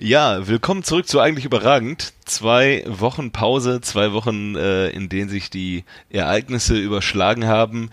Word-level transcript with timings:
Ja, 0.00 0.46
willkommen 0.46 0.84
zurück 0.84 1.08
zu 1.08 1.18
eigentlich 1.18 1.44
überragend. 1.44 2.12
Zwei 2.24 2.84
Wochen 2.86 3.32
Pause, 3.32 3.80
zwei 3.80 4.12
Wochen, 4.12 4.54
äh, 4.54 4.90
in 4.90 5.08
denen 5.08 5.28
sich 5.28 5.50
die 5.50 5.82
Ereignisse 6.08 6.78
überschlagen 6.78 7.48
haben. 7.48 7.90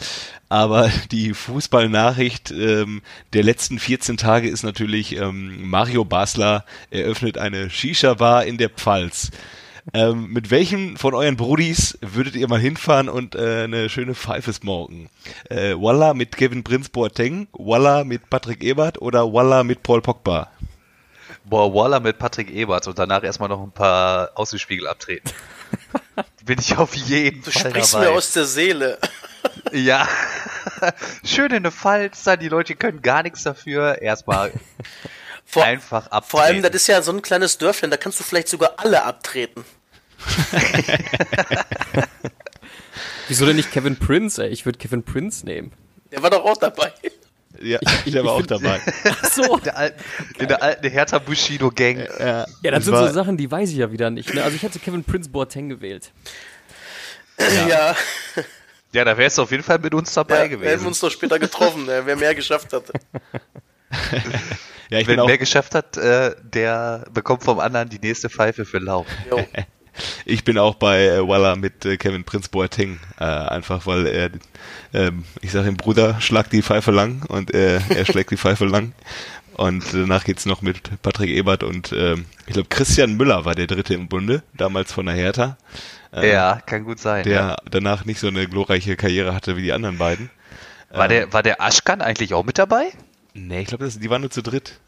Aber 0.47 0.91
die 1.11 1.33
Fußballnachricht 1.33 2.51
ähm, 2.51 3.01
der 3.33 3.41
letzten 3.41 3.79
14 3.79 4.17
Tage 4.17 4.47
ist 4.47 4.61
natürlich, 4.61 5.17
ähm, 5.17 5.67
Mario 5.67 6.05
Basler 6.05 6.63
eröffnet 6.91 7.39
eine 7.39 7.71
Shisha-Bar 7.71 8.45
in 8.45 8.59
der 8.59 8.69
Pfalz. 8.69 9.31
Ähm, 9.91 10.31
mit 10.31 10.51
welchem 10.51 10.97
von 10.97 11.15
euren 11.15 11.37
Brudis 11.37 11.97
würdet 12.01 12.35
ihr 12.35 12.47
mal 12.47 12.59
hinfahren 12.59 13.09
und 13.09 13.33
äh, 13.33 13.63
eine 13.63 13.89
schöne 13.89 14.13
Pfeife 14.13 14.53
smoken? 14.53 15.09
Äh, 15.49 15.73
Walla 15.73 16.13
mit 16.13 16.37
Kevin 16.37 16.63
Prince 16.63 16.91
Boateng, 16.91 17.47
Walla 17.53 18.03
mit 18.03 18.29
Patrick 18.29 18.63
Ebert 18.63 19.01
oder 19.01 19.33
Walla 19.33 19.63
mit 19.63 19.81
Paul 19.81 20.03
Pogba? 20.03 20.51
Boah, 21.47 21.73
Waller 21.73 21.99
mit 21.99 22.17
Patrick 22.17 22.49
Ebert 22.49 22.87
und 22.87 22.97
danach 22.97 23.23
erstmal 23.23 23.49
noch 23.49 23.61
ein 23.61 23.71
paar 23.71 24.31
Außenspiegel 24.35 24.87
abtreten. 24.87 25.31
Bin 26.45 26.59
ich 26.59 26.75
auf 26.77 26.95
jeden 26.95 27.43
Du 27.43 27.51
Fall 27.51 27.71
sprichst 27.71 27.93
dabei. 27.93 28.05
mir 28.05 28.11
aus 28.11 28.31
der 28.33 28.45
Seele. 28.45 28.97
Ja. 29.71 30.07
Schön 31.23 31.51
in 31.51 31.63
der 31.63 31.71
Pfalz, 31.71 32.23
da 32.23 32.35
die 32.35 32.49
Leute 32.49 32.75
können 32.75 33.01
gar 33.01 33.23
nichts 33.23 33.43
dafür. 33.43 34.01
Erstmal 34.01 34.51
Vor, 35.45 35.63
einfach 35.63 36.07
abtreten. 36.07 36.29
vor 36.29 36.41
allem, 36.41 36.61
das 36.63 36.71
ist 36.73 36.87
ja 36.87 37.01
so 37.01 37.11
ein 37.11 37.21
kleines 37.21 37.57
Dörfchen, 37.57 37.89
da 37.91 37.97
kannst 37.97 38.19
du 38.19 38.23
vielleicht 38.23 38.47
sogar 38.47 38.73
alle 38.77 39.03
abtreten. 39.03 39.63
Wieso 43.27 43.45
denn 43.45 43.55
nicht 43.55 43.71
Kevin 43.71 43.97
Prince, 43.97 44.43
ey? 44.43 44.49
Ich 44.49 44.65
würde 44.65 44.77
Kevin 44.79 45.03
Prince 45.03 45.45
nehmen. 45.45 45.71
Der 46.11 46.21
war 46.23 46.29
doch 46.29 46.43
auch 46.45 46.57
dabei. 46.57 46.93
Ja, 47.61 47.79
der 48.05 48.23
war 48.25 48.33
auch 48.33 48.45
dabei. 48.45 48.79
Ach 49.03 49.25
so. 49.31 49.57
der 49.57 49.77
alten, 49.77 50.03
in 50.39 50.47
der 50.47 50.61
alten 50.61 50.89
Hertha 50.89 51.19
Bushido 51.19 51.69
Gang. 51.71 51.97
Ja, 52.19 52.45
Ja, 52.61 52.71
das 52.71 52.85
sind 52.85 52.93
war- 52.93 53.07
so 53.07 53.13
Sachen, 53.13 53.37
die 53.37 53.49
weiß 53.49 53.69
ich 53.69 53.77
ja 53.77 53.91
wieder 53.91 54.09
nicht. 54.09 54.33
Ne? 54.33 54.43
Also 54.43 54.55
ich 54.55 54.63
hätte 54.63 54.79
Kevin 54.79 55.03
Prince 55.03 55.29
Boateng 55.29 55.69
gewählt. 55.69 56.11
Ja, 57.69 57.95
Ja, 58.93 59.03
da 59.03 59.17
wärst 59.17 59.37
du 59.37 59.41
auf 59.41 59.51
jeden 59.51 59.63
Fall 59.63 59.79
mit 59.79 59.93
uns 59.93 60.13
dabei 60.13 60.35
ja 60.35 60.41
wir 60.43 60.49
hätten 60.51 60.61
gewesen. 60.61 60.87
uns 60.87 60.99
doch 61.01 61.11
später 61.11 61.37
getroffen, 61.37 61.89
äh, 61.89 62.05
wer 62.05 62.15
mehr 62.15 62.33
geschafft 62.35 62.71
hatte. 62.73 62.93
Ja, 64.89 64.99
ich 64.99 65.19
auch, 65.19 65.25
mehr 65.25 65.39
geschafft 65.39 65.73
hat, 65.73 65.97
äh, 65.97 66.35
der 66.43 67.05
bekommt 67.11 67.43
vom 67.43 67.59
anderen 67.59 67.89
die 67.89 67.97
nächste 67.97 68.29
Pfeife 68.29 68.65
für 68.65 68.77
Lauf. 68.77 69.07
Jo. 69.29 69.43
ich 70.25 70.43
bin 70.43 70.57
auch 70.57 70.75
bei 70.75 71.05
äh, 71.05 71.27
Walla 71.27 71.55
mit 71.55 71.85
äh, 71.85 71.97
Kevin 71.97 72.23
Prince 72.23 72.49
Boateng. 72.49 72.99
Äh, 73.19 73.23
einfach 73.23 73.85
weil 73.85 74.07
er, 74.07 74.29
ähm, 74.93 75.23
ich 75.41 75.51
sage 75.51 75.69
ihm 75.69 75.77
Bruder, 75.77 76.19
schlag 76.21 76.49
die 76.49 76.61
Pfeife 76.61 76.91
lang 76.91 77.23
und 77.27 77.53
äh, 77.53 77.79
er 77.89 78.05
schlägt 78.05 78.31
die 78.31 78.37
Pfeife 78.37 78.65
lang. 78.65 78.93
Und 79.55 79.85
danach 79.93 80.25
geht's 80.25 80.45
noch 80.45 80.61
mit 80.61 81.01
Patrick 81.01 81.29
Ebert 81.29 81.63
und 81.63 81.93
ähm, 81.93 82.25
ich 82.45 82.53
glaube 82.53 82.67
Christian 82.67 83.15
Müller 83.15 83.45
war 83.45 83.55
der 83.55 83.67
dritte 83.67 83.93
im 83.93 84.09
Bunde, 84.09 84.43
damals 84.53 84.91
von 84.91 85.05
der 85.05 85.15
Hertha. 85.15 85.57
Äh, 86.13 86.31
Ja, 86.31 86.59
kann 86.65 86.83
gut 86.83 86.99
sein. 86.99 87.23
Der 87.23 87.33
ja. 87.33 87.55
danach 87.69 88.03
nicht 88.03 88.19
so 88.19 88.27
eine 88.27 88.47
glorreiche 88.47 88.97
Karriere 88.97 89.33
hatte 89.33 89.55
wie 89.55 89.61
die 89.61 89.71
anderen 89.71 89.97
beiden. 89.97 90.29
War, 90.89 91.07
der, 91.07 91.31
war 91.33 91.43
der 91.43 91.61
Aschkan 91.61 92.01
eigentlich 92.01 92.33
auch 92.33 92.43
mit 92.45 92.57
dabei? 92.57 92.91
Nee, 93.33 93.61
ich 93.61 93.67
glaube, 93.67 93.89
die 93.89 94.09
waren 94.09 94.21
nur 94.21 94.31
zu 94.31 94.41
dritt. 94.41 94.79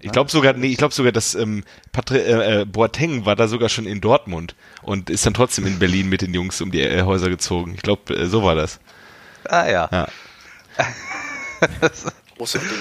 Ich 0.00 0.12
glaube 0.12 0.30
sogar, 0.30 0.52
nee, 0.52 0.68
ich 0.68 0.76
glaube 0.76 0.94
sogar, 0.94 1.12
dass 1.12 1.34
ähm, 1.34 1.64
Patri 1.92 2.18
äh, 2.18 2.60
äh, 2.60 2.64
Boateng 2.64 3.24
war 3.24 3.36
da 3.36 3.48
sogar 3.48 3.68
schon 3.68 3.86
in 3.86 4.00
Dortmund 4.00 4.54
und 4.82 5.10
ist 5.10 5.24
dann 5.26 5.34
trotzdem 5.34 5.66
in 5.66 5.78
Berlin 5.78 6.08
mit 6.08 6.22
den 6.22 6.34
Jungs 6.34 6.60
um 6.60 6.70
die 6.70 6.82
äh, 6.82 7.02
Häuser 7.02 7.28
gezogen. 7.28 7.74
Ich 7.74 7.82
glaube, 7.82 8.14
äh, 8.14 8.26
so 8.26 8.42
war 8.42 8.54
das. 8.54 8.78
Ah 9.44 9.66
ja. 9.68 9.88
Ja. 9.92 10.08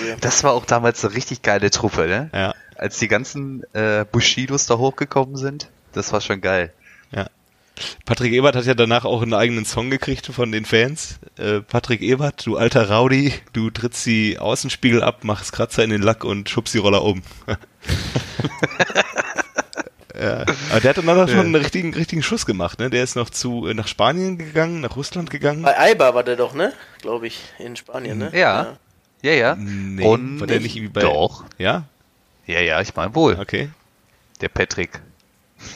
Idee. 0.01 0.17
Das 0.19 0.43
war 0.43 0.51
auch 0.53 0.65
damals 0.65 1.03
eine 1.05 1.13
richtig 1.15 1.41
geile 1.41 1.71
Truppe, 1.71 2.07
ne? 2.07 2.29
Ja, 2.33 2.53
Als 2.75 2.99
die 2.99 3.07
ganzen 3.07 3.63
äh, 3.73 4.05
Bushidos 4.11 4.65
da 4.65 4.77
hochgekommen 4.77 5.37
sind. 5.37 5.69
Das 5.93 6.11
war 6.11 6.19
schon 6.21 6.41
geil. 6.41 6.73
ja. 7.11 7.29
Patrick 8.05 8.33
Ebert 8.33 8.55
hat 8.55 8.65
ja 8.65 8.73
danach 8.73 9.05
auch 9.05 9.21
einen 9.21 9.33
eigenen 9.33 9.65
Song 9.65 9.89
gekriegt 9.89 10.27
von 10.27 10.51
den 10.51 10.65
Fans. 10.65 11.19
Äh, 11.37 11.61
Patrick 11.61 12.01
Ebert, 12.01 12.45
du 12.45 12.57
alter 12.57 12.89
Rowdy, 12.89 13.33
du 13.53 13.69
trittst 13.69 14.05
die 14.05 14.39
Außenspiegel 14.39 15.03
ab, 15.03 15.23
machst 15.23 15.51
Kratzer 15.51 15.83
in 15.83 15.89
den 15.89 16.01
Lack 16.01 16.23
und 16.23 16.49
schubst 16.49 16.73
die 16.73 16.79
Roller 16.79 17.03
um. 17.03 17.21
ja. 20.19 20.45
Aber 20.71 20.79
der 20.79 20.89
hat 20.89 20.97
dann 20.97 21.09
auch 21.09 21.27
schon 21.27 21.39
einen 21.39 21.55
richtigen, 21.55 21.93
richtigen 21.93 22.23
Schuss 22.23 22.45
gemacht, 22.45 22.79
ne? 22.79 22.89
Der 22.89 23.03
ist 23.03 23.15
noch 23.15 23.29
zu, 23.29 23.67
äh, 23.67 23.73
nach 23.73 23.87
Spanien 23.87 24.37
gegangen, 24.37 24.81
nach 24.81 24.95
Russland 24.95 25.29
gegangen. 25.29 25.63
Bei 25.63 25.77
Eibar 25.77 26.15
war 26.15 26.23
der 26.23 26.35
doch, 26.35 26.53
ne? 26.53 26.73
Glaube 27.01 27.27
ich, 27.27 27.41
in 27.59 27.75
Spanien, 27.75 28.17
ne? 28.17 28.31
Ja. 28.33 28.77
Ja, 29.21 29.31
ja. 29.31 29.55
Nee, 29.55 30.05
Und 30.05 30.39
war 30.39 30.47
der 30.47 30.59
nicht 30.59 30.75
irgendwie 30.75 30.93
bei. 30.93 31.01
Doch. 31.01 31.43
Ja? 31.57 31.85
Ja, 32.45 32.59
ja, 32.59 32.79
ich 32.81 32.95
meine 32.95 33.15
wohl. 33.15 33.37
Okay. 33.39 33.69
Der 34.41 34.49
Patrick. 34.49 35.01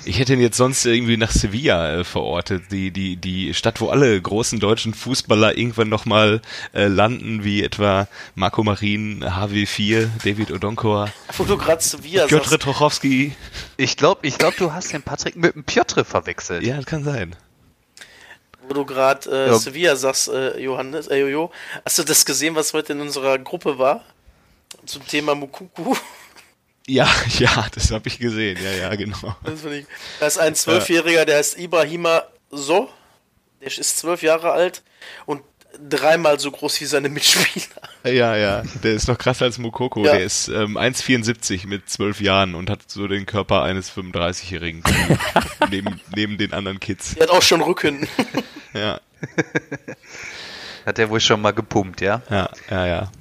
Ich 0.06 0.18
hätte 0.20 0.34
ihn 0.34 0.42
jetzt 0.42 0.58
sonst 0.58 0.86
irgendwie 0.86 1.18
nach 1.18 1.32
Sevilla 1.32 2.00
äh, 2.00 2.04
verortet, 2.04 2.64
die, 2.72 2.92
die, 2.92 3.16
die 3.18 3.54
Stadt, 3.54 3.82
wo 3.82 3.90
alle 3.90 4.20
großen 4.22 4.60
deutschen 4.60 4.94
Fußballer 4.94 5.58
irgendwann 5.58 5.90
nochmal 5.90 6.42
äh, 6.74 6.88
landen, 6.88 7.44
wie 7.44 7.64
etwa 7.64 8.08
Marco 8.36 8.64
Marin, 8.64 9.24
HW4, 9.24 10.10
David 10.24 10.52
Odonkor, 10.52 11.10
Wo 11.38 11.44
du 11.44 11.58
gerade 11.58 11.82
Sevilla 11.82 12.26
Piotr 12.28 12.58
Trochowski. 12.60 13.36
Ich 13.78 13.98
glaube, 13.98 14.26
ich 14.26 14.38
glaub, 14.38 14.56
du 14.58 14.74
hast 14.74 14.94
den 14.94 15.02
Patrick 15.04 15.36
mit 15.36 15.56
dem 15.56 15.64
Piotr 15.64 16.06
verwechselt. 16.06 16.64
Ja, 16.64 16.78
das 16.78 16.86
kann 16.86 17.04
sein. 17.04 17.36
wo 18.68 18.74
du 18.74 18.86
gerade 18.86 19.30
äh, 19.30 19.48
Ja. 19.48 19.58
Sevilla 19.60 19.96
sagst, 19.96 20.30
äh, 20.30 20.60
Johannes, 20.60 21.08
äh, 21.08 21.18
Jojo. 21.20 21.52
Hast 21.86 22.00
du 22.00 22.04
das 22.04 22.26
gesehen, 22.26 22.56
was 22.56 22.74
heute 22.74 22.94
in 22.94 23.02
unserer 23.02 23.38
Gruppe 23.38 23.78
war? 23.78 24.04
Zum 24.86 25.06
Thema 25.08 25.36
Mukuku. 25.36 25.96
Ja, 26.90 27.08
ja, 27.38 27.68
das 27.74 27.92
habe 27.92 28.08
ich 28.08 28.20
gesehen. 28.20 28.58
Ja, 28.64 28.72
ja, 28.72 28.96
genau. 28.96 29.36
Das 29.44 29.64
ich. 29.66 29.86
Da 30.20 30.28
ist 30.28 30.40
ein 30.40 30.56
Zwölfjähriger, 30.56 31.26
der 31.26 31.38
heißt 31.38 31.60
Ibrahima 31.60 32.24
So. 32.50 32.90
Der 33.62 33.68
ist 33.68 33.98
zwölf 33.98 34.24
Jahre 34.24 34.52
alt 34.52 34.84
und 35.26 35.42
dreimal 35.88 36.40
so 36.40 36.50
groß 36.50 36.82
wie 36.82 36.86
seine 36.86 37.10
Mitspieler. 37.10 37.66
Ja, 38.06 38.36
ja, 38.36 38.64
der 38.84 38.94
ist 38.94 39.08
noch 39.08 39.18
krasser 39.18 39.46
als 39.46 39.58
Mukoko. 39.58 40.06
Ja. 40.06 40.14
Der 40.14 40.24
ist 40.24 40.48
ähm, 40.48 40.78
1,74 40.78 41.68
mit 41.68 41.90
12 41.90 42.22
Jahren 42.22 42.56
und 42.56 42.70
hat 42.70 42.80
so 42.88 43.08
den 43.08 43.26
Körper 43.26 43.64
eines 43.64 43.92
35-Jährigen 43.92 44.84
neben, 45.70 46.00
neben 46.16 46.38
den 46.38 46.54
anderen 46.54 46.80
Kids. 46.80 47.16
Der 47.16 47.24
hat 47.24 47.30
auch 47.30 47.42
schon 47.42 47.62
Rücken. 47.62 48.08
Ja, 48.74 49.02
Hat 50.86 50.98
er 50.98 51.10
wohl 51.10 51.20
schon 51.20 51.42
mal 51.42 51.52
gepumpt, 51.52 52.02
ja? 52.02 52.22
ja, 52.30 52.50
ja, 52.70 52.88
ja. 52.88 53.12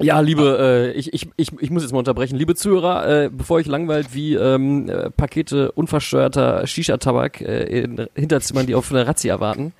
Ja, 0.00 0.20
liebe, 0.20 0.92
äh, 0.94 0.98
ich, 0.98 1.12
ich, 1.12 1.28
ich, 1.36 1.50
ich 1.60 1.70
muss 1.70 1.82
jetzt 1.82 1.92
mal 1.92 1.98
unterbrechen. 1.98 2.36
Liebe 2.36 2.54
Zuhörer, 2.54 3.24
äh, 3.24 3.30
bevor 3.30 3.56
euch 3.58 3.66
langweilt, 3.66 4.14
wie 4.14 4.34
ähm, 4.34 4.88
äh, 4.88 5.10
Pakete 5.10 5.72
unversteuerter 5.72 6.66
Shisha-Tabak 6.66 7.40
äh, 7.40 7.64
in 7.82 8.06
Hinterzimmern, 8.14 8.66
die 8.66 8.74
auf 8.74 8.90
eine 8.90 9.06
Razzia 9.06 9.40
warten. 9.40 9.72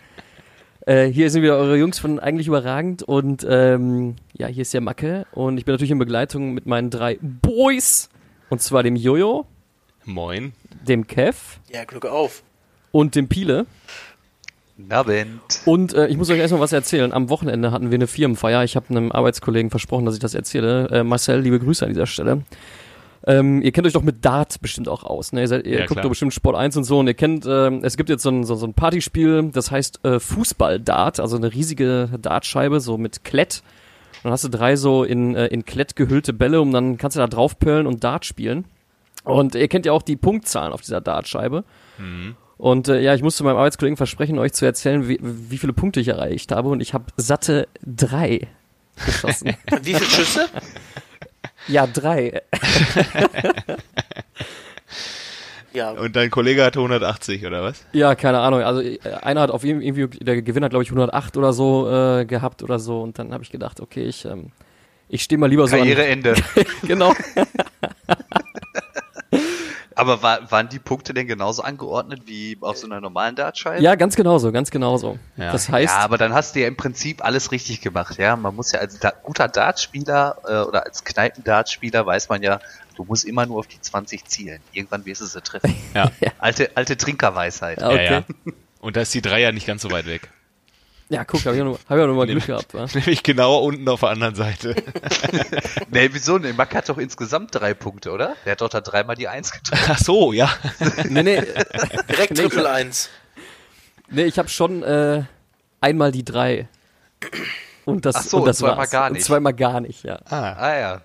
Äh, 0.86 1.06
hier 1.06 1.30
sind 1.30 1.42
wieder 1.42 1.56
eure 1.56 1.76
Jungs 1.76 1.98
von 1.98 2.18
eigentlich 2.18 2.46
überragend 2.48 3.02
und 3.02 3.46
ähm, 3.48 4.16
ja, 4.36 4.46
hier 4.46 4.62
ist 4.62 4.72
der 4.74 4.80
Macke 4.80 5.26
und 5.32 5.58
ich 5.58 5.64
bin 5.64 5.74
natürlich 5.74 5.90
in 5.90 5.98
Begleitung 5.98 6.52
mit 6.54 6.64
meinen 6.66 6.88
drei 6.90 7.18
Boys 7.20 8.08
und 8.48 8.62
zwar 8.62 8.82
dem 8.82 8.96
Jojo, 8.96 9.46
Moin. 10.06 10.52
dem 10.88 11.06
Kev 11.06 11.36
Ja, 11.70 11.84
Glück 11.84 12.06
auf. 12.06 12.42
und 12.92 13.14
dem 13.14 13.28
Piele. 13.28 13.66
Abend. 14.90 15.40
Und 15.66 15.92
äh, 15.94 16.06
ich 16.08 16.16
muss 16.16 16.30
euch 16.30 16.38
erstmal 16.38 16.60
was 16.60 16.72
erzählen. 16.72 17.12
Am 17.12 17.28
Wochenende 17.28 17.72
hatten 17.72 17.90
wir 17.90 17.96
eine 17.96 18.06
Firmenfeier. 18.06 18.64
Ich 18.64 18.76
habe 18.76 18.86
einem 18.90 19.12
Arbeitskollegen 19.12 19.70
versprochen, 19.70 20.04
dass 20.04 20.14
ich 20.14 20.20
das 20.20 20.34
erzähle. 20.34 20.88
Äh, 20.90 21.04
Marcel, 21.04 21.40
liebe 21.40 21.58
Grüße 21.58 21.84
an 21.84 21.90
dieser 21.92 22.06
Stelle. 22.06 22.42
Ähm, 23.26 23.60
ihr 23.60 23.70
kennt 23.72 23.86
euch 23.86 23.92
doch 23.92 24.02
mit 24.02 24.24
Dart 24.24 24.60
bestimmt 24.62 24.88
auch 24.88 25.04
aus. 25.04 25.32
Ne? 25.32 25.42
Ihr, 25.42 25.48
seid, 25.48 25.66
ihr 25.66 25.72
Ja, 25.72 25.78
guckt 25.80 25.92
klar. 25.92 26.02
doch 26.04 26.08
bestimmt 26.10 26.32
Sport 26.32 26.56
1 26.56 26.76
und 26.78 26.84
so. 26.84 26.98
Und 26.98 27.06
ihr 27.06 27.14
kennt, 27.14 27.44
ähm, 27.46 27.80
es 27.84 27.96
gibt 27.96 28.08
jetzt 28.08 28.22
so 28.22 28.30
ein, 28.30 28.44
so, 28.44 28.54
so 28.54 28.66
ein 28.66 28.72
Partyspiel, 28.74 29.50
das 29.52 29.70
heißt 29.70 30.04
äh, 30.04 30.18
Fußball-Dart. 30.20 31.20
Also 31.20 31.36
eine 31.36 31.52
riesige 31.52 32.08
Dartscheibe, 32.20 32.80
so 32.80 32.96
mit 32.96 33.24
Klett. 33.24 33.62
Und 34.18 34.24
dann 34.24 34.32
hast 34.32 34.44
du 34.44 34.48
drei 34.48 34.76
so 34.76 35.04
in, 35.04 35.34
äh, 35.34 35.46
in 35.48 35.64
Klett 35.64 35.96
gehüllte 35.96 36.32
Bälle 36.32 36.60
und 36.60 36.72
dann 36.72 36.96
kannst 36.96 37.16
du 37.16 37.20
da 37.20 37.26
draufpöllen 37.26 37.86
und 37.86 38.04
Dart 38.04 38.24
spielen. 38.24 38.64
Und 39.24 39.54
ihr 39.54 39.68
kennt 39.68 39.84
ja 39.84 39.92
auch 39.92 40.02
die 40.02 40.16
Punktzahlen 40.16 40.72
auf 40.72 40.80
dieser 40.80 41.02
Dartscheibe. 41.02 41.64
Und 42.60 42.88
äh, 42.88 43.00
ja, 43.00 43.14
ich 43.14 43.22
musste 43.22 43.42
meinem 43.42 43.56
Arbeitskollegen 43.56 43.96
versprechen, 43.96 44.38
euch 44.38 44.52
zu 44.52 44.66
erzählen, 44.66 45.08
wie, 45.08 45.18
wie 45.22 45.56
viele 45.56 45.72
Punkte 45.72 45.98
ich 45.98 46.08
erreicht 46.08 46.52
habe. 46.52 46.68
Und 46.68 46.82
ich 46.82 46.92
habe 46.92 47.06
satte 47.16 47.68
drei 47.82 48.48
geschossen. 49.06 49.56
Wie 49.82 49.94
viele 49.94 50.04
Schüsse? 50.10 50.46
ja, 51.68 51.86
drei. 51.86 52.42
Ja, 55.72 55.92
Und 55.92 56.16
dein 56.16 56.30
Kollege 56.30 56.64
hatte 56.64 56.80
180 56.80 57.46
oder 57.46 57.62
was? 57.62 57.84
Ja, 57.92 58.16
keine 58.16 58.40
Ahnung. 58.40 58.62
Also 58.62 58.80
äh, 58.80 58.98
einer 59.22 59.42
hat 59.42 59.52
auf 59.52 59.62
jeden 59.62 59.80
irgendwie, 59.80 60.08
der 60.18 60.42
Gewinner 60.42 60.64
hat 60.64 60.72
glaube 60.72 60.82
ich 60.82 60.90
108 60.90 61.36
oder 61.36 61.52
so 61.52 61.88
äh, 61.88 62.24
gehabt 62.24 62.64
oder 62.64 62.80
so. 62.80 63.00
Und 63.02 63.20
dann 63.20 63.32
habe 63.32 63.44
ich 63.44 63.50
gedacht, 63.50 63.80
okay, 63.80 64.02
ich, 64.02 64.24
ähm, 64.24 64.50
ich 65.08 65.22
stehe 65.22 65.38
mal 65.38 65.48
lieber 65.48 65.68
so 65.68 65.76
an. 65.76 65.82
Karriereende. 65.82 66.34
Genau. 66.82 67.14
Aber 70.00 70.22
war, 70.22 70.50
waren 70.50 70.70
die 70.70 70.78
Punkte 70.78 71.12
denn 71.12 71.26
genauso 71.26 71.62
angeordnet 71.62 72.22
wie 72.24 72.56
auf 72.62 72.78
so 72.78 72.86
einer 72.86 73.02
normalen 73.02 73.36
Dartscheibe? 73.36 73.82
Ja, 73.82 73.96
ganz 73.96 74.16
genauso, 74.16 74.50
ganz 74.50 74.70
genauso. 74.70 75.18
Ja. 75.36 75.52
Das 75.52 75.68
heißt, 75.68 75.94
ja, 75.94 76.00
aber 76.00 76.16
dann 76.16 76.32
hast 76.32 76.54
du 76.54 76.60
ja 76.60 76.68
im 76.68 76.76
Prinzip 76.76 77.22
alles 77.22 77.52
richtig 77.52 77.82
gemacht, 77.82 78.16
ja. 78.16 78.34
Man 78.34 78.56
muss 78.56 78.72
ja 78.72 78.80
als 78.80 78.98
da 78.98 79.10
guter 79.10 79.46
Dartspieler 79.46 80.38
äh, 80.44 80.66
oder 80.66 80.86
als 80.86 81.04
Kneipendartspieler 81.04 82.06
weiß 82.06 82.30
man 82.30 82.42
ja, 82.42 82.60
du 82.96 83.04
musst 83.04 83.26
immer 83.26 83.44
nur 83.44 83.58
auf 83.58 83.66
die 83.66 83.78
20 83.78 84.24
zielen. 84.24 84.62
Irgendwann 84.72 85.04
wirst 85.04 85.20
du 85.20 85.26
sie 85.26 85.42
treffen. 85.42 85.74
Ja. 85.94 86.10
Alte, 86.38 86.70
alte 86.76 86.96
Trinkerweisheit. 86.96 87.80
Ja, 87.80 87.88
okay. 87.88 88.04
Ja, 88.04 88.12
ja. 88.12 88.24
Und 88.80 88.96
da 88.96 89.02
ist 89.02 89.12
die 89.12 89.20
Dreier 89.20 89.52
nicht 89.52 89.66
ganz 89.66 89.82
so 89.82 89.90
weit 89.90 90.06
weg. 90.06 90.30
Ja, 91.10 91.24
guck, 91.24 91.44
hab 91.44 91.54
ich 91.54 91.60
auch 91.60 91.64
noch, 91.66 91.78
hab 91.88 91.96
ich 91.98 92.02
auch 92.02 92.06
noch 92.06 92.14
mal 92.14 92.26
Glück 92.26 92.46
gehabt, 92.46 92.72
wa? 92.72 92.86
Nämlich 92.94 93.22
genau 93.22 93.58
unten 93.58 93.86
auf 93.88 94.00
der 94.00 94.08
anderen 94.10 94.34
Seite. 94.34 94.74
Nee, 95.92 96.08
wieso? 96.12 96.38
Nee, 96.38 96.52
Mack 96.52 96.74
hat 96.74 96.88
doch 96.88 96.98
insgesamt 96.98 97.52
drei 97.54 97.74
Punkte, 97.74 98.12
oder? 98.12 98.36
Der 98.44 98.52
hat 98.52 98.60
doch 98.60 98.68
da 98.68 98.80
dreimal 98.80 99.16
die 99.16 99.26
Eins 99.28 99.50
getroffen. 99.50 99.84
Ach 99.88 99.98
so, 99.98 100.32
ja. 100.32 100.48
Nee, 101.08 101.22
nee, 101.24 101.42
Direkt 102.08 102.30
Nee, 102.30 102.42
Triple 102.42 102.70
1. 102.70 103.10
nee, 104.08 104.22
ich 104.24 104.38
habe 104.38 104.48
schon 104.48 104.82
äh, 104.84 105.24
einmal 105.80 106.12
die 106.12 106.24
drei. 106.24 106.68
Und 107.84 108.06
das, 108.06 108.14
Ach 108.16 108.22
so, 108.22 108.36
und 108.38 108.44
das 108.46 108.60
und 108.62 108.66
zweimal 108.68 108.78
war's. 108.78 108.90
gar 108.90 109.06
Und 109.08 109.12
nicht. 109.14 109.24
zweimal 109.26 109.52
gar 109.52 109.80
nicht, 109.80 110.04
ja. 110.04 110.20
Ah, 110.26 110.52
Ah 110.52 110.78
ja. 110.78 111.00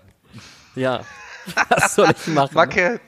Ja. 0.76 1.00
Was 1.68 1.94
soll 1.96 2.10
ich 2.16 2.26
machen? 2.32 2.54
Macke, 2.54 3.00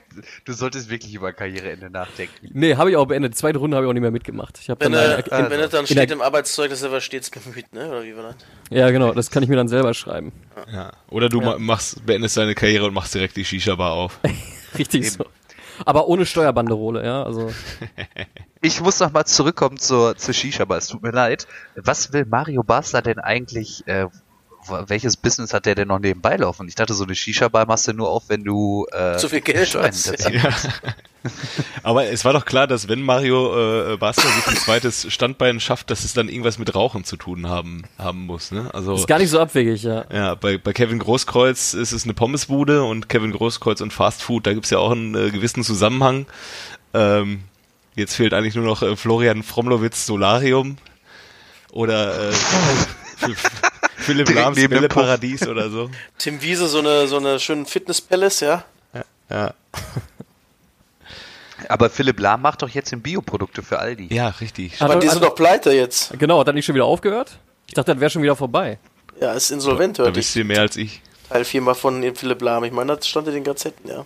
du 0.45 0.53
solltest 0.53 0.89
wirklich 0.89 1.13
über 1.13 1.33
Karriereende 1.33 1.89
nachdenken. 1.89 2.49
Nee, 2.53 2.75
habe 2.75 2.89
ich 2.91 2.95
auch 2.97 3.05
beendet. 3.05 3.33
Die 3.33 3.37
zweite 3.37 3.59
Runde 3.59 3.75
habe 3.77 3.85
ich 3.85 3.89
auch 3.89 3.93
nicht 3.93 4.01
mehr 4.01 4.11
mitgemacht. 4.11 4.57
Ich 4.61 4.69
habe 4.69 4.83
Wenn, 4.85 4.91
dann 4.93 5.19
äh, 5.19 5.23
eine, 5.31 5.49
wenn 5.49 5.59
es 5.59 5.69
dann 5.71 5.81
in 5.81 5.87
steht 5.87 6.11
im 6.11 6.21
Arbeitszeugnis, 6.21 6.81
er 6.81 6.91
war 6.91 7.01
stets 7.01 7.31
gemüht, 7.31 7.73
ne? 7.73 7.89
Oder 7.89 8.03
wie 8.03 8.15
war 8.15 8.23
das? 8.23 8.35
Ja, 8.69 8.89
genau, 8.91 9.13
das 9.13 9.31
kann 9.31 9.43
ich 9.43 9.49
mir 9.49 9.55
dann 9.55 9.67
selber 9.67 9.93
schreiben. 9.93 10.31
ja. 10.71 10.91
Oder 11.09 11.29
du 11.29 11.41
ma- 11.41 11.57
machst, 11.57 12.05
beendest 12.05 12.37
deine 12.37 12.55
Karriere 12.55 12.85
und 12.85 12.93
machst 12.93 13.13
direkt 13.15 13.35
die 13.37 13.45
Shisha-Bar 13.45 13.91
auf. 13.93 14.19
Richtig 14.77 15.11
so. 15.11 15.25
Aber 15.85 16.07
ohne 16.07 16.25
Steuerbanderole, 16.25 17.05
ja. 17.05 17.23
Also 17.23 17.51
Ich 18.61 18.81
muss 18.81 18.99
noch 18.99 19.11
mal 19.13 19.23
zurückkommen 19.25 19.77
zur, 19.77 20.17
zur 20.17 20.33
Shisha, 20.33 20.63
aber 20.63 20.77
es 20.77 20.87
tut 20.87 21.01
mir 21.01 21.11
leid. 21.11 21.47
Was 21.75 22.11
will 22.11 22.25
Mario 22.25 22.61
Basler 22.63 23.01
denn 23.01 23.19
eigentlich, 23.19 23.87
äh, 23.87 24.07
welches 24.67 25.17
Business 25.17 25.53
hat 25.53 25.65
der 25.65 25.75
denn 25.75 25.87
noch 25.87 25.99
nebenbei 25.99 26.35
laufen? 26.35 26.67
Ich 26.67 26.75
dachte, 26.75 26.93
so 26.93 27.03
eine 27.03 27.15
Shisha-Bar 27.15 27.65
machst 27.65 27.87
du 27.87 27.93
nur 27.93 28.09
auf, 28.09 28.23
wenn 28.27 28.43
du 28.43 28.85
äh, 28.91 29.17
Zu 29.17 29.29
viel 29.29 29.41
Geld 29.41 29.67
Steuern 29.67 29.87
hast. 29.87 30.29
Ja. 30.29 30.49
Aber 31.83 32.05
es 32.05 32.23
war 32.23 32.33
doch 32.33 32.45
klar, 32.45 32.67
dass 32.67 32.87
wenn 32.87 33.01
Mario 33.01 33.93
äh, 33.93 33.97
Basler 33.97 34.29
sich 34.29 34.47
ein 34.47 34.55
zweites 34.55 35.11
Standbein 35.11 35.59
schafft, 35.59 35.89
dass 35.89 36.03
es 36.03 36.13
dann 36.13 36.29
irgendwas 36.29 36.59
mit 36.59 36.73
Rauchen 36.75 37.03
zu 37.03 37.17
tun 37.17 37.47
haben, 37.47 37.83
haben 37.97 38.25
muss. 38.25 38.51
Ne? 38.51 38.69
Also 38.73 38.93
ist 38.95 39.07
gar 39.07 39.19
nicht 39.19 39.29
so 39.29 39.39
abwegig, 39.39 39.83
ja. 39.83 40.05
ja, 40.11 40.35
bei, 40.35 40.57
bei 40.57 40.71
Kevin 40.71 40.99
Großkreuz 40.99 41.73
ist 41.73 41.91
es 41.91 42.03
eine 42.03 42.13
Pommesbude 42.13 42.83
und 42.83 43.09
Kevin 43.09 43.31
Großkreuz 43.31 43.81
und 43.81 43.91
Fast 43.91 44.21
Food, 44.21 44.47
da 44.47 44.53
gibt's 44.53 44.69
ja 44.69 44.77
auch 44.77 44.91
einen 44.91 45.15
äh, 45.15 45.31
gewissen 45.31 45.63
Zusammenhang. 45.63 46.25
Ähm, 46.93 47.43
jetzt 47.95 48.15
fehlt 48.15 48.33
eigentlich 48.33 48.55
nur 48.55 48.65
noch 48.65 48.81
äh, 48.81 48.95
Florian 48.95 49.43
Fromlowitz 49.43 50.05
Solarium 50.05 50.77
oder 51.71 52.29
äh, 52.29 52.33
Philipp 54.13 54.29
Lahms. 54.33 54.93
Paradies 54.93 55.47
oder 55.47 55.69
so. 55.69 55.89
Tim 56.17 56.41
Wiese, 56.41 56.67
so 56.67 56.79
eine, 56.79 57.07
so 57.07 57.17
eine 57.17 57.39
schöne 57.39 57.65
Fitness-Palace, 57.65 58.39
ja? 58.41 58.63
Ja, 59.29 59.53
Aber 61.67 61.89
Philipp 61.89 62.19
Lahm 62.19 62.41
macht 62.41 62.61
doch 62.61 62.69
jetzt 62.69 62.91
in 62.93 63.01
Bioprodukte 63.01 63.61
für 63.61 63.79
Aldi. 63.79 64.07
ja 64.13 64.29
richtig. 64.29 64.81
Aber 64.81 64.95
er- 64.95 64.99
die 65.01 65.07
sind 65.09 65.23
doch 65.23 65.35
pleite 65.35 65.71
jetzt. 65.71 66.17
Genau, 66.17 66.39
hat 66.39 66.47
er 66.47 66.53
nicht 66.53 66.65
schon 66.65 66.73
wieder 66.75 66.85
aufgehört? 66.85 67.37
Ich 67.67 67.73
dachte, 67.73 67.91
das 67.91 67.99
wäre 68.01 68.09
schon 68.09 68.23
wieder 68.23 68.35
vorbei. 68.35 68.79
Ja, 69.21 69.33
ist 69.33 69.51
insolvent, 69.51 69.99
Da 69.99 70.03
hörte 70.03 70.15
wisst 70.15 70.35
ihr 70.35 70.45
mehr 70.45 70.61
als 70.61 70.77
ich. 70.77 71.01
Teil 71.29 71.43
4 71.45 71.61
mal 71.61 71.75
von 71.75 72.01
Philipp 72.15 72.41
Lahm. 72.41 72.63
Ich 72.63 72.71
meine, 72.71 72.95
das 72.95 73.07
stand 73.07 73.27
in 73.27 73.33
den 73.35 73.43
Gazetten, 73.43 73.87
ja. 73.89 74.03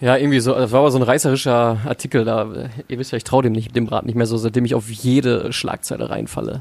Ja, 0.00 0.16
irgendwie 0.16 0.40
so, 0.40 0.54
das 0.54 0.70
war 0.70 0.80
aber 0.80 0.90
so 0.90 0.98
ein 0.98 1.02
reißerischer 1.02 1.80
Artikel 1.86 2.24
da. 2.24 2.68
Ihr 2.88 2.98
wisst 2.98 3.12
ja, 3.12 3.16
ich 3.16 3.24
traue 3.24 3.42
dem 3.44 3.52
nicht, 3.52 3.74
dem 3.74 3.86
Rat 3.88 4.04
nicht 4.04 4.14
mehr 4.16 4.26
so, 4.26 4.36
seitdem 4.36 4.64
ich 4.64 4.74
auf 4.74 4.88
jede 4.90 5.52
Schlagzeile 5.52 6.10
reinfalle. 6.10 6.60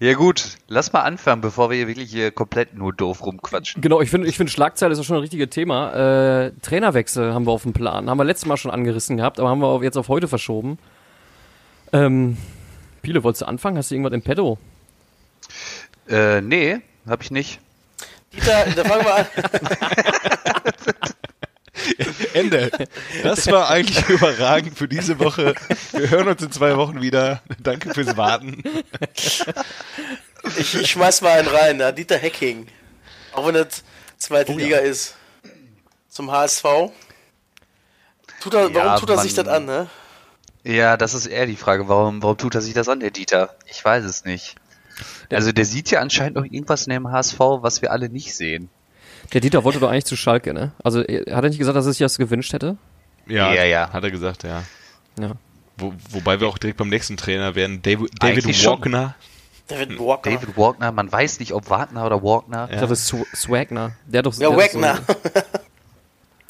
Ja 0.00 0.14
gut, 0.14 0.58
lass 0.68 0.92
mal 0.92 1.00
anfangen, 1.00 1.40
bevor 1.40 1.70
wir 1.70 1.76
hier 1.76 1.88
wirklich 1.88 2.10
hier 2.10 2.30
komplett 2.30 2.72
nur 2.72 2.92
doof 2.92 3.24
rumquatschen. 3.26 3.82
Genau, 3.82 4.00
ich 4.00 4.10
finde, 4.10 4.28
ich 4.28 4.36
finde 4.36 4.52
Schlagzeile 4.52 4.92
ist 4.92 4.98
ja 4.98 5.04
schon 5.04 5.16
ein 5.16 5.22
richtiges 5.22 5.50
Thema. 5.50 6.44
Äh, 6.46 6.52
Trainerwechsel 6.62 7.34
haben 7.34 7.48
wir 7.48 7.50
auf 7.50 7.64
dem 7.64 7.72
Plan. 7.72 8.08
Haben 8.08 8.18
wir 8.18 8.24
letztes 8.24 8.46
Mal 8.46 8.56
schon 8.56 8.70
angerissen 8.70 9.16
gehabt, 9.16 9.40
aber 9.40 9.48
haben 9.48 9.60
wir 9.60 9.82
jetzt 9.82 9.96
auf 9.96 10.08
heute 10.08 10.28
verschoben. 10.28 10.78
Ähm, 11.92 12.36
Piele, 13.02 13.24
wolltest 13.24 13.42
du 13.42 13.46
anfangen? 13.46 13.76
Hast 13.76 13.90
du 13.90 13.96
irgendwas 13.96 14.12
im 14.12 14.22
Petto? 14.22 14.58
Äh, 16.08 16.42
nee, 16.42 16.78
hab 17.08 17.22
ich 17.22 17.32
nicht. 17.32 17.58
Dieter, 18.32 18.66
da 18.76 18.84
fangen 18.84 19.04
wir 19.04 19.14
an. 19.16 19.26
Ende. 22.38 22.70
Das 23.22 23.46
war 23.48 23.68
eigentlich 23.70 24.08
überragend 24.08 24.76
für 24.78 24.88
diese 24.88 25.18
Woche. 25.18 25.54
Wir 25.92 26.10
hören 26.10 26.28
uns 26.28 26.42
in 26.42 26.52
zwei 26.52 26.76
Wochen 26.76 27.00
wieder. 27.02 27.42
Danke 27.62 27.92
fürs 27.94 28.16
Warten. 28.16 28.62
Ich, 30.56 30.74
ich 30.74 30.90
schmeiß 30.90 31.20
mal 31.22 31.38
einen 31.38 31.48
rein, 31.48 31.80
ja. 31.80 31.92
Dieter 31.92 32.16
Hecking. 32.16 32.66
Auch 33.32 33.46
wenn 33.46 33.54
das 33.54 33.82
zweite 34.16 34.52
Oh 34.52 34.58
ja. 34.58 34.64
Liga 34.64 34.76
ist. 34.78 35.14
Zum 36.08 36.30
HSV. 36.30 36.64
Tut 38.40 38.54
er, 38.54 38.62
warum 38.62 38.74
Ja, 38.74 38.98
tut 38.98 39.10
er 39.10 39.18
sich 39.18 39.36
man- 39.36 39.44
das 39.46 39.54
an, 39.54 39.64
ne? 39.66 39.88
Ja, 40.64 40.96
das 40.96 41.14
ist 41.14 41.26
eher 41.26 41.46
die 41.46 41.56
Frage, 41.56 41.88
warum, 41.88 42.22
warum 42.22 42.36
tut 42.36 42.54
er 42.54 42.60
sich 42.60 42.74
das 42.74 42.88
an, 42.88 43.00
der 43.00 43.10
Dieter? 43.10 43.54
Ich 43.66 43.82
weiß 43.84 44.04
es 44.04 44.24
nicht. 44.24 44.56
Also 45.30 45.52
der 45.52 45.64
sieht 45.64 45.90
ja 45.90 46.00
anscheinend 46.00 46.36
noch 46.36 46.44
irgendwas 46.44 46.86
in 46.86 46.92
dem 46.92 47.10
HSV, 47.10 47.38
was 47.38 47.80
wir 47.80 47.92
alle 47.92 48.08
nicht 48.08 48.34
sehen. 48.34 48.68
Der 49.32 49.40
Dieter 49.40 49.64
wollte 49.64 49.78
doch 49.80 49.90
eigentlich 49.90 50.04
zu 50.06 50.16
Schalke, 50.16 50.54
ne? 50.54 50.72
Also, 50.82 51.02
er- 51.02 51.36
hat 51.36 51.44
er 51.44 51.48
nicht 51.50 51.58
gesagt, 51.58 51.76
dass 51.76 51.86
er 51.86 51.92
sich 51.92 51.98
das 51.98 52.18
gewünscht 52.18 52.52
hätte? 52.52 52.76
Ja, 53.26 53.52
Ja, 53.52 53.64
ja. 53.64 53.92
hat 53.92 54.02
er 54.04 54.10
gesagt, 54.10 54.42
ja. 54.44 54.62
Ja. 55.18 55.32
Wo, 55.76 55.92
wobei 56.10 56.40
wir 56.40 56.48
auch 56.48 56.58
direkt 56.58 56.78
beim 56.78 56.88
nächsten 56.88 57.16
Trainer 57.16 57.54
werden. 57.54 57.82
David, 57.82 58.10
David. 58.20 58.44
Walkner. 58.66 59.14
David 59.68 59.98
Walker. 59.98 60.30
David 60.30 60.56
Walkner, 60.56 60.92
man 60.92 61.12
weiß 61.12 61.40
nicht, 61.40 61.52
ob 61.52 61.68
Wagner 61.68 62.06
oder 62.06 62.22
Walkner. 62.22 62.68
Ich 62.72 62.80
dachte, 62.80 62.94
Sw 62.96 63.24
Swagner. 63.34 63.92
Der 64.06 64.20
hat 64.20 64.26
doch 64.26 64.34
ja, 64.38 64.48
Wagner. 64.56 64.98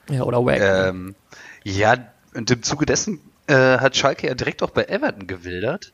So, 0.07 0.15
ja, 0.15 0.23
oder 0.23 0.45
Wagner. 0.45 0.87
Ähm, 0.89 1.15
ja, 1.65 1.97
und 2.35 2.51
im 2.51 2.63
Zuge 2.63 2.87
dessen 2.87 3.21
äh, 3.49 3.55
hat 3.79 3.97
Schalke 3.97 4.29
ja 4.29 4.35
direkt 4.35 4.63
auch 4.63 4.71
bei 4.71 4.85
Everton 4.85 5.27
gewildert. 5.27 5.93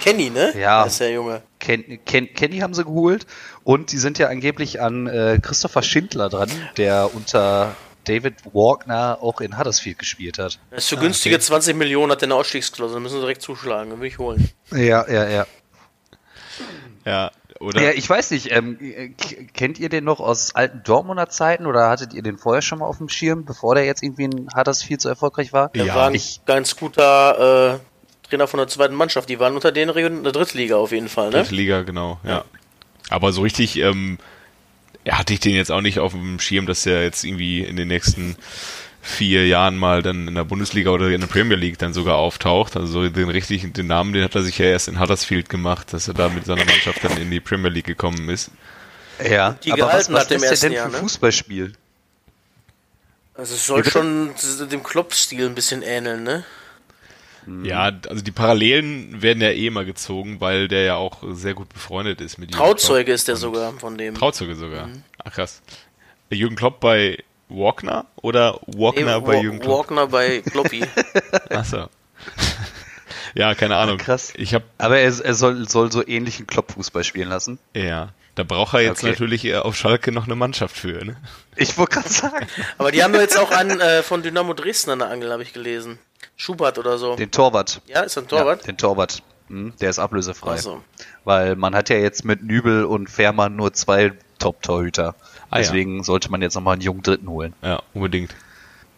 Kenny, 0.00 0.30
ne? 0.30 0.52
Ja. 0.58 0.84
Das 0.84 0.92
ist 0.94 1.00
der 1.00 1.10
Junge. 1.12 1.42
Ken, 1.58 1.98
Ken, 2.04 2.32
Kenny 2.34 2.58
haben 2.58 2.74
sie 2.74 2.84
geholt 2.84 3.26
und 3.64 3.92
die 3.92 3.98
sind 3.98 4.18
ja 4.18 4.28
angeblich 4.28 4.80
an 4.80 5.06
äh, 5.06 5.38
Christopher 5.42 5.82
Schindler 5.82 6.28
dran, 6.28 6.50
der 6.76 7.10
unter 7.14 7.74
David 8.04 8.34
Walkner 8.54 9.18
auch 9.20 9.40
in 9.40 9.58
Huddersfield 9.58 9.98
gespielt 9.98 10.38
hat. 10.38 10.58
Das 10.70 10.84
ist 10.84 10.88
für 10.88 10.96
günstige 10.96 11.38
20 11.38 11.76
Millionen 11.76 12.12
hat 12.12 12.22
der 12.22 12.28
eine 12.28 12.36
Ausstiegsklausel. 12.36 12.94
Da 12.94 13.00
müssen 13.00 13.16
sie 13.16 13.20
direkt 13.20 13.42
zuschlagen. 13.42 13.90
Den 13.90 14.00
will 14.00 14.08
ich 14.08 14.18
holen. 14.18 14.48
Ja, 14.70 15.06
ja, 15.10 15.28
ja. 15.28 15.46
Ja, 17.04 17.30
oder? 17.60 17.80
Ja, 17.82 17.90
ich 17.90 18.08
weiß 18.08 18.30
nicht, 18.30 18.50
ähm, 18.52 18.78
äh, 18.80 19.08
kennt 19.52 19.78
ihr 19.78 19.88
den 19.88 20.04
noch 20.04 20.20
aus 20.20 20.54
alten 20.54 20.82
Dortmunder 20.84 21.28
Zeiten 21.28 21.66
oder 21.66 21.88
hattet 21.88 22.12
ihr 22.14 22.22
den 22.22 22.38
vorher 22.38 22.62
schon 22.62 22.78
mal 22.80 22.86
auf 22.86 22.98
dem 22.98 23.08
Schirm, 23.08 23.44
bevor 23.44 23.74
der 23.74 23.84
jetzt 23.84 24.02
irgendwie 24.02 24.24
in 24.24 24.48
Huddersfield 24.56 25.00
so 25.00 25.08
erfolgreich 25.08 25.52
war? 25.52 25.70
Der 25.70 25.86
Ja, 25.86 25.94
war 25.94 26.06
ein 26.08 26.14
ich- 26.14 26.40
ganz 26.46 26.76
guter 26.76 27.74
äh, 27.74 27.78
Trainer 28.28 28.46
von 28.46 28.58
der 28.58 28.68
zweiten 28.68 28.94
Mannschaft. 28.94 29.28
Die 29.28 29.38
waren 29.38 29.54
unter 29.54 29.72
denen 29.72 29.96
in 29.96 30.22
der 30.22 30.32
Drittliga 30.32 30.76
auf 30.76 30.92
jeden 30.92 31.08
Fall, 31.08 31.30
ne? 31.30 31.38
Dritte 31.38 31.54
Liga, 31.54 31.82
genau, 31.82 32.20
ja. 32.24 32.44
Aber 33.10 33.32
so 33.32 33.42
richtig, 33.42 33.76
ähm, 33.76 34.18
ja, 35.04 35.18
hatte 35.18 35.32
ich 35.32 35.40
den 35.40 35.54
jetzt 35.54 35.70
auch 35.70 35.80
nicht 35.80 35.98
auf 35.98 36.12
dem 36.12 36.38
Schirm, 36.40 36.66
dass 36.66 36.82
der 36.82 37.02
jetzt 37.02 37.24
irgendwie 37.24 37.62
in 37.62 37.76
den 37.76 37.88
nächsten 37.88 38.36
vier 39.00 39.46
Jahren 39.46 39.78
mal 39.78 40.02
dann 40.02 40.28
in 40.28 40.34
der 40.34 40.44
Bundesliga 40.44 40.90
oder 40.90 41.08
in 41.08 41.20
der 41.20 41.28
Premier 41.28 41.56
League 41.56 41.78
dann 41.78 41.94
sogar 41.94 42.16
auftaucht. 42.16 42.76
Also 42.76 43.04
so 43.04 43.08
den 43.08 43.30
richtigen, 43.30 43.72
den 43.72 43.86
Namen, 43.86 44.12
den 44.12 44.22
hat 44.22 44.34
er 44.34 44.42
sich 44.42 44.58
ja 44.58 44.66
erst 44.66 44.88
in 44.88 45.00
Huddersfield 45.00 45.48
gemacht, 45.48 45.92
dass 45.92 46.08
er 46.08 46.14
da 46.14 46.28
mit 46.28 46.44
seiner 46.44 46.64
Mannschaft 46.64 47.02
dann 47.02 47.16
in 47.16 47.30
die 47.30 47.40
Premier 47.40 47.70
League 47.70 47.86
gekommen 47.86 48.28
ist. 48.28 48.50
Ja, 49.24 49.52
Die 49.64 49.72
aber 49.72 49.86
was, 49.86 50.08
gehalten 50.08 50.12
was 50.12 50.28
der 50.28 50.42
ersten 50.42 50.66
denn 50.66 50.72
Jahr, 50.72 50.86
für 50.86 50.92
ne? 50.92 50.98
Fußball 50.98 51.32
spielen? 51.32 51.76
Also 53.34 53.54
es 53.54 53.66
soll 53.66 53.84
schon 53.84 54.34
dem 54.70 54.82
Klopp-Stil 54.82 55.46
ein 55.46 55.54
bisschen 55.54 55.82
ähneln, 55.82 56.24
ne? 56.24 56.44
Ja, 57.64 57.90
also 58.08 58.22
die 58.22 58.30
Parallelen 58.30 59.22
werden 59.22 59.42
ja 59.42 59.48
eh 59.50 59.66
immer 59.66 59.84
gezogen, 59.84 60.40
weil 60.40 60.68
der 60.68 60.82
ja 60.84 60.96
auch 60.96 61.18
sehr 61.30 61.54
gut 61.54 61.68
befreundet 61.72 62.20
ist 62.20 62.38
mit 62.38 62.52
Trauzeuge 62.52 63.12
ist 63.12 63.28
der 63.28 63.36
sogar 63.36 63.72
von 63.74 63.96
dem. 63.96 64.14
Trauzeuge 64.14 64.54
sogar. 64.54 64.88
Ach 65.24 65.32
krass. 65.32 65.62
Jürgen 66.30 66.56
Klopp 66.56 66.80
bei 66.80 67.22
Walkner 67.48 68.04
oder 68.16 68.60
Walkner 68.66 69.18
Nee, 69.20 69.26
bei 69.26 69.36
Wa- 69.38 69.40
Jürgen 69.40 69.60
Klopp? 69.60 69.78
Walkner 69.90 70.06
bei 70.08 70.40
Kloppi. 70.42 70.84
Achso. 71.50 71.88
ja, 73.34 73.54
keine 73.54 73.76
Ahnung. 73.76 73.98
krass. 73.98 74.32
Ich 74.36 74.54
habe 74.54 74.64
Aber 74.78 74.98
er, 74.98 75.06
er 75.24 75.34
soll, 75.34 75.68
soll 75.68 75.90
so 75.92 76.06
ähnlichen 76.06 76.46
Klopp-Fußball 76.46 77.04
spielen 77.04 77.28
lassen. 77.28 77.58
ja, 77.74 78.10
da 78.34 78.44
braucht 78.44 78.74
er 78.74 78.82
jetzt 78.82 79.00
Okay. 79.02 79.10
natürlich 79.10 79.44
eher 79.44 79.64
auf 79.64 79.76
Schalke 79.76 80.12
noch 80.12 80.26
eine 80.26 80.36
Mannschaft 80.36 80.76
für, 80.76 81.04
ne? 81.04 81.16
Ich 81.56 81.76
wollte 81.76 81.96
gerade 81.96 82.08
sagen. 82.08 82.46
Aber 82.78 82.92
die 82.92 83.02
haben 83.02 83.12
doch 83.12 83.20
jetzt 83.20 83.36
auch 83.36 83.50
einen 83.50 83.80
äh, 83.80 84.04
von 84.04 84.22
Dynamo 84.22 84.54
Dresden 84.54 84.90
an 84.90 85.00
der 85.00 85.10
Angel, 85.10 85.32
habe 85.32 85.42
ich 85.42 85.52
gelesen. 85.52 85.98
Schubert 86.36 86.78
oder 86.78 86.98
so. 86.98 87.16
Den 87.16 87.30
Torwart. 87.30 87.80
ja, 87.86 88.00
ist 88.00 88.16
er 88.16 88.22
ein 88.22 88.28
Torwart? 88.28 88.60
Ja, 88.60 88.66
den 88.66 88.76
Torwart. 88.76 89.22
Hm, 89.48 89.72
der 89.80 89.90
ist 89.90 89.98
ablösefrei. 89.98 90.52
Also. 90.52 90.82
Weil 91.24 91.56
man 91.56 91.74
hat 91.74 91.88
ja 91.88 91.96
jetzt 91.96 92.24
mit 92.24 92.42
Nübel 92.42 92.84
und 92.84 93.08
Fährmann 93.08 93.56
nur 93.56 93.72
zwei 93.72 94.12
Top-Torhüter. 94.38 95.14
Ah, 95.50 95.56
ja. 95.56 95.62
Deswegen 95.62 96.04
sollte 96.04 96.30
man 96.30 96.42
jetzt 96.42 96.54
nochmal 96.54 96.74
einen 96.74 96.82
jungen 96.82 97.02
Dritten 97.02 97.28
holen. 97.28 97.54
Ja, 97.62 97.82
unbedingt. 97.94 98.34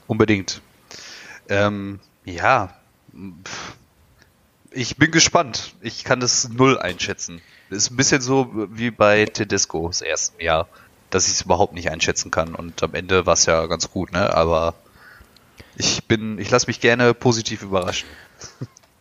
Unbedingt. 0.07 0.61
Ähm, 1.49 2.01
ja, 2.25 2.75
ich 4.71 4.97
bin 4.97 5.11
gespannt. 5.11 5.75
Ich 5.81 6.05
kann 6.05 6.21
das 6.21 6.49
null 6.49 6.79
einschätzen. 6.79 7.41
Das 7.69 7.79
ist 7.79 7.91
ein 7.91 7.97
bisschen 7.97 8.21
so 8.21 8.51
wie 8.73 8.91
bei 8.91 9.25
Tedesco 9.27 9.87
das 9.89 10.01
erste 10.01 10.43
Jahr, 10.43 10.69
dass 11.11 11.27
ich 11.27 11.35
es 11.35 11.43
überhaupt 11.43 11.73
nicht 11.75 11.91
einschätzen 11.91 12.31
kann. 12.31 12.55
Und 12.55 12.83
am 12.83 12.95
Ende 12.95 13.27
war 13.27 13.35
es 13.35 13.47
ja 13.47 13.67
ganz 13.67 13.91
gut, 13.91 14.13
ne? 14.13 14.35
Aber 14.35 14.75
ich 15.77 16.05
bin, 16.05 16.39
ich 16.39 16.51
lasse 16.51 16.67
mich 16.67 16.81
gerne 16.81 17.15
positiv 17.15 17.63
überraschen. 17.63 18.09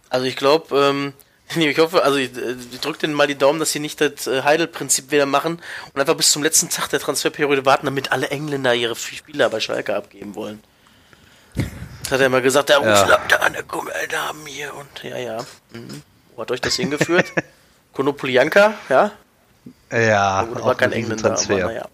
Also 0.10 0.26
ich 0.26 0.36
glaube, 0.36 0.76
ähm, 0.78 1.14
ich 1.56 1.78
hoffe, 1.80 2.04
also 2.04 2.18
ich, 2.18 2.36
äh, 2.36 2.56
ich 2.72 2.80
drücke 2.80 3.00
denen 3.00 3.14
mal 3.14 3.28
die 3.28 3.38
Daumen, 3.38 3.60
dass 3.60 3.72
sie 3.72 3.80
nicht 3.80 4.02
das 4.02 4.28
äh, 4.28 4.44
Heidel-Prinzip 4.44 5.12
wieder 5.12 5.26
machen 5.26 5.62
und 5.94 6.00
einfach 6.00 6.16
bis 6.16 6.32
zum 6.32 6.44
letzten 6.44 6.70
Tag 6.70 6.90
der 6.90 7.00
Transferperiode 7.00 7.66
warten, 7.66 7.86
damit 7.86 8.12
alle 8.12 8.30
Engländer 8.30 8.74
ihre 8.74 8.96
Spieler 8.96 9.50
bei 9.50 9.60
Schalke 9.60 9.96
abgeben 9.96 10.36
wollen. 10.36 10.64
Das 12.04 12.14
hat 12.14 12.20
er 12.22 12.28
immer 12.28 12.42
gesagt, 12.42 12.70
der 12.70 12.82
Ja. 12.82 13.04
ab, 13.04 13.30
der 13.30 13.44
eine 13.44 13.64
Damen 14.10 14.46
hier 14.46 14.74
und 14.74 15.04
ja, 15.04 15.18
ja. 15.18 15.46
Mhm. 15.72 16.02
Wo 16.36 16.42
hat 16.42 16.52
euch 16.52 16.62
das 16.62 16.76
hingeführt? 16.76 17.28
Konopolianka, 17.94 18.76
ja? 18.90 19.12
Ja, 19.92 20.44
Gut, 20.44 20.64
war 20.64 20.76
kein 20.76 20.90
ein 20.92 21.00
Engländer, 21.00 21.38
aber 21.38 21.60
naja. 21.60 21.88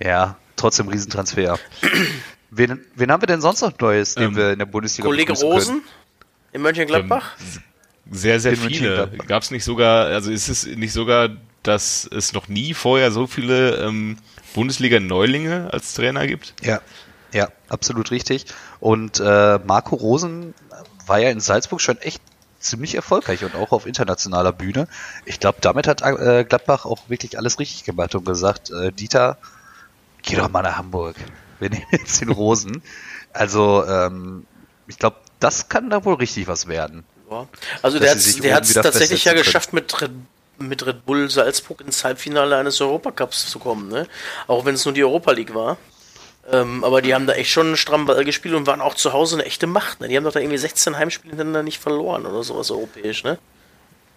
Ja, 0.00 0.36
trotzdem 0.56 0.88
Riesentransfer. 0.88 1.58
wen, 2.50 2.84
wen 2.94 3.10
haben 3.10 3.22
wir 3.22 3.26
denn 3.26 3.40
sonst 3.40 3.60
noch 3.62 3.72
Neues, 3.78 4.14
den 4.14 4.30
Ähm, 4.30 4.36
wir 4.36 4.52
in 4.52 4.58
der 4.58 4.66
Bundesliga 4.66 5.06
Kollege 5.08 5.32
Rosen 5.32 5.76
können? 5.76 5.88
in 6.52 6.62
Mönchengladbach? 6.62 7.36
Sehr, 8.10 8.40
sehr 8.40 8.52
In 8.52 8.58
viele. 8.58 9.10
Gab 9.28 9.42
es 9.42 9.50
nicht 9.50 9.64
sogar, 9.64 10.06
also 10.06 10.30
ist 10.30 10.48
es 10.48 10.66
nicht 10.66 10.92
sogar, 10.92 11.30
dass 11.62 12.08
es 12.10 12.32
noch 12.32 12.48
nie 12.48 12.74
vorher 12.74 13.12
so 13.12 13.26
viele 13.26 13.76
ähm, 13.76 14.18
Bundesliga-Neulinge 14.54 15.70
als 15.72 15.94
Trainer 15.94 16.26
gibt? 16.26 16.54
Ja, 16.62 16.80
ja, 17.32 17.48
absolut 17.68 18.10
richtig. 18.10 18.46
Und 18.80 19.20
äh, 19.20 19.58
Marco 19.64 19.94
Rosen 19.94 20.54
war 21.06 21.18
ja 21.20 21.30
in 21.30 21.38
Salzburg 21.40 21.80
schon 21.80 21.98
echt 21.98 22.20
ziemlich 22.58 22.94
erfolgreich 22.94 23.44
und 23.44 23.54
auch 23.54 23.72
auf 23.72 23.86
internationaler 23.86 24.52
Bühne. 24.52 24.88
Ich 25.24 25.38
glaube, 25.38 25.58
damit 25.60 25.86
hat 25.86 26.02
äh, 26.02 26.44
Gladbach 26.44 26.84
auch 26.86 27.08
wirklich 27.08 27.38
alles 27.38 27.58
richtig 27.58 27.84
gemacht 27.84 28.14
und 28.14 28.24
gesagt, 28.24 28.70
äh, 28.70 28.90
Dieter, 28.92 29.38
geh 30.22 30.36
doch 30.36 30.50
mal 30.50 30.62
nach 30.62 30.76
Hamburg. 30.78 31.16
Wir 31.60 31.70
nehmen 31.70 31.86
jetzt 31.92 32.20
den 32.20 32.30
Rosen. 32.30 32.82
Also, 33.32 33.84
ähm, 33.86 34.46
ich 34.88 34.98
glaube, 34.98 35.16
das 35.38 35.68
kann 35.68 35.90
da 35.90 36.04
wohl 36.04 36.14
richtig 36.14 36.48
was 36.48 36.66
werden. 36.66 37.04
Ja. 37.30 37.46
Also 37.82 37.98
der 37.98 38.10
hat 38.10 38.68
wieder 38.68 38.82
tatsächlich 38.82 39.24
ja 39.24 39.32
geschafft, 39.34 39.72
mit 39.72 40.00
Red, 40.00 40.10
mit 40.58 40.84
Red 40.84 41.06
Bull 41.06 41.30
Salzburg 41.30 41.80
ins 41.80 42.04
Halbfinale 42.04 42.56
eines 42.56 42.80
Europacups 42.80 43.48
zu 43.48 43.60
kommen, 43.60 43.88
ne? 43.88 44.08
Auch 44.48 44.64
wenn 44.64 44.74
es 44.74 44.84
nur 44.84 44.94
die 44.94 45.04
Europa 45.04 45.30
League 45.32 45.54
war. 45.54 45.78
Ähm, 46.50 46.82
aber 46.82 47.02
die 47.02 47.14
haben 47.14 47.26
da 47.26 47.34
echt 47.34 47.50
schon 47.50 47.68
einen 47.68 47.76
strammen 47.76 48.06
Ball 48.06 48.24
gespielt 48.24 48.54
und 48.54 48.66
waren 48.66 48.80
auch 48.80 48.94
zu 48.94 49.12
Hause 49.12 49.36
eine 49.36 49.44
echte 49.44 49.68
Macht. 49.68 50.00
Ne? 50.00 50.08
Die 50.08 50.16
haben 50.16 50.24
doch 50.24 50.32
da 50.32 50.40
irgendwie 50.40 50.58
16 50.58 50.96
Heimspiele 50.96 51.30
hintereinander 51.30 51.62
nicht 51.62 51.78
verloren 51.78 52.26
oder 52.26 52.42
sowas 52.42 52.70
europäisch, 52.70 53.22
ne? 53.22 53.38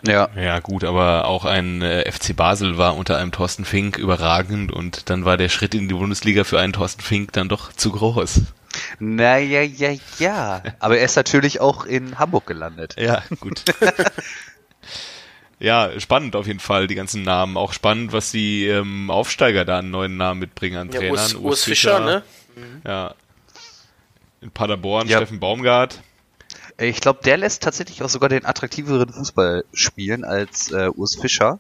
Ja, 0.05 0.29
Ja, 0.35 0.59
gut, 0.59 0.83
aber 0.83 1.25
auch 1.25 1.45
ein 1.45 1.81
äh, 1.81 2.11
FC 2.11 2.35
Basel 2.35 2.77
war 2.77 2.95
unter 2.97 3.17
einem 3.17 3.31
Thorsten 3.31 3.63
Fink 3.65 3.97
überragend 3.97 4.71
und 4.71 5.09
dann 5.09 5.25
war 5.25 5.37
der 5.37 5.49
Schritt 5.49 5.73
in 5.73 5.87
die 5.87 5.93
Bundesliga 5.93 6.43
für 6.43 6.59
einen 6.59 6.73
Thorsten 6.73 7.01
Fink 7.01 7.31
dann 7.33 7.47
doch 7.49 7.71
zu 7.73 7.91
groß. 7.91 8.41
naja, 8.99 9.61
ja, 9.61 9.93
ja. 10.19 10.63
Aber 10.79 10.97
er 10.97 11.05
ist 11.05 11.15
natürlich 11.15 11.61
auch 11.61 11.85
in 11.85 12.19
Hamburg 12.19 12.45
gelandet. 12.47 12.95
Ja, 12.99 13.23
gut. 13.39 13.63
ja, 15.59 15.91
spannend 15.99 16.35
auf 16.35 16.47
jeden 16.47 16.59
Fall, 16.59 16.87
die 16.87 16.95
ganzen 16.95 17.23
Namen. 17.23 17.55
Auch 17.55 17.71
spannend, 17.73 18.11
was 18.11 18.31
die 18.31 18.67
ähm, 18.67 19.09
Aufsteiger 19.09 19.63
da 19.63 19.79
an 19.79 19.89
neuen 19.91 20.17
Namen 20.17 20.39
mitbringen 20.39 20.77
an 20.77 20.89
Ja, 20.91 20.99
Trainern. 20.99 21.13
Urs, 21.17 21.35
Urs 21.35 21.63
Fischer, 21.63 21.99
ne? 22.01 22.23
Ja. 22.85 23.15
In 24.41 24.51
Paderborn, 24.51 25.07
Ja. 25.07 25.17
Steffen 25.17 25.39
Baumgart. 25.39 26.01
Ich 26.77 27.01
glaube, 27.01 27.19
der 27.23 27.37
lässt 27.37 27.63
tatsächlich 27.63 28.01
auch 28.03 28.09
sogar 28.09 28.29
den 28.29 28.45
attraktiveren 28.45 29.11
Fußball 29.11 29.63
spielen 29.73 30.23
als 30.23 30.71
äh, 30.71 30.89
Urs 30.89 31.15
Fischer, 31.15 31.59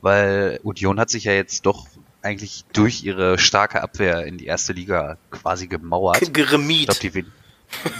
weil 0.00 0.60
Union 0.62 1.00
hat 1.00 1.10
sich 1.10 1.24
ja 1.24 1.32
jetzt 1.32 1.66
doch 1.66 1.86
eigentlich 2.22 2.64
durch 2.72 3.02
ihre 3.02 3.38
starke 3.38 3.82
Abwehr 3.82 4.24
in 4.24 4.38
die 4.38 4.46
erste 4.46 4.72
Liga 4.72 5.18
quasi 5.30 5.66
gemauert. 5.66 6.22
Ich 6.22 6.32
Geremiet. 6.32 6.88
glaube, 6.88 7.00
die 7.00 7.24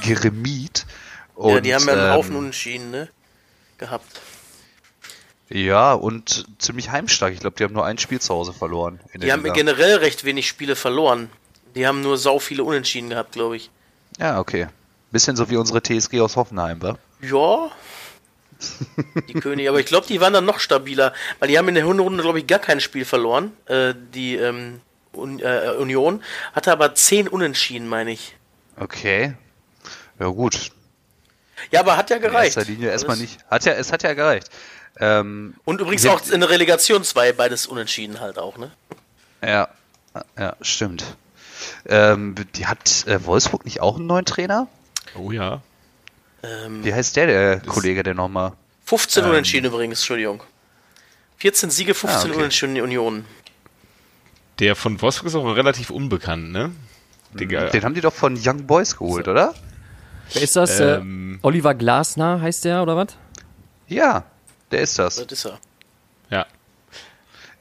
geremiet. 0.07 0.87
Ja, 1.37 1.43
Und, 1.43 1.67
die 1.67 1.75
haben 1.75 1.87
ja 1.87 1.93
einen 1.95 2.13
Haufen 2.13 2.33
ähm, 2.33 2.39
Unentschieden, 2.39 2.91
ne? 2.91 3.09
Gehabt. 3.79 4.21
Ja, 5.49 5.93
und 5.93 6.47
ziemlich 6.59 6.91
heimstark. 6.91 7.33
Ich 7.35 7.41
glaube, 7.41 7.57
die 7.57 7.65
haben 7.65 7.75
nur 7.75 7.85
ein 7.85 7.99
Spiel 7.99 8.21
zu 8.21 8.33
Hause 8.33 8.53
verloren. 8.53 9.01
Die 9.15 9.33
haben 9.33 9.43
Liga. 9.43 9.55
generell 9.55 9.97
recht 9.97 10.25
wenig 10.25 10.47
Spiele 10.47 10.77
verloren. 10.77 11.31
Die 11.75 11.87
haben 11.87 12.01
nur 12.01 12.17
sau 12.17 12.39
viele 12.39 12.65
Unentschieden 12.65 13.11
gehabt, 13.11 13.33
glaube 13.33 13.57
ich. 13.57 13.71
Ja, 14.19 14.39
okay. 14.39 14.69
Bisschen 15.13 15.37
so 15.37 15.49
wie 15.51 15.57
unsere 15.57 15.83
TSG 15.83 16.21
aus 16.21 16.37
Hoffenheim, 16.37 16.81
wa? 16.83 16.99
Ja. 17.21 17.71
Die 19.29 19.35
Könige, 19.35 19.69
aber 19.69 19.81
ich 19.81 19.87
glaube, 19.87 20.07
die 20.07 20.21
waren 20.21 20.33
dann 20.33 20.45
noch 20.45 20.61
stabiler, 20.61 21.13
weil 21.41 21.49
die 21.49 21.59
haben 21.59 21.69
in 21.69 21.75
der 21.75 21.85
Hinrunde, 21.87 22.23
glaube 22.23 22.39
ich, 22.39 22.47
gar 22.47 22.61
kein 22.61 22.81
Spiel 22.81 23.05
verloren. 23.05 23.53
Äh, 23.67 23.95
die 24.15 24.37
ähm, 24.37 24.81
Un 25.15 25.41
äh, 25.41 25.75
Union 25.79 26.23
hatte 26.55 26.73
aber 26.73 26.95
zehn 26.95 27.29
Unentschieden, 27.29 27.89
meine 27.89 28.13
ich. 28.13 28.37
Okay. 28.77 29.35
Ja, 30.19 30.27
gut. 30.29 30.71
Ja, 31.71 31.81
aber 31.81 31.97
hat 31.97 32.09
ja 32.11 32.17
In 32.17 32.23
gereicht. 32.23 32.57
erster 32.57 32.71
Linie 32.71 32.91
erstmal 32.91 33.17
Alles- 33.17 33.31
nicht. 33.33 33.45
Hat 33.51 33.65
ja, 33.65 33.73
es 33.75 33.93
hat 33.93 34.03
ja 34.05 34.15
gereicht. 34.15 34.49
Ähm, 35.01 35.55
Und 35.65 35.81
übrigens 35.81 36.07
auch 36.07 36.21
in 36.31 36.41
der 36.41 36.49
Relegation 36.51 37.03
zwei, 37.05 37.33
beides 37.33 37.67
Unentschieden 37.67 38.21
halt 38.21 38.39
auch, 38.39 38.57
ne? 38.59 38.71
Ja, 39.45 39.69
ja, 40.39 40.55
stimmt. 40.61 41.17
Ähm, 41.87 42.35
die 42.55 42.67
hat 42.67 43.07
äh, 43.07 43.25
Wolfsburg 43.25 43.65
nicht 43.65 43.81
auch 43.81 43.97
einen 43.97 44.07
neuen 44.07 44.25
Trainer? 44.25 44.69
Oh 45.17 45.31
ja. 45.31 45.63
Ähm, 46.43 46.85
Wie 46.85 46.93
heißt 46.93 47.17
der, 47.17 47.27
der 47.27 47.61
Kollege 47.61 48.03
denn 48.03 48.17
nochmal? 48.17 48.53
15 48.85 49.25
ähm, 49.25 49.31
Unentschieden 49.31 49.67
übrigens, 49.67 50.01
Entschuldigung. 50.01 50.43
14 51.39 51.71
Siege, 51.71 51.95
15 51.95 52.19
Ah, 52.19 52.25
okay. 52.25 52.39
Unentschieden 52.39 52.81
Union. 52.81 53.25
Der 54.59 54.77
von 54.77 55.01
Wolfsburg 55.01 55.29
ist 55.29 55.35
auch 55.35 55.45
relativ 55.57 55.91
unbekannt, 55.91 56.53
ne? 56.53 56.73
Digga. 57.35 57.67
Den 57.71 57.85
haben 57.85 57.95
die 57.95 58.01
doch 58.01 58.13
von 58.13 58.39
Young 58.41 58.67
Boys 58.67 58.97
geholt, 58.97 59.27
oder? 59.27 59.55
Wer 60.33 60.43
ist 60.43 60.57
das? 60.57 60.79
Ähm. 60.81 61.41
äh, 61.43 61.47
Oliver 61.47 61.75
Glasner 61.75 62.41
heißt 62.41 62.65
der 62.65 62.83
oder 62.83 62.97
was? 62.97 63.09
Ja, 63.89 64.25
der 64.71 64.81
ist 64.81 64.99
das. 64.99 65.17
Das 65.17 65.27
ist 65.27 65.45
er. 65.47 65.59
ja. 66.31 66.47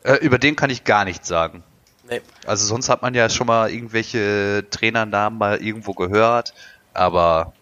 Äh, 0.03 0.15
über 0.15 0.39
den 0.39 0.55
kann 0.55 0.69
ich 0.69 0.83
gar 0.83 1.05
nichts 1.05 1.27
sagen. 1.27 1.63
Nee. 2.09 2.21
Also 2.45 2.65
sonst 2.65 2.89
hat 2.89 3.01
man 3.01 3.13
ja 3.13 3.29
schon 3.29 3.47
mal 3.47 3.69
irgendwelche 3.71 4.65
Trainernamen 4.69 5.37
mal 5.37 5.57
irgendwo 5.61 5.93
gehört, 5.93 6.53
aber 6.93 7.53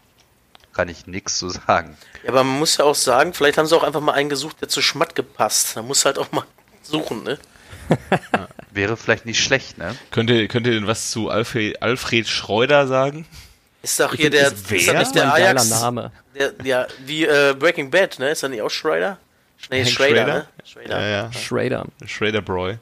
kann 0.73 0.87
ich 0.89 1.07
nichts 1.07 1.37
zu 1.37 1.49
sagen. 1.49 1.97
Ja, 2.23 2.29
aber 2.29 2.43
man 2.43 2.59
muss 2.59 2.77
ja 2.77 2.85
auch 2.85 2.95
sagen, 2.95 3.33
vielleicht 3.33 3.57
haben 3.57 3.65
sie 3.65 3.75
auch 3.75 3.83
einfach 3.83 4.01
mal 4.01 4.13
einen 4.13 4.29
gesucht, 4.29 4.61
der 4.61 4.69
zu 4.69 4.81
Schmatt 4.81 5.15
gepasst. 5.15 5.75
Da 5.75 5.81
muss 5.81 6.05
halt 6.05 6.17
auch 6.17 6.31
mal 6.31 6.45
suchen, 6.83 7.23
ne? 7.23 7.37
Wäre 8.71 8.95
vielleicht 8.97 9.25
nicht 9.25 9.43
schlecht, 9.43 9.77
ne? 9.77 9.95
Könnt 10.11 10.29
ihr, 10.29 10.47
könnt 10.47 10.67
ihr 10.67 10.73
denn 10.73 10.87
was 10.87 11.09
zu 11.11 11.29
Alfred, 11.29 11.81
Alfred 11.81 12.27
Schreuder 12.27 12.87
sagen? 12.87 13.25
Ist 13.81 13.99
doch 13.99 14.13
hier 14.13 14.29
der, 14.29 14.47
ist 14.47 14.71
ist 14.71 14.71
nicht 14.71 15.15
der 15.15 15.33
Ein 15.33 15.41
geiler 15.41 15.59
Ajax, 15.61 15.69
Name. 15.69 16.11
der, 16.37 16.53
ja, 16.63 16.87
wie 17.05 17.25
äh, 17.25 17.55
Breaking 17.57 17.89
Bad, 17.89 18.19
ne? 18.19 18.29
Ist 18.29 18.43
er 18.43 18.49
nicht 18.49 18.61
auch 18.61 18.69
Schrader? 18.69 19.17
Nee, 19.71 19.83
Hank 19.83 19.89
Schrader, 19.93 20.15
Schrader? 20.15 20.33
ne? 20.33 20.47
Schrader. 20.65 21.01
Ja, 21.01 21.07
ja. 21.07 21.33
Schrader. 21.33 21.85
Schrader 22.05 22.41
Broy. 22.41 22.77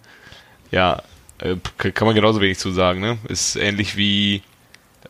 Ja, 0.72 1.01
äh, 1.39 1.56
kann 1.77 2.06
man 2.06 2.16
genauso 2.16 2.42
wenig 2.42 2.58
zu 2.60 2.72
sagen, 2.72 3.00
ne? 3.00 3.18
Ist 3.30 3.56
ähnlich 3.56 3.96
wie 3.96 4.44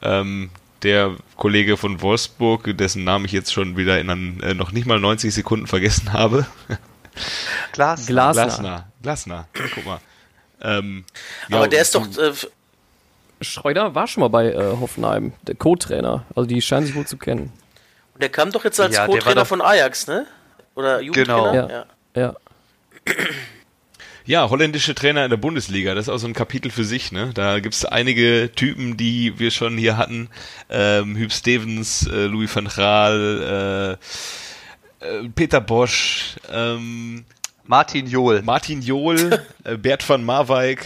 ähm, 0.02 0.52
der 0.88 1.16
Kollege 1.36 1.76
von 1.78 2.02
Wolfsburg, 2.02 2.78
dessen 2.78 3.04
Namen 3.04 3.26
ich 3.26 3.34
jetzt 3.34 3.52
schon 3.54 3.76
wieder 3.76 4.00
in 4.00 4.10
an, 4.10 4.40
äh, 4.42 4.54
noch 4.54 4.72
nicht 4.72 4.88
mal 4.88 5.00
90 5.00 5.34
Sekunden 5.34 5.68
vergessen 5.68 6.14
habe. 6.14 6.46
Glas. 7.74 8.06
Glasner. 8.06 8.44
Glasner. 8.46 8.88
Glasner. 9.02 9.48
Guck 9.76 9.86
mal. 9.86 10.00
Ähm, 10.62 11.04
Aber 11.52 11.64
ja, 11.64 11.68
der 11.68 11.82
ist 11.82 11.94
doch, 11.94 12.06
äh, 12.18 12.32
Schreuder 13.42 13.94
war 13.94 14.08
schon 14.08 14.22
mal 14.22 14.30
bei 14.30 14.52
äh, 14.52 14.78
Hoffenheim, 14.80 15.34
der 15.44 15.56
Co-Trainer. 15.56 16.26
Also 16.36 16.48
die 16.48 16.62
scheinen 16.62 16.86
sich 16.86 16.96
wohl 16.96 17.06
zu 17.06 17.18
kennen. 17.18 17.52
der 18.20 18.30
kam 18.30 18.52
doch 18.52 18.64
jetzt 18.64 18.80
als 18.80 18.96
Ja, 18.96 19.06
Co-Trainer 19.06 19.46
von 19.46 19.62
Ajax, 19.62 20.08
ne? 20.08 20.26
Oder 20.76 21.02
Jugendtrainer? 21.02 21.52
Genau. 21.52 21.70
Ja. 21.70 21.86
Ja. 22.16 22.36
Ja, 23.06 23.16
holländische 24.50 24.94
Trainer 24.94 25.24
in 25.24 25.30
der 25.30 25.38
Bundesliga, 25.38 25.96
das 25.96 26.08
ist 26.08 26.10
auch 26.10 26.18
so 26.18 26.28
ein 26.28 26.34
Kapitel 26.34 26.70
für 26.70 26.84
sich, 26.84 27.14
ne? 27.14 27.32
Da 27.34 27.60
gibt's 27.62 27.86
einige 27.86 28.52
Typen, 28.54 28.98
die 28.98 29.40
wir 29.40 29.52
schon 29.52 29.78
hier 29.78 29.96
hatten. 29.96 30.30
Ähm, 30.70 31.16
Hüb 31.16 31.32
Stevens, 31.32 32.06
äh, 32.08 32.26
Louis 32.26 32.54
van 32.54 32.68
Gaal, 32.68 33.98
äh, 35.02 35.06
äh, 35.06 35.30
Peter 35.34 35.62
Bosch, 35.62 36.36
ähm, 36.52 37.24
Martin 37.66 38.08
Johl. 38.08 38.42
Martin 38.42 38.82
Johl, 38.82 39.44
äh, 39.64 39.78
Bert 39.78 40.08
van 40.08 40.26
Marwijk. 40.26 40.86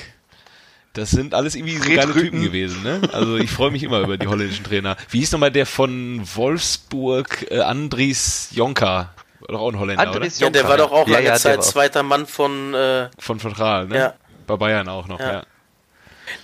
Das 0.94 1.10
sind 1.10 1.34
alles 1.34 1.56
irgendwie 1.56 1.78
so 1.78 1.90
geile. 1.90 2.14
Typen 2.14 2.44
gewesen, 2.44 2.84
ne? 2.84 3.02
Also 3.14 3.38
ich 3.38 3.50
freue 3.50 3.72
mich 3.72 3.82
immer 3.82 4.02
über 4.02 4.18
die 4.18 4.28
holländischen 4.28 4.66
Trainer. 4.66 4.98
Wie 5.10 5.20
hieß 5.20 5.32
nochmal 5.32 5.52
der 5.52 5.66
von 5.66 6.22
Wolfsburg, 6.36 7.48
äh, 7.50 7.62
Andries 7.62 8.50
Jonka? 8.54 9.14
War 9.52 9.58
doch 9.58 9.66
auch 9.66 9.72
ein 9.74 9.80
Holländer, 9.80 10.02
Andres 10.08 10.40
Ja, 10.40 10.50
der 10.50 10.68
war 10.68 10.78
doch 10.78 10.92
auch 10.92 11.08
Ja, 11.08 11.16
lange 11.16 11.26
ja, 11.28 11.36
Zeit 11.36 11.62
zweiter 11.64 12.04
Mann 12.04 12.26
von, 12.26 12.74
äh, 12.74 12.78
oder? 12.78 13.12
Von 13.20 13.38
Gaal, 13.54 13.88
ne? 13.88 13.98
Ja. 13.98 14.14
Bei 14.48 14.56
Bayern 14.56 14.88
auch 14.88 15.08
noch, 15.08 15.20
Ja. 15.20 15.32
ja. 15.34 15.44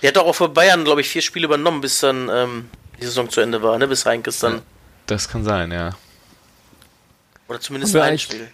Der 0.02 0.08
hat 0.08 0.16
doch 0.16 0.26
auch 0.26 0.34
für 0.34 0.48
Bayern, 0.50 0.84
glaube 0.84 1.00
ich, 1.00 1.08
vier 1.08 1.22
Spiele 1.22 1.46
übernommen, 1.46 1.80
bis 1.80 2.00
dann 2.00 2.28
ähm, 2.30 2.68
die 3.00 3.04
Saison 3.06 3.30
zu 3.30 3.40
Ende 3.40 3.62
war, 3.62 3.78
ne? 3.78 3.88
Bis 3.88 4.04
Heinkes 4.04 4.40
dann. 4.40 4.60
Das 5.06 5.28
kann 5.28 5.42
sein, 5.42 5.72
ja. 5.72 5.92
Oder 7.48 7.60
zumindest 7.60 7.96
ein 7.96 8.02
eigentlich- 8.02 8.22
Spiel. 8.24 8.48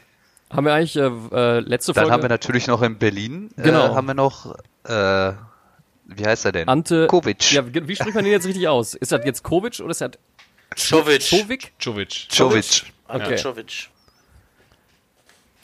Haben 0.51 0.67
wir 0.67 0.75
eigentlich 0.75 0.95
äh, 0.95 1.01
äh, 1.01 1.59
letzte 1.61 1.93
Dann 1.93 2.03
Folge 2.05 2.13
haben 2.13 2.23
wir 2.23 2.29
natürlich 2.29 2.69
noch 2.69 2.81
in 2.83 2.97
Berlin, 2.97 3.51
Genau. 3.57 3.87
äh, 3.87 3.95
haben 3.97 4.07
wir 4.07 4.15
noch, 4.15 4.55
äh, 4.85 5.33
wie 6.05 6.25
heißt 6.27 6.45
er 6.45 6.53
denn? 6.53 6.69
Ante 6.69 7.09
Kovic. 7.09 7.51
Ja, 7.51 7.65
wie 7.67 7.97
spricht 7.97 8.15
man 8.15 8.23
den 8.23 8.33
jetzt 8.33 8.47
richtig 8.47 8.69
aus? 8.69 8.95
Ist 8.95 9.11
das 9.11 9.25
jetzt 9.25 9.43
Kovic 9.43 9.81
oder 9.81 9.91
ist 9.91 10.01
das 10.01 10.11
Jovic. 10.77 11.29
Jovic? 11.33 11.73
Jovic. 11.81 12.27
Jovic. 12.33 12.85
Ante 13.09 13.27
Okay. 13.27 13.37
Jovic. 13.43 13.89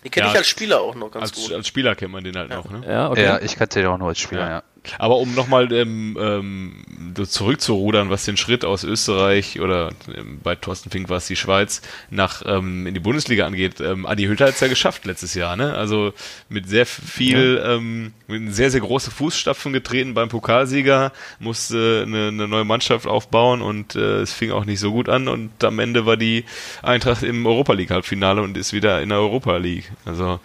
Die 0.05 0.09
kenne 0.11 0.27
Ja. 0.27 0.33
ich 0.33 0.39
als 0.39 0.49
Spieler 0.49 0.81
auch 0.81 0.95
noch 0.95 1.11
ganz 1.11 1.25
Als, 1.31 1.35
gut. 1.35 1.53
als 1.53 1.67
Spieler 1.69 1.95
kennt 1.95 2.13
man 2.13 2.25
den 2.25 2.37
halt 2.37 2.51
noch, 2.51 2.71
ne? 2.71 2.83
Ja, 2.89 3.11
okay. 3.11 3.23
Ja, 3.25 3.39
ich 3.41 3.57
kannte 3.57 3.81
den 3.81 3.89
auch 3.89 3.99
nur 3.99 4.09
als 4.09 4.19
Spieler, 4.19 4.49
Ja. 4.49 4.63
Ja. 4.87 4.97
Aber 4.99 5.17
um 5.19 5.35
nochmal 5.35 5.73
ähm, 5.73 6.17
ähm, 6.21 7.25
zurückzurudern, 7.27 8.11
was 8.11 8.25
den 8.25 8.37
Schritt 8.37 8.65
aus 8.65 8.85
Österreich 8.85 9.61
oder 9.61 9.91
ähm, 10.15 10.41
bei 10.43 10.55
Thorsten 10.55 10.91
Fink 10.91 11.09
war 11.09 11.19
es 11.19 11.27
die 11.27 11.37
Schweiz 11.37 11.83
nach 12.11 12.43
ähm, 12.47 12.87
in 12.87 12.95
die 12.95 13.01
Bundesliga 13.01 13.47
angeht, 13.47 13.81
ähm, 13.81 14.07
Adi 14.07 14.25
Hütter 14.25 14.47
hat 14.47 14.55
es 14.55 14.61
ja 14.61 14.69
geschafft 14.69 15.05
letztes 15.05 15.35
Jahr, 15.35 15.57
ne? 15.57 15.75
Also 15.75 16.13
mit 16.49 16.69
sehr 16.69 16.87
viel, 16.87 17.63
ähm, 17.65 18.13
mit 18.27 18.55
sehr, 18.55 18.71
sehr 18.71 18.81
große 18.81 19.11
Fußstapfen 19.11 19.73
getreten 19.73 20.15
beim 20.15 20.29
Pokalsieger, 20.29 21.13
musste 21.39 22.05
eine, 22.07 22.29
eine 22.29 22.49
neue 22.49 22.65
Mannschaft 22.65 23.07
aufbauen 23.07 23.63
und 23.63 23.95
äh, 23.97 24.21
es 24.21 24.33
fing 24.33 24.51
auch 24.51 24.65
nicht 24.65 24.81
so 24.81 24.93
gut 24.93 25.09
an 25.09 25.29
und 25.29 25.63
am 25.65 25.79
Ende 25.79 26.07
war 26.07 26.17
die 26.17 26.45
Eintracht 26.83 27.23
im 27.23 27.47
Europa 27.47 27.73
League 27.73 27.91
Halbfinale 27.91 28.43
und 28.43 28.57
ist 28.57 28.73
wieder 28.73 29.03
in 29.03 29.11
der 29.11 29.19
Europa 29.19 29.57
League. 29.57 29.91
Also 30.05 30.41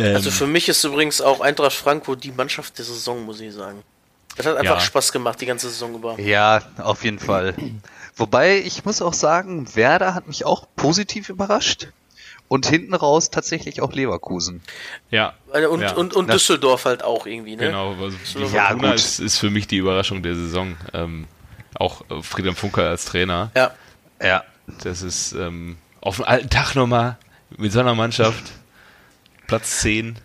ähm, 0.00 0.16
Also 0.16 0.30
für 0.30 0.46
mich 0.46 0.68
ist 0.68 0.82
übrigens 0.84 1.20
auch 1.20 1.40
Eintracht 1.40 1.72
Frankfurt 1.72 2.24
die 2.24 2.32
Mannschaft 2.32 2.78
der 2.78 2.84
Saison, 2.84 3.24
muss 3.24 3.40
ich 3.40 3.52
sagen. 3.54 3.82
Das 4.36 4.46
hat 4.46 4.56
einfach 4.56 4.76
Ja. 4.76 4.80
Spaß 4.80 5.12
gemacht, 5.12 5.40
die 5.40 5.46
ganze 5.46 5.68
Saison 5.68 5.94
über. 5.94 6.18
Ja, 6.20 6.62
auf 6.78 7.04
jeden 7.04 7.18
Fall. 7.18 7.54
Wobei, 8.16 8.58
ich 8.58 8.84
muss 8.84 9.02
auch 9.02 9.12
sagen, 9.14 9.74
Werder 9.74 10.14
hat 10.14 10.28
mich 10.28 10.44
auch 10.44 10.66
positiv 10.76 11.28
überrascht. 11.28 11.88
Und 12.48 12.66
hinten 12.66 12.94
raus 12.94 13.30
tatsächlich 13.30 13.80
auch 13.80 13.92
Leverkusen. 13.92 14.60
ja, 15.10 15.34
Und, 15.52 15.82
ja. 15.82 15.92
und, 15.94 16.14
und 16.14 16.26
Das- 16.28 16.38
Düsseldorf 16.38 16.84
halt 16.84 17.04
auch 17.04 17.24
irgendwie, 17.24 17.54
ne? 17.54 17.66
Genau, 17.66 17.92
also 17.92 18.16
die 18.36 18.52
Ja, 18.56 18.72
gut. 18.72 18.92
ist, 18.92 19.20
ist 19.20 19.38
für 19.38 19.50
mich 19.50 19.68
die 19.68 19.76
Überraschung 19.76 20.20
der 20.24 20.34
Saison. 20.34 20.76
Ähm, 20.92 21.28
auch 21.76 22.02
äh, 22.10 22.20
Friedhelm 22.22 22.56
Funker 22.56 22.88
als 22.88 23.04
Trainer. 23.04 23.52
Ja. 23.54 23.70
Ja. 24.20 24.42
Das 24.82 25.02
ist 25.02 25.32
ähm, 25.32 25.76
auf 26.00 26.16
den 26.16 26.24
alten 26.24 26.50
Tag 26.50 26.74
nochmal 26.74 27.16
mit 27.56 27.70
so 27.72 27.78
einer 27.78 27.94
Mannschaft. 27.94 28.42
Platz 29.50 29.80
10 29.80 30.16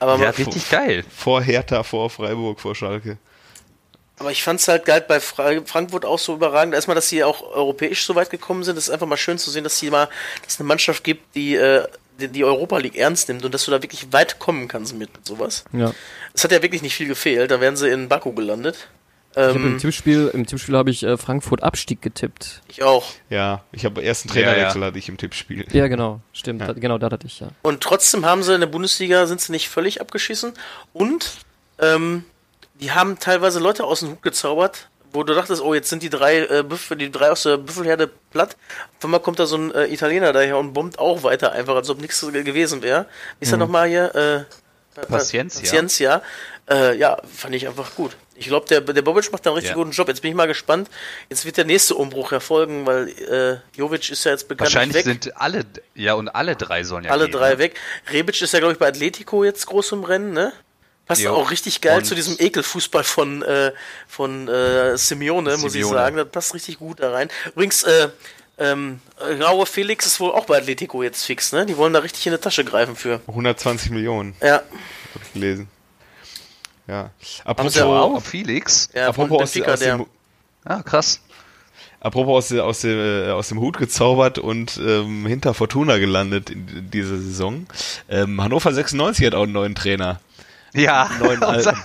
Aber, 0.00 0.18
Ja, 0.22 0.30
richtig 0.30 0.68
geil. 0.70 1.04
vor 1.16 1.40
Hertha, 1.42 1.82
vor 1.84 2.10
Freiburg, 2.10 2.58
vor 2.60 2.74
Schalke. 2.74 3.16
aber 4.18 4.32
ich 4.32 4.42
fand's 4.42 4.66
halt 4.68 4.84
geil 4.84 5.04
bei 5.06 5.20
Fra 5.20 5.52
Frankfurt 5.64 6.04
auch 6.04 6.18
so 6.18 6.34
überragend. 6.34 6.74
Erstmal, 6.74 6.94
dass 6.96 7.08
sie 7.08 7.22
auch 7.24 7.42
europäisch 7.42 8.04
so 8.04 8.14
weit 8.16 8.28
gekommen 8.30 8.64
sind. 8.64 8.76
Das 8.76 8.84
ist 8.88 8.90
einfach 8.90 9.06
mal 9.06 9.16
schön 9.16 9.38
zu 9.38 9.50
sehen, 9.50 9.64
dass 9.64 9.78
sie 9.78 9.88
mal, 9.90 10.08
dass 10.42 10.54
es 10.54 10.60
eine 10.60 10.66
Mannschaft 10.66 11.04
gibt, 11.04 11.34
die, 11.36 11.54
äh, 11.54 11.86
die 12.20 12.28
die 12.28 12.44
Europa 12.44 12.76
League 12.78 12.96
ernst 12.96 13.28
nimmt 13.28 13.44
und 13.44 13.54
dass 13.54 13.64
du 13.64 13.70
da 13.70 13.80
wirklich 13.82 14.12
weit 14.12 14.38
kommen 14.38 14.68
kannst 14.68 14.94
mit 14.94 15.10
sowas. 15.24 15.64
Ja. 15.72 15.94
Es 16.34 16.44
hat 16.44 16.50
ja 16.52 16.60
wirklich 16.60 16.82
nicht 16.82 16.94
viel 16.96 17.08
gefehlt. 17.08 17.50
Da 17.50 17.60
wären 17.60 17.76
sie 17.76 17.88
in 17.88 18.08
Baku 18.08 18.32
gelandet. 18.32 18.88
Ich 19.32 19.36
hab 19.36 19.54
im 19.54 19.64
Ähm, 19.66 19.78
Tippspiel, 19.78 20.28
im 20.34 20.44
Tippspiel 20.44 20.76
habe 20.76 20.90
ich 20.90 21.04
äh, 21.04 21.16
Frankfurt 21.16 21.62
Abstieg 21.62 22.02
getippt. 22.02 22.62
ich 22.68 22.82
auch. 22.82 23.06
Ja, 23.28 23.62
ich 23.70 23.84
habe 23.84 24.02
ersten 24.02 24.28
Ja, 24.28 24.34
Trainerwechsel 24.34 24.80
ja. 24.80 24.86
hatte 24.88 24.98
ich 24.98 25.08
im 25.08 25.16
Tippspiel. 25.18 25.64
Ja, 25.72 25.86
genau, 25.86 26.20
stimmt. 26.32 26.60
Ja. 26.62 26.66
Da, 26.68 26.72
genau, 26.72 26.98
da 26.98 27.10
hatte 27.10 27.26
ich 27.26 27.38
ja. 27.38 27.48
Und 27.62 27.80
trotzdem 27.80 28.24
haben 28.26 28.42
sie 28.42 28.54
in 28.54 28.60
der 28.60 28.66
Bundesliga 28.66 29.26
sind 29.26 29.40
sie 29.40 29.52
nicht 29.52 29.68
völlig 29.68 30.00
abgeschissen. 30.00 30.52
Und 30.92 31.30
ähm, 31.78 32.24
die 32.74 32.90
haben 32.90 33.18
teilweise 33.20 33.60
Leute 33.60 33.84
aus 33.84 34.00
dem 34.00 34.10
Hut 34.10 34.22
gezaubert, 34.22 34.88
wo 35.12 35.22
du 35.22 35.32
dachtest, 35.34 35.62
oh, 35.62 35.74
jetzt 35.74 35.90
sind 35.90 36.02
die 36.02 36.10
drei 36.10 36.38
äh, 36.46 36.64
Büffel, 36.66 36.96
die 36.96 37.10
drei 37.12 37.30
aus 37.30 37.44
der 37.44 37.56
Büffelherde 37.56 38.10
platt. 38.32 38.56
Auf 38.98 39.04
einmal 39.04 39.20
kommt 39.20 39.38
da 39.38 39.46
so 39.46 39.56
ein 39.56 39.72
äh, 39.74 39.86
Italiener 39.86 40.32
daher 40.32 40.58
und 40.58 40.72
bombt 40.72 40.98
auch 40.98 41.22
weiter 41.22 41.52
einfach, 41.52 41.76
als 41.76 41.88
ob 41.88 42.00
nichts 42.00 42.20
ge- 42.20 42.42
gewesen 42.42 42.82
wäre. 42.82 43.06
Wie 43.38 43.44
ist 43.44 43.52
er 43.52 43.58
nochmal 43.58 43.88
hier? 43.88 44.12
Äh, 44.14 45.00
Paciencia. 45.06 45.60
Paciencia. 45.62 46.22
Äh, 46.68 46.96
ja, 46.98 47.16
fand 47.32 47.54
ich 47.54 47.66
einfach 47.66 47.94
gut. 47.94 48.16
Ich 48.40 48.46
glaube, 48.46 48.66
der, 48.66 48.80
der 48.80 49.02
Bobic 49.02 49.30
macht 49.32 49.44
da 49.44 49.50
einen 49.50 49.56
richtig 49.56 49.70
Ja. 49.70 49.74
guten 49.76 49.90
Job. 49.90 50.08
Jetzt 50.08 50.22
bin 50.22 50.30
ich 50.30 50.34
mal 50.36 50.46
gespannt. 50.46 50.88
Jetzt 51.28 51.44
wird 51.44 51.58
der 51.58 51.66
nächste 51.66 51.94
Umbruch 51.94 52.32
erfolgen, 52.32 52.86
weil 52.86 53.08
äh, 53.08 53.58
Jovic 53.78 54.08
ist 54.10 54.24
ja 54.24 54.30
jetzt 54.32 54.48
bekanntlich 54.48 54.74
Wahrscheinlich 54.74 54.96
weg. 54.96 55.04
sind 55.04 55.36
alle, 55.36 55.64
ja, 55.94 56.14
und 56.14 56.28
alle 56.30 56.56
drei 56.56 56.82
sollen 56.82 57.04
ja 57.04 57.10
Alle 57.10 57.26
gehen, 57.26 57.32
drei 57.38 57.50
ne? 57.50 57.58
weg. 57.58 57.74
Rebic 58.10 58.40
ist 58.40 58.52
ja, 58.54 58.58
glaube 58.60 58.72
ich, 58.72 58.78
bei 58.78 58.88
Atletico 58.88 59.44
jetzt 59.44 59.66
groß 59.66 59.92
im 59.92 60.04
Rennen, 60.04 60.32
ne? 60.32 60.54
Passt 61.04 61.20
Jo. 61.20 61.34
auch 61.34 61.50
richtig 61.50 61.82
geil 61.82 61.98
Und- 61.98 62.04
zu 62.06 62.14
diesem 62.14 62.36
Ekelfußball 62.38 63.04
von, 63.04 63.42
äh, 63.42 63.72
von 64.08 64.48
äh, 64.48 64.96
Simeone, 64.96 65.58
muss 65.58 65.74
ich 65.74 65.82
Simeone. 65.82 65.94
sagen. 65.94 66.16
Das 66.16 66.28
passt 66.30 66.54
richtig 66.54 66.78
gut 66.78 67.00
da 67.00 67.10
rein. 67.12 67.28
Übrigens, 67.54 67.82
äh, 67.82 68.08
ähm, 68.56 69.00
Raue 69.20 69.66
Felix 69.66 70.06
ist 70.06 70.18
wohl 70.18 70.30
auch 70.32 70.46
bei 70.46 70.56
Atletico 70.56 71.02
jetzt 71.02 71.24
fix, 71.24 71.52
ne? 71.52 71.66
Die 71.66 71.76
wollen 71.76 71.92
da 71.92 71.98
richtig 71.98 72.26
in 72.26 72.32
die 72.32 72.38
Tasche 72.38 72.64
greifen 72.64 72.96
für. 72.96 73.20
120 73.26 73.90
Millionen, 73.90 74.34
Ja, 74.40 74.54
habe 74.62 75.24
ich 75.26 75.32
gelesen. 75.34 75.68
Ja. 76.90 77.10
Apropos, 77.44 77.74
sie 77.74 77.82
auch. 77.82 78.12
Wow, 78.14 78.24
Felix. 78.24 78.88
ja 78.94 79.08
apropos 79.08 79.42
aus, 79.42 79.52
Benfica, 79.52 79.72
aus, 79.74 79.78
der. 79.80 79.96
dem, 79.98 80.06
Ah, 80.64 80.82
krass. 80.82 81.20
apropos 82.00 82.52
aus, 82.52 82.58
aus, 82.58 82.80
dem, 82.80 82.98
äh, 82.98 83.30
aus 83.30 83.48
dem 83.48 83.60
Hut 83.60 83.78
gezaubert 83.78 84.38
und 84.38 84.76
ähm, 84.84 85.24
hinter 85.26 85.54
Fortuna 85.54 85.98
gelandet 85.98 86.50
in, 86.50 86.66
in 86.68 86.90
dieser 86.90 87.16
Saison. 87.16 87.66
Ähm, 88.08 88.42
Hannover 88.42 88.72
96 88.72 89.24
hat 89.26 89.34
auch 89.34 89.44
einen 89.44 89.52
neuen 89.52 89.74
Trainer. 89.74 90.20
Ja. 90.74 91.10
Neuen 91.20 91.42
alten. 91.44 91.76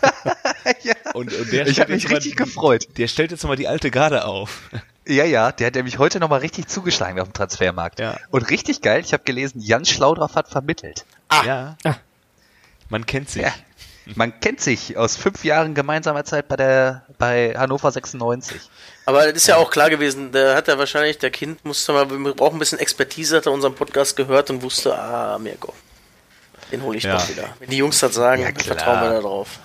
ja. 0.84 0.94
Und, 1.14 1.34
und 1.34 1.52
der 1.52 1.68
Ich 1.68 1.80
habe 1.80 1.94
mich 1.94 2.04
jetzt 2.04 2.12
mal- 2.12 2.16
richtig 2.18 2.36
gefreut. 2.36 2.88
Der 2.98 3.08
stellt 3.08 3.32
jetzt 3.32 3.44
mal 3.46 3.56
die 3.56 3.68
alte 3.68 3.92
Garde 3.92 4.26
auf. 4.26 4.62
Ja, 5.08 5.24
ja, 5.24 5.52
der 5.52 5.68
hat 5.68 5.76
nämlich 5.76 6.00
heute 6.00 6.20
nochmal 6.20 6.40
richtig 6.40 6.68
zugeschlagen 6.68 7.20
auf 7.20 7.28
dem 7.30 7.34
Transfermarkt. 7.34 8.00
Ja. 8.00 8.18
Und 8.32 8.50
richtig 8.50 8.82
geil, 8.82 9.02
ich 9.06 9.14
habe 9.14 9.24
gelesen, 9.24 9.60
Jan 9.62 9.86
Schlaudraff 9.86 10.34
hat 10.36 10.50
vermittelt. 10.50 11.06
Ja. 11.46 11.78
Man 12.90 13.06
kennt 13.06 13.30
sich. 13.30 13.44
Ja. 13.44 13.54
Man 14.14 14.40
kennt 14.40 14.62
sich 14.62 14.98
aus 14.98 15.16
fünf 15.16 15.44
Jahren 15.44 15.74
gemeinsamer 15.74 16.24
Zeit 16.26 16.48
bei 16.48 16.56
der 16.56 17.04
bei 17.18 17.56
Hannover 17.58 17.92
96. 17.92 18.62
Aber 19.06 19.26
das 19.26 19.34
ist 19.38 19.48
ja 19.48 19.58
auch 19.58 19.72
klar 19.72 19.90
gewesen, 19.90 20.32
der 20.32 20.56
hat 20.56 20.68
ja 20.68 20.78
wahrscheinlich, 20.78 21.18
der 21.18 21.32
Kind 21.32 21.66
musste 21.66 21.92
mal, 21.94 22.08
wir 22.10 22.34
brauchen 22.36 22.58
ein 22.58 22.60
bisschen 22.60 22.78
Expertise, 22.80 23.38
hat 23.38 23.46
er 23.48 23.52
unseren 23.52 23.74
Podcast 23.74 24.16
gehört 24.16 24.50
und 24.52 24.62
wusste, 24.62 24.96
ah, 24.96 25.38
Mirko. 25.40 25.74
Den 26.72 26.84
hole 26.84 26.98
ich 26.98 27.04
Ja. 27.04 27.18
doch 27.18 27.30
wieder. 27.30 27.50
Wenn 27.60 27.70
die 27.70 27.78
Jungs 27.78 28.00
das 28.00 28.14
sagen, 28.14 28.42
Ja, 28.44 28.64
vertrauen 28.64 29.02
wir 29.02 29.10
da 29.12 29.20
drauf. 29.22 29.60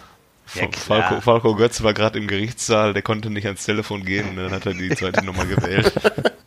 Ja. 0.55 0.69
Falco, 0.73 1.21
Falco 1.21 1.55
Götz 1.55 1.83
war 1.83 1.95
gerade 1.95 2.19
im 2.19 2.27
Gerichtssaal, 2.27 2.93
der 2.93 3.03
konnte 3.03 3.31
nicht 3.31 3.47
ans 3.47 3.65
Telefon 3.65 4.05
gehen 4.05 4.31
und 4.31 4.37
dann 4.37 4.51
hat 4.51 4.67
er 4.67 4.75
die 4.75 4.91
zweite 4.91 5.25
Nummer 5.25 5.45
gewählt. 5.47 5.93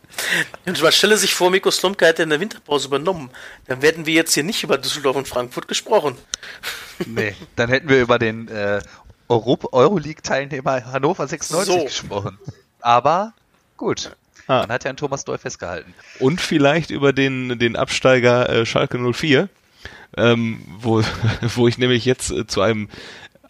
Und 0.66 0.80
man 0.82 0.92
stelle 0.92 1.16
sich 1.16 1.34
vor, 1.34 1.50
Mirko 1.50 1.70
Slomka 1.70 2.06
hätte 2.06 2.22
in 2.22 2.30
der 2.30 2.40
Winterpause 2.40 2.88
übernommen. 2.88 3.30
Dann 3.66 3.82
werden 3.82 4.06
wir 4.06 4.14
jetzt 4.14 4.34
hier 4.34 4.42
nicht 4.42 4.62
über 4.62 4.78
Düsseldorf 4.78 5.16
und 5.16 5.28
Frankfurt 5.28 5.68
gesprochen. 5.68 6.16
Nee, 7.06 7.34
dann 7.56 7.68
hätten 7.70 7.88
wir 7.88 8.00
über 8.00 8.20
den 8.20 8.46
äh, 8.46 8.80
Euroleague-Teilnehmer 9.28 10.92
Hannover 10.92 11.26
96 11.26 11.74
So. 11.74 11.84
gesprochen. 11.84 12.38
Aber 12.80 13.32
gut. 13.76 14.14
Ah. 14.46 14.60
Man 14.60 14.68
hat 14.70 14.84
ja 14.84 14.90
an 14.90 14.96
Thomas 14.96 15.24
Doll 15.24 15.38
festgehalten. 15.38 15.92
Und 16.20 16.40
vielleicht 16.40 16.90
über 16.90 17.12
den, 17.12 17.58
den 17.58 17.74
Absteiger 17.74 18.48
äh, 18.48 18.64
Schalke 18.64 18.98
04, 18.98 19.48
ähm, 20.16 20.60
wo, 20.78 21.02
wo 21.40 21.66
ich 21.66 21.78
nämlich 21.78 22.04
jetzt 22.04 22.30
äh, 22.30 22.46
zu 22.46 22.60
einem, 22.60 22.88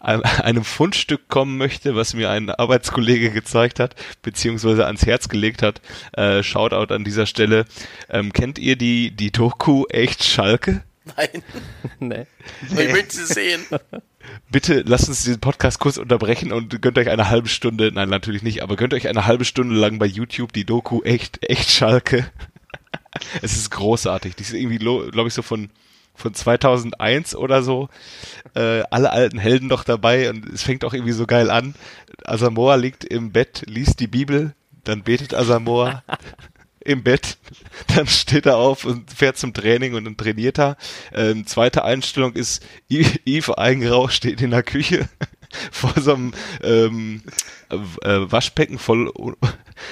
einem, 0.05 0.63
Fundstück 0.63 1.27
kommen 1.27 1.57
möchte, 1.57 1.95
was 1.95 2.13
mir 2.13 2.29
ein 2.29 2.49
Arbeitskollege 2.49 3.31
gezeigt 3.31 3.79
hat, 3.79 3.95
beziehungsweise 4.21 4.85
ans 4.85 5.05
Herz 5.05 5.29
gelegt 5.29 5.61
hat. 5.61 5.81
Äh, 6.13 6.43
Shoutout 6.43 6.93
an 6.93 7.03
dieser 7.03 7.25
Stelle. 7.25 7.65
Ähm, 8.09 8.31
kennt 8.31 8.59
ihr 8.59 8.75
die, 8.75 9.11
die 9.11 9.31
Doku 9.31 9.85
Echt 9.89 10.23
Schalke? 10.23 10.83
Nein, 11.17 11.43
nee. 11.99 12.25
ich 12.69 12.91
möchte 12.91 13.15
sie 13.15 13.25
sehen. 13.25 13.65
Bitte 14.49 14.83
lasst 14.85 15.07
uns 15.07 15.23
diesen 15.23 15.39
Podcast 15.39 15.79
kurz 15.79 15.97
unterbrechen 15.97 16.51
und 16.51 16.81
gönnt 16.81 16.97
euch 16.97 17.09
eine 17.09 17.29
halbe 17.29 17.47
Stunde, 17.47 17.91
nein, 17.93 18.09
natürlich 18.09 18.41
nicht, 18.41 18.63
aber 18.63 18.75
gönnt 18.75 18.95
euch 18.95 19.07
eine 19.07 19.27
halbe 19.27 19.45
Stunde 19.45 19.75
lang 19.75 19.99
bei 19.99 20.07
YouTube 20.07 20.51
die 20.51 20.65
Doku 20.65 21.03
echt, 21.03 21.47
echt 21.47 21.69
Schalke. 21.69 22.31
es 23.41 23.55
ist 23.55 23.69
großartig. 23.69 24.35
Die 24.35 24.43
ist 24.43 24.53
irgendwie, 24.53 24.79
glaube 24.79 25.27
ich, 25.27 25.33
so 25.33 25.43
von, 25.43 25.69
von 26.15 26.33
2001 26.33 27.35
oder 27.35 27.61
so. 27.63 27.89
Äh, 28.55 28.83
alle 28.89 29.11
alten 29.11 29.37
Helden 29.37 29.67
noch 29.67 29.83
dabei 29.83 30.29
und 30.29 30.47
es 30.47 30.63
fängt 30.63 30.83
auch 30.85 30.93
irgendwie 30.93 31.13
so 31.13 31.25
geil 31.25 31.49
an. 31.49 31.75
Asamoah 32.23 32.77
liegt 32.77 33.03
im 33.03 33.31
Bett, 33.31 33.63
liest 33.67 33.99
die 33.99 34.07
Bibel, 34.07 34.53
dann 34.83 35.03
betet 35.03 35.33
Asamoah 35.33 36.03
im 36.85 37.03
Bett, 37.03 37.37
dann 37.95 38.07
steht 38.07 38.45
er 38.45 38.57
auf 38.57 38.85
und 38.85 39.11
fährt 39.11 39.37
zum 39.37 39.53
Training 39.53 39.95
und 39.95 40.05
dann 40.05 40.17
trainiert 40.17 40.59
er. 40.59 40.77
Ähm, 41.13 41.45
zweite 41.47 41.83
Einstellung 41.83 42.33
ist, 42.33 42.63
Yves 42.89 43.49
Eigenrauch 43.49 44.11
steht 44.11 44.41
in 44.41 44.51
der 44.51 44.63
Küche 44.63 45.09
vor 45.71 45.93
so 45.99 46.13
einem 46.13 46.33
ähm, 46.63 47.23
äh, 47.69 48.31
Waschbecken 48.31 48.77
voll 48.77 49.11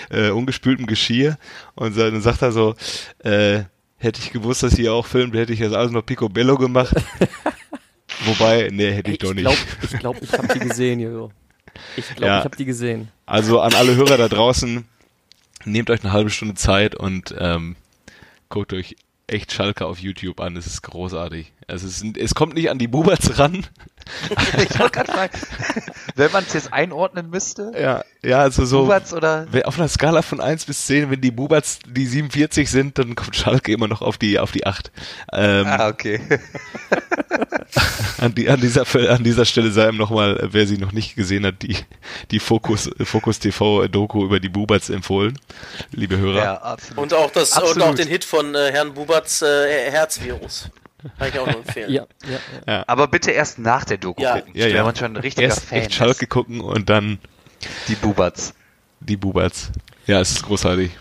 äh, 0.09 0.29
ungespültem 0.29 0.85
Geschirr 0.85 1.37
und 1.75 1.97
dann 1.97 2.21
sagt 2.21 2.43
er 2.43 2.51
so, 2.51 2.75
äh, 3.19 3.63
hätte 4.03 4.21
ich 4.21 4.31
gewusst, 4.31 4.63
dass 4.63 4.77
ihr 4.77 4.93
auch 4.93 5.05
filmt, 5.05 5.33
hätte 5.35 5.53
ich 5.53 5.59
das 5.59 5.73
alles 5.73 5.91
noch 5.91 6.05
Picobello 6.05 6.57
gemacht. 6.57 6.93
Wobei, 8.25 8.69
nee, 8.71 8.91
hätte 8.91 9.09
ich 9.11 9.15
Ich 9.15 9.19
doch 9.19 9.33
nicht. 9.33 9.43
glaube, 9.43 9.57
ich, 9.81 9.99
glaub, 9.99 10.21
ich 10.21 10.31
habe 10.33 10.47
die 10.53 10.59
gesehen, 10.59 10.99
Jojo. 10.99 11.31
Ich 11.97 12.07
glaube, 12.09 12.25
Ja. 12.25 12.39
ich 12.39 12.45
habe 12.45 12.55
die 12.55 12.65
gesehen. 12.65 13.09
Also 13.25 13.59
an 13.59 13.73
alle 13.73 13.95
Hörer 13.95 14.17
da 14.17 14.27
draußen, 14.27 14.85
nehmt 15.65 15.89
euch 15.89 16.03
eine 16.03 16.13
halbe 16.13 16.29
Stunde 16.29 16.53
Zeit 16.55 16.95
und 16.95 17.33
ähm, 17.37 17.75
guckt 18.49 18.73
euch 18.73 18.95
echt 19.27 19.51
Schalke 19.51 19.85
auf 19.85 19.99
YouTube 19.99 20.39
an. 20.39 20.55
Es 20.55 20.67
ist 20.67 20.83
großartig. 20.83 21.51
Es, 21.67 21.83
ist, 21.83 22.03
es 22.17 22.35
kommt 22.35 22.55
nicht 22.55 22.69
an 22.69 22.77
die 22.77 22.87
Buberts 22.87 23.37
ran. 23.39 23.65
ich 24.57 24.79
wollte 24.79 24.91
gerade 24.91 25.11
fragen, 25.11 25.37
wenn 26.15 26.31
man 26.31 26.43
es 26.43 26.53
jetzt 26.53 26.73
einordnen 26.73 27.29
müsste, 27.29 27.71
Ja, 27.79 28.03
ja, 28.21 28.39
also 28.39 28.65
so. 28.65 28.81
Buberts 28.83 29.13
oder 29.13 29.47
Auf 29.65 29.79
einer 29.79 29.87
Skala 29.87 30.21
von 30.21 30.41
1 30.41 30.65
bis 30.65 30.85
10, 30.87 31.09
wenn 31.09 31.21
die 31.21 31.31
Buberts 31.31 31.79
die 31.87 32.05
47 32.05 32.69
sind, 32.69 32.97
dann 32.97 33.15
kommt 33.15 33.35
Schalke 33.35 33.71
immer 33.71 33.87
noch 33.87 34.01
auf 34.01 34.17
die, 34.17 34.39
auf 34.39 34.51
die 34.51 34.65
8. 34.65 34.91
Ähm, 35.31 35.65
Ah, 35.67 35.87
okay. 35.87 36.19
an, 38.19 38.35
die, 38.35 38.49
an, 38.49 38.59
dieser, 38.59 38.85
an 39.09 39.23
dieser 39.23 39.45
Stelle 39.45 39.71
sei 39.71 39.89
ihm 39.89 39.97
nochmal, 39.97 40.49
wer 40.51 40.67
sie 40.67 40.77
noch 40.77 40.91
nicht 40.91 41.15
gesehen 41.15 41.45
hat, 41.45 41.61
die, 41.61 41.77
die 42.31 42.39
Fokus, 42.39 42.89
Fokus 43.03 43.39
TV 43.39 43.87
Doku 43.87 44.25
über 44.25 44.39
die 44.39 44.49
Buberts 44.49 44.89
empfohlen. 44.89 45.39
Liebe 45.91 46.17
Hörer. 46.17 46.43
Ja, 46.43 46.53
absolut. 46.55 47.03
Und 47.03 47.13
auch 47.13 47.31
das 47.31 47.51
und 47.53 47.63
Absolut. 47.63 47.83
auch 47.83 47.95
den 47.95 48.07
Hit 48.07 48.25
von 48.25 48.53
äh, 48.55 48.71
Herrn 48.71 48.93
Buberts 48.93 49.41
äh, 49.41 49.91
Herzvirus. 49.91 50.69
Kann 51.19 51.27
ich 51.29 51.39
auch 51.39 51.47
nur 51.47 51.57
empfehlen. 51.57 51.91
Ja, 51.91 52.05
ja, 52.25 52.39
ja. 52.67 52.83
Aber 52.87 53.07
bitte 53.07 53.31
erst 53.31 53.59
nach 53.59 53.83
der 53.85 53.97
Doku 53.97 54.21
Ja. 54.21 54.37
gucken. 54.39 54.51
Ja, 54.55 54.67
ja. 54.67 54.75
Wenn 54.75 54.83
man 54.85 54.95
schon 54.95 55.13
ein 55.13 55.17
richtiger 55.17 55.47
Erst 55.47 55.65
Fan 55.65 55.79
echt 55.79 55.93
Schalke 55.93 56.27
gucken 56.27 56.61
und 56.61 56.89
dann. 56.89 57.19
Die 57.87 57.95
Buberts. 57.95 58.53
die 58.99 59.17
Buberts. 59.17 59.69
Ja, 60.07 60.19
es 60.21 60.31
ist 60.31 60.43
großartig. 60.43 60.91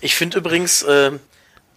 Ich 0.00 0.14
finde 0.16 0.38
übrigens, 0.38 0.82
äh, 0.82 1.12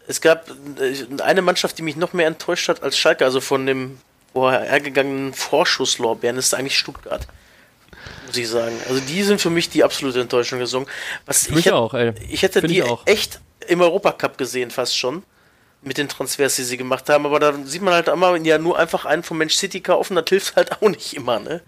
es 0.07 0.21
gab 0.21 0.49
äh, 0.79 1.21
eine 1.23 1.41
Mannschaft, 1.41 1.77
die 1.77 1.81
mich 1.83 1.95
noch 1.95 2.13
mehr 2.13 2.27
enttäuscht 2.27 2.67
hat 2.69 2.83
als 2.83 2.97
Schalke, 2.97 3.25
also 3.25 3.41
von 3.41 3.65
dem 3.65 3.99
vorhergegangenen 4.33 5.33
Vorschusslorbeeren, 5.33 6.37
ist 6.37 6.53
eigentlich 6.53 6.77
Stuttgart. 6.77 7.27
Muss 8.27 8.37
ich 8.37 8.47
sagen. 8.47 8.75
Also 8.87 9.01
die 9.01 9.23
sind 9.23 9.41
für 9.41 9.49
mich 9.49 9.69
die 9.69 9.83
absolute 9.83 10.21
Enttäuschung 10.21 10.59
gesungen. 10.59 10.87
Was 11.25 11.47
Für 11.47 11.53
mich 11.55 11.65
hätt- 11.65 11.73
auch, 11.73 11.93
ey. 11.93 12.13
Ich 12.29 12.41
hätte 12.43 12.61
Find 12.61 12.71
die 12.71 12.77
ich 12.79 12.83
auch. 12.83 13.05
echt 13.07 13.39
im 13.67 13.81
Europacup 13.81 14.37
gesehen, 14.37 14.71
fast 14.71 14.97
schon. 14.97 15.23
Mit 15.83 15.97
den 15.97 16.07
Transfers, 16.07 16.57
die 16.57 16.63
sie 16.63 16.77
gemacht 16.77 17.09
haben, 17.09 17.25
aber 17.25 17.39
da 17.39 17.53
sieht 17.65 17.81
man 17.81 17.95
halt 17.95 18.07
immer, 18.07 18.37
ja, 18.37 18.59
nur 18.59 18.77
einfach 18.77 19.05
einen 19.05 19.23
von 19.23 19.39
Manchester 19.39 19.61
City 19.61 19.81
kaufen, 19.81 20.15
das 20.15 20.25
hilft 20.29 20.55
halt 20.55 20.71
auch 20.73 20.87
nicht 20.87 21.15
immer, 21.15 21.39
ne? 21.39 21.61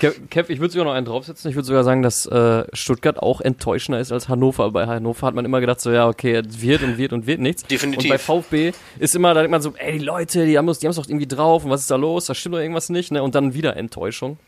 Kev, 0.00 0.52
ich 0.52 0.58
würde 0.58 0.72
sogar 0.72 0.86
noch 0.86 0.92
einen 0.92 1.06
draufsetzen. 1.06 1.48
Ich 1.48 1.54
würde 1.54 1.66
sogar 1.66 1.84
sagen, 1.84 2.02
dass 2.02 2.26
äh, 2.26 2.64
Stuttgart 2.72 3.20
auch 3.20 3.40
enttäuschender 3.40 4.00
ist 4.00 4.10
als 4.10 4.28
Hannover. 4.28 4.72
Bei 4.72 4.86
Hannover 4.86 5.24
hat 5.24 5.36
man 5.36 5.44
immer 5.44 5.60
gedacht, 5.60 5.80
so 5.80 5.92
ja, 5.92 6.08
okay, 6.08 6.34
es 6.34 6.60
wird 6.60 6.82
und 6.82 6.98
wird 6.98 7.12
und 7.12 7.28
wird 7.28 7.38
nichts. 7.38 7.62
Definitiv. 7.62 8.10
Und 8.10 8.16
bei 8.16 8.18
VfB 8.18 8.72
ist 8.98 9.14
immer, 9.14 9.34
da 9.34 9.40
denkt 9.42 9.52
man 9.52 9.62
so, 9.62 9.72
ey, 9.76 9.92
die 9.92 10.04
Leute, 10.04 10.46
die 10.46 10.58
haben 10.58 10.68
es 10.68 10.80
doch 10.80 11.08
irgendwie 11.08 11.28
drauf 11.28 11.64
und 11.64 11.70
was 11.70 11.82
ist 11.82 11.90
da 11.92 11.96
los? 11.96 12.26
Da 12.26 12.34
stimmt 12.34 12.56
doch 12.56 12.60
irgendwas 12.60 12.88
nicht, 12.88 13.12
ne? 13.12 13.22
Und 13.22 13.36
dann 13.36 13.54
wieder 13.54 13.76
Enttäuschung. 13.76 14.38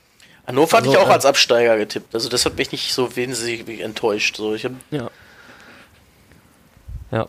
Hannover 0.48 0.78
hatte 0.78 0.88
Also, 0.88 0.98
ich 0.98 1.04
auch 1.04 1.10
äh, 1.10 1.12
als 1.12 1.26
Absteiger 1.26 1.76
getippt. 1.76 2.12
Also 2.12 2.28
das 2.28 2.44
hat 2.44 2.56
mich 2.56 2.72
nicht 2.72 2.92
so 2.92 3.14
wesentlich 3.14 3.80
enttäuscht. 3.82 4.36
So, 4.36 4.54
ich 4.54 4.64
hab, 4.64 4.72
Ja. 4.90 5.10
Ja. 7.12 7.28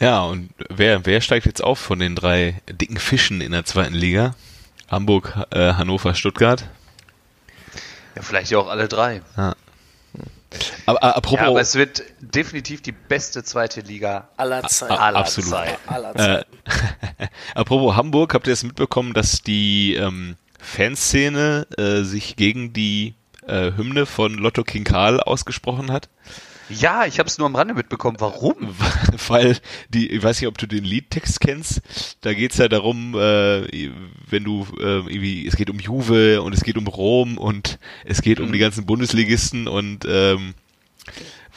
Ja, 0.00 0.22
und 0.22 0.50
wer, 0.68 1.06
wer 1.06 1.20
steigt 1.20 1.46
jetzt 1.46 1.62
auf 1.62 1.78
von 1.78 1.98
den 1.98 2.16
drei 2.16 2.60
dicken 2.68 2.96
Fischen 2.96 3.40
in 3.40 3.52
der 3.52 3.64
zweiten 3.64 3.94
Liga? 3.94 4.34
Hamburg, 4.88 5.34
äh, 5.50 5.74
Hannover, 5.74 6.14
Stuttgart. 6.14 6.64
Ja, 8.16 8.22
vielleicht 8.22 8.50
ja 8.50 8.58
auch 8.58 8.68
alle 8.68 8.88
drei. 8.88 9.22
Aber 10.86 10.98
äh, 10.98 11.06
apropos, 11.06 11.40
Ja, 11.40 11.48
aber 11.48 11.60
es 11.60 11.74
wird 11.74 12.02
definitiv 12.20 12.82
die 12.82 12.92
beste 12.92 13.42
zweite 13.42 13.80
Liga 13.80 14.28
aller 14.36 14.62
Zeiten. 14.64 14.92
aller 14.92 15.18
absolut. 15.18 15.50
Zeiten. 15.50 15.88
aller 15.88 16.10
äh, 16.10 16.18
Zeiten. 16.18 16.58
apropos 17.54 17.96
Hamburg, 17.96 18.34
habt 18.34 18.46
ihr 18.46 18.52
es 18.52 18.62
mitbekommen, 18.62 19.14
dass 19.14 19.42
die 19.42 19.94
ähm, 19.94 20.36
Fanszene 20.60 21.66
äh, 21.76 22.02
sich 22.02 22.36
gegen 22.36 22.72
die 22.72 23.14
äh, 23.46 23.72
Hymne 23.72 24.06
von 24.06 24.34
Lotto 24.34 24.64
King 24.64 24.84
Karl 24.84 25.20
ausgesprochen 25.20 25.90
hat? 25.90 26.08
Ja, 26.68 27.04
ich 27.06 27.18
habe 27.18 27.28
es 27.28 27.38
nur 27.38 27.46
am 27.46 27.54
Rande 27.54 27.74
mitbekommen. 27.74 28.16
Warum? 28.20 28.56
Weil 29.28 29.58
die, 29.88 30.10
ich 30.10 30.22
weiß 30.22 30.40
nicht, 30.40 30.48
ob 30.48 30.58
du 30.58 30.66
den 30.66 30.84
Liedtext 30.84 31.40
kennst, 31.40 31.82
da 32.22 32.32
geht's 32.32 32.58
ja 32.58 32.68
darum, 32.68 33.14
äh, 33.14 33.90
wenn 34.28 34.44
du 34.44 34.66
äh, 34.78 35.00
irgendwie, 35.00 35.46
es 35.46 35.56
geht 35.56 35.70
um 35.70 35.78
Juve 35.78 36.42
und 36.42 36.54
es 36.54 36.62
geht 36.62 36.78
um 36.78 36.86
Rom 36.86 37.38
und 37.38 37.78
es 38.04 38.22
geht 38.22 38.40
um 38.40 38.52
die 38.52 38.58
ganzen 38.58 38.86
Bundesligisten 38.86 39.68
und 39.68 40.06
ähm, 40.08 40.54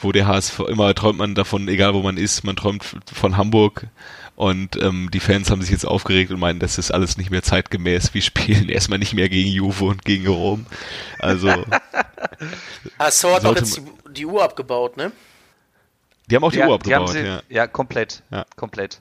wo 0.00 0.12
der 0.12 0.26
HSV, 0.26 0.60
immer 0.68 0.94
träumt 0.94 1.18
man 1.18 1.34
davon, 1.34 1.68
egal 1.68 1.94
wo 1.94 2.02
man 2.02 2.16
ist, 2.16 2.44
man 2.44 2.56
träumt 2.56 2.84
von 3.12 3.36
Hamburg 3.36 3.88
und 4.36 4.80
ähm, 4.80 5.10
die 5.12 5.18
Fans 5.18 5.50
haben 5.50 5.62
sich 5.62 5.72
jetzt 5.72 5.84
aufgeregt 5.84 6.30
und 6.30 6.38
meinen, 6.38 6.60
das 6.60 6.78
ist 6.78 6.92
alles 6.92 7.16
nicht 7.16 7.30
mehr 7.30 7.42
zeitgemäß, 7.42 8.14
wir 8.14 8.22
spielen 8.22 8.68
erstmal 8.68 9.00
nicht 9.00 9.14
mehr 9.14 9.28
gegen 9.28 9.50
Juve 9.50 9.86
und 9.86 10.04
gegen 10.04 10.28
Rom. 10.28 10.66
Also, 11.18 11.48
HSV 13.00 13.24
hat 13.24 13.44
doch 13.44 13.56
sollte 13.56 13.60
jetzt 13.60 13.76
die, 13.78 13.82
die 14.18 14.26
Uhr 14.26 14.42
abgebaut, 14.42 14.96
ne? 14.96 15.12
die 16.28 16.36
haben 16.36 16.44
auch 16.44 16.52
die 16.52 16.58
ja, 16.58 16.68
Uhr 16.68 16.78
die 16.78 16.94
haben 16.94 17.04
abgebaut, 17.04 17.22
sie, 17.22 17.26
ja. 17.26 17.42
ja. 17.48 17.66
komplett. 17.66 18.22
Ja. 18.30 18.44
Komplett. 18.56 19.00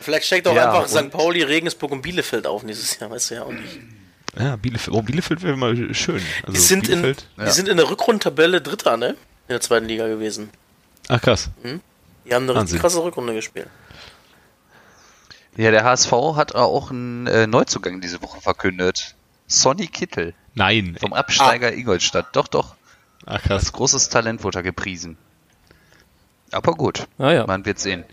Vielleicht 0.00 0.26
steigt 0.26 0.46
auch 0.46 0.54
Ja, 0.54 0.70
einfach 0.72 0.88
St. 0.88 1.10
Pauli, 1.10 1.42
Regensburg 1.42 1.90
und 1.92 2.02
Bielefeld 2.02 2.46
auf 2.46 2.62
nächstes 2.62 2.98
Jahr, 2.98 3.10
weißt 3.10 3.30
du 3.30 3.34
ja 3.36 3.42
auch 3.44 3.52
nicht. 3.52 3.78
Ja, 4.38 4.56
Bielefeld, 4.56 4.94
oh, 4.94 5.00
Bielefeld 5.00 5.42
wäre 5.42 5.56
mal 5.56 5.94
schön. 5.94 6.20
Also 6.42 6.52
Die 6.52 6.58
sind, 6.58 6.88
in, 6.90 7.16
die 7.38 7.50
sind 7.50 7.68
in 7.68 7.78
der 7.78 7.88
Rückrundentabelle 7.88 8.60
Dritter, 8.60 8.98
ne? 8.98 9.10
In 9.10 9.16
der 9.48 9.60
zweiten 9.62 9.86
Liga 9.86 10.06
gewesen. 10.08 10.50
ach 11.08 11.22
krass. 11.22 11.48
Die 11.64 12.34
haben 12.34 12.42
eine 12.42 12.48
Wahnsinn. 12.48 12.58
richtig 12.58 12.80
krasse 12.80 13.02
Rückrunde 13.02 13.32
gespielt. 13.32 13.68
Ja, 15.56 15.70
der 15.70 15.84
HSV 15.84 16.12
hat 16.34 16.54
auch 16.54 16.90
einen 16.90 17.26
äh, 17.28 17.46
Neuzugang 17.46 18.02
diese 18.02 18.20
Woche 18.20 18.42
verkündet. 18.42 19.14
Sonny 19.46 19.86
Kittel 19.86 20.34
Nein. 20.54 20.96
vom 21.00 21.14
Absteiger 21.14 21.72
Ingolstadt. 21.72 22.26
Doch, 22.34 22.48
doch. 22.48 22.74
Ach 23.26 23.42
krass. 23.42 23.64
Als 23.64 23.72
großes 23.72 24.08
Talent 24.08 24.42
wurde 24.44 24.60
er 24.60 24.62
gepriesen. 24.62 25.18
Aber 26.52 26.72
gut, 26.74 27.08
Ah 27.18 27.32
ja. 27.32 27.46
man 27.46 27.64
wird 27.66 27.80
sehen. 27.80 28.04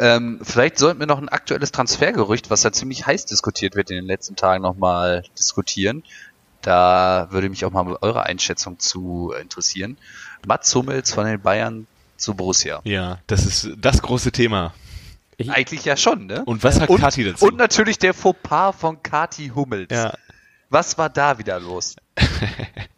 Ähm, 0.00 0.40
vielleicht 0.42 0.76
sollten 0.78 0.98
wir 0.98 1.06
noch 1.06 1.18
ein 1.18 1.28
aktuelles 1.28 1.70
Transfergerücht, 1.70 2.50
was 2.50 2.64
ja 2.64 2.72
ziemlich 2.72 3.06
heiß 3.06 3.26
diskutiert 3.26 3.76
wird 3.76 3.90
in 3.90 3.96
den 3.96 4.06
letzten 4.06 4.34
Tagen, 4.34 4.62
nochmal 4.62 5.22
diskutieren. 5.38 6.02
Da 6.62 7.28
würde 7.30 7.48
mich 7.48 7.64
auch 7.64 7.70
mal 7.70 7.96
eure 8.00 8.24
Einschätzung 8.24 8.80
zu 8.80 9.32
interessieren. 9.40 9.98
Mats 10.46 10.74
Hummels 10.74 11.12
von 11.12 11.26
den 11.26 11.40
Bayern 11.40 11.86
zu 12.16 12.34
Borussia. 12.34 12.80
Ja, 12.82 13.20
das 13.28 13.46
ist 13.46 13.68
das 13.78 14.02
große 14.02 14.32
Thema. 14.32 14.74
Ich, 15.36 15.50
Eigentlich 15.50 15.84
ja 15.84 15.96
schon, 15.96 16.26
ne? 16.26 16.42
Und 16.44 16.64
was 16.64 16.76
sagt 16.76 16.90
und, 16.90 16.98
Kathi 17.00 17.22
dazu? 17.22 17.44
und 17.46 17.56
natürlich 17.56 17.98
der 17.98 18.14
Fauxpas 18.14 18.72
von 18.72 19.00
Kati 19.02 19.52
Hummels. 19.54 19.88
ja, 19.92 20.12
Was 20.70 20.98
war 20.98 21.08
da 21.08 21.38
wieder 21.38 21.60
los? 21.60 21.94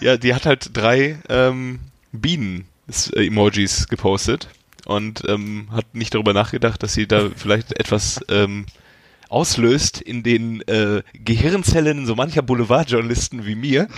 ja, 0.00 0.16
die 0.16 0.34
hat 0.34 0.46
halt 0.46 0.70
drei 0.72 1.18
ähm, 1.28 1.80
Bienen-Emojis 2.12 3.88
gepostet 3.88 4.48
und 4.84 5.22
ähm, 5.28 5.68
hat 5.72 5.94
nicht 5.94 6.14
darüber 6.14 6.32
nachgedacht, 6.32 6.82
dass 6.82 6.94
sie 6.94 7.06
da 7.06 7.30
vielleicht 7.34 7.78
etwas 7.78 8.20
ähm, 8.28 8.66
auslöst 9.28 10.00
in 10.00 10.22
den 10.22 10.60
äh, 10.68 11.02
Gehirnzellen 11.12 12.06
so 12.06 12.14
mancher 12.14 12.42
Boulevardjournalisten 12.42 13.44
wie 13.46 13.56
mir. 13.56 13.88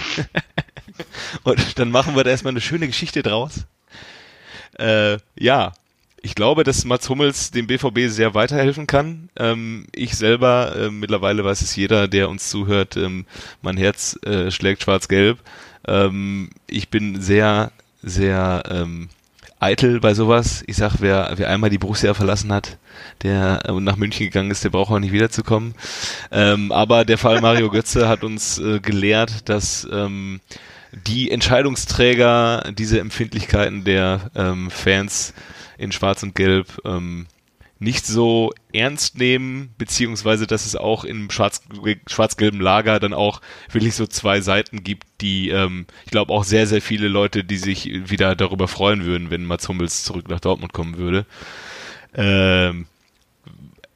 und 1.45 1.79
dann 1.79 1.91
machen 1.91 2.17
wir 2.17 2.25
da 2.25 2.31
erstmal 2.31 2.53
eine 2.53 2.61
schöne 2.61 2.87
Geschichte 2.87 3.23
draus. 3.23 3.67
Äh, 4.79 5.19
ja, 5.39 5.75
ich 6.23 6.35
glaube, 6.35 6.65
dass 6.65 6.85
Mats 6.85 7.09
Hummels 7.09 7.51
dem 7.51 7.67
BVB 7.67 8.09
sehr 8.09 8.35
weiterhelfen 8.35 8.87
kann. 8.87 9.29
Ähm, 9.37 9.87
ich 9.95 10.17
selber, 10.17 10.75
äh, 10.77 10.91
mittlerweile 10.91 11.45
weiß 11.45 11.63
es 11.63 11.77
jeder, 11.77 12.09
der 12.09 12.29
uns 12.29 12.49
zuhört, 12.49 12.97
ähm, 12.97 13.25
mein 13.63 13.77
Herz 13.77 14.19
äh, 14.25 14.51
schlägt 14.51 14.83
schwarz-gelb. 14.83 15.39
Ähm, 15.87 16.51
ich 16.67 16.89
bin 16.89 17.21
sehr, 17.21 17.73
sehr 18.03 18.63
ähm, 18.71 19.09
eitel 19.61 20.01
bei 20.01 20.15
sowas. 20.15 20.63
Ich 20.67 20.77
sag, 20.77 20.97
wer, 21.01 21.33
wer 21.37 21.51
einmal 21.51 21.71
die 21.71 21.79
Borussia 21.79 22.15
verlassen 22.15 22.53
hat, 22.53 22.79
der 23.23 23.63
äh, 23.67 23.73
und 23.73 23.85
nach 23.85 23.97
München 23.97 24.27
gegangen 24.27 24.51
ist, 24.51 24.65
der 24.65 24.71
braucht 24.71 24.91
auch 24.91 24.99
nicht 24.99 25.13
wiederzukommen. 25.13 25.75
Ähm, 26.31 26.73
aber 26.73 27.05
der 27.05 27.19
Fall 27.19 27.41
Mario 27.41 27.71
Götze 27.71 28.09
hat 28.09 28.25
uns 28.25 28.59
äh, 28.59 28.81
gelehrt, 28.81 29.49
dass 29.49 29.87
ähm, 29.91 30.41
die 31.07 31.31
Entscheidungsträger 31.31 32.73
diese 32.73 32.99
Empfindlichkeiten 32.99 33.85
der 33.85 34.31
Fans 34.71 35.35
in 35.79 35.93
Schwarz 35.93 36.23
und 36.23 36.35
Gelb 36.35 36.81
ähm, 36.85 37.27
nicht 37.79 38.07
so 38.07 38.53
ernst 38.73 39.19
nehmen, 39.19 39.73
beziehungsweise 39.79 40.47
dass 40.47 40.67
es 40.67 40.75
auch 40.75 41.05
im 41.05 41.31
schwarz- 41.31 41.63
schwarz-gelben 42.07 42.61
Lager 42.61 42.99
dann 42.99 43.15
auch 43.15 43.41
wirklich 43.71 43.95
so 43.95 44.07
zwei 44.07 44.41
Seiten 44.41 44.83
gibt, 44.83 45.07
die, 45.21 45.51
ähm, 45.51 45.87
ich 46.05 46.11
glaube 46.11 46.33
auch 46.33 46.45
sehr, 46.45 46.67
sehr 46.67 46.83
viele 46.83 47.09
Leute, 47.09 47.45
die 47.45 47.57
sich 47.57 48.11
wieder 48.11 48.35
darüber 48.35 48.67
freuen 48.67 49.05
würden, 49.05 49.31
wenn 49.31 49.47
Mats 49.47 49.69
Hummels 49.69 50.05
zurück 50.05 50.29
nach 50.29 50.41
Dortmund 50.41 50.73
kommen 50.73 50.99
würde. 50.99 51.25
Ähm, 52.15 52.87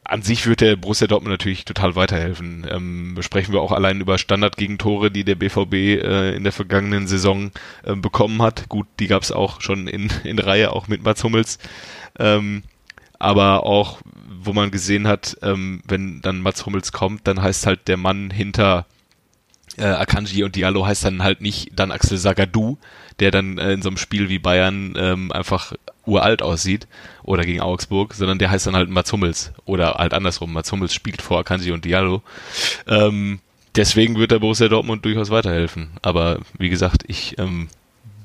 an 0.04 0.22
sich 0.22 0.46
wird 0.46 0.60
der 0.60 0.76
Borussia 0.76 1.06
Dortmund 1.06 1.32
natürlich 1.32 1.64
total 1.64 1.94
weiterhelfen. 1.94 2.66
Ähm, 2.68 3.16
sprechen 3.20 3.52
wir 3.52 3.60
auch 3.60 3.72
allein 3.72 4.00
über 4.00 4.18
Standardgegentore, 4.18 5.10
die 5.10 5.24
der 5.24 5.36
BVB 5.36 5.74
äh, 5.74 6.34
in 6.34 6.42
der 6.42 6.52
vergangenen 6.52 7.06
Saison 7.06 7.52
äh, 7.84 7.94
bekommen 7.94 8.42
hat. 8.42 8.68
Gut, 8.68 8.88
die 8.98 9.06
gab 9.06 9.22
es 9.22 9.30
auch 9.30 9.60
schon 9.60 9.86
in, 9.86 10.10
in 10.24 10.38
Reihe, 10.38 10.72
auch 10.72 10.88
mit 10.88 11.04
Mats 11.04 11.22
Hummels. 11.22 11.58
Ähm, 12.18 12.64
aber 13.20 13.64
auch, 13.64 14.00
wo 14.40 14.52
man 14.52 14.72
gesehen 14.72 15.06
hat, 15.06 15.36
ähm, 15.42 15.82
wenn 15.86 16.20
dann 16.20 16.40
Mats 16.40 16.66
Hummels 16.66 16.90
kommt, 16.90 17.28
dann 17.28 17.40
heißt 17.40 17.66
halt 17.66 17.86
der 17.86 17.96
Mann 17.96 18.30
hinter 18.30 18.86
äh, 19.78 19.84
Akanji 19.84 20.42
und 20.42 20.56
Diallo 20.56 20.84
heißt 20.84 21.04
dann 21.04 21.22
halt 21.22 21.40
nicht 21.40 21.70
dann 21.76 21.92
Axel 21.92 22.18
Sagadou, 22.18 22.76
der 23.20 23.30
dann 23.30 23.58
äh, 23.58 23.72
in 23.72 23.82
so 23.82 23.88
einem 23.88 23.98
Spiel 23.98 24.28
wie 24.28 24.40
Bayern 24.40 24.94
ähm, 24.96 25.30
einfach 25.30 25.74
uralt 26.04 26.42
aussieht 26.42 26.88
oder 27.24 27.44
gegen 27.44 27.61
Augsburg, 27.61 28.14
sondern 28.14 28.38
der 28.38 28.50
heißt 28.50 28.66
dann 28.66 28.76
halt 28.76 28.90
Mats 28.90 29.12
Hummels 29.12 29.52
oder 29.64 29.94
halt 29.94 30.14
andersrum. 30.14 30.52
Mats 30.52 30.72
Hummels 30.72 30.94
spielt 30.94 31.22
vor 31.22 31.38
Akanji 31.38 31.72
und 31.72 31.85
Diallo. 31.85 32.22
Ähm, 32.87 33.40
deswegen 33.76 34.16
wird 34.16 34.30
der 34.30 34.38
Borussia 34.38 34.68
Dortmund 34.68 35.04
durchaus 35.04 35.30
weiterhelfen. 35.30 35.90
Aber 36.02 36.38
wie 36.58 36.68
gesagt, 36.68 37.04
ich 37.06 37.38
ähm, 37.38 37.68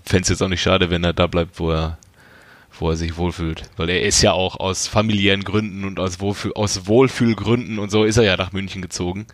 fände 0.05 0.23
es 0.23 0.29
jetzt 0.29 0.41
auch 0.41 0.49
nicht 0.49 0.61
schade, 0.61 0.89
wenn 0.89 1.03
er 1.03 1.13
da 1.13 1.27
bleibt, 1.27 1.59
wo 1.59 1.71
er 1.71 1.97
wo 2.79 2.89
er 2.89 2.95
sich 2.95 3.17
wohlfühlt. 3.17 3.63
Weil 3.77 3.89
er 3.89 4.03
ist 4.03 4.21
ja 4.21 4.33
auch 4.33 4.59
aus 4.59 4.87
familiären 4.87 5.43
Gründen 5.43 5.83
und 5.83 5.99
aus, 5.99 6.19
Wohlfühl, 6.19 6.53
aus 6.53 6.87
Wohlfühlgründen 6.87 7.79
und 7.79 7.89
so 7.89 8.03
ist 8.03 8.17
er 8.17 8.23
ja 8.23 8.37
nach 8.37 8.51
München 8.51 8.81
gezogen. 8.81 9.25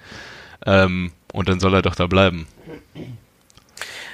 Ähm, 0.65 1.11
und 1.33 1.49
dann 1.49 1.59
soll 1.59 1.73
er 1.73 1.81
doch 1.81 1.95
da 1.95 2.07
bleiben. 2.07 2.47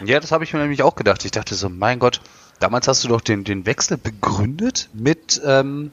Ja, 0.04 0.20
das 0.20 0.32
habe 0.32 0.44
ich 0.44 0.54
mir 0.54 0.60
nämlich 0.60 0.82
auch 0.82 0.96
gedacht. 0.96 1.24
Ich 1.26 1.32
dachte 1.32 1.56
so, 1.56 1.70
mein 1.70 2.00
Gott, 2.00 2.22
damals 2.60 2.88
hast 2.88 3.04
du 3.04 3.08
doch 3.08 3.22
den, 3.22 3.44
den 3.44 3.66
Wechsel 3.66 3.98
begründet 3.98 4.90
mit, 4.94 5.42
ähm, 5.46 5.92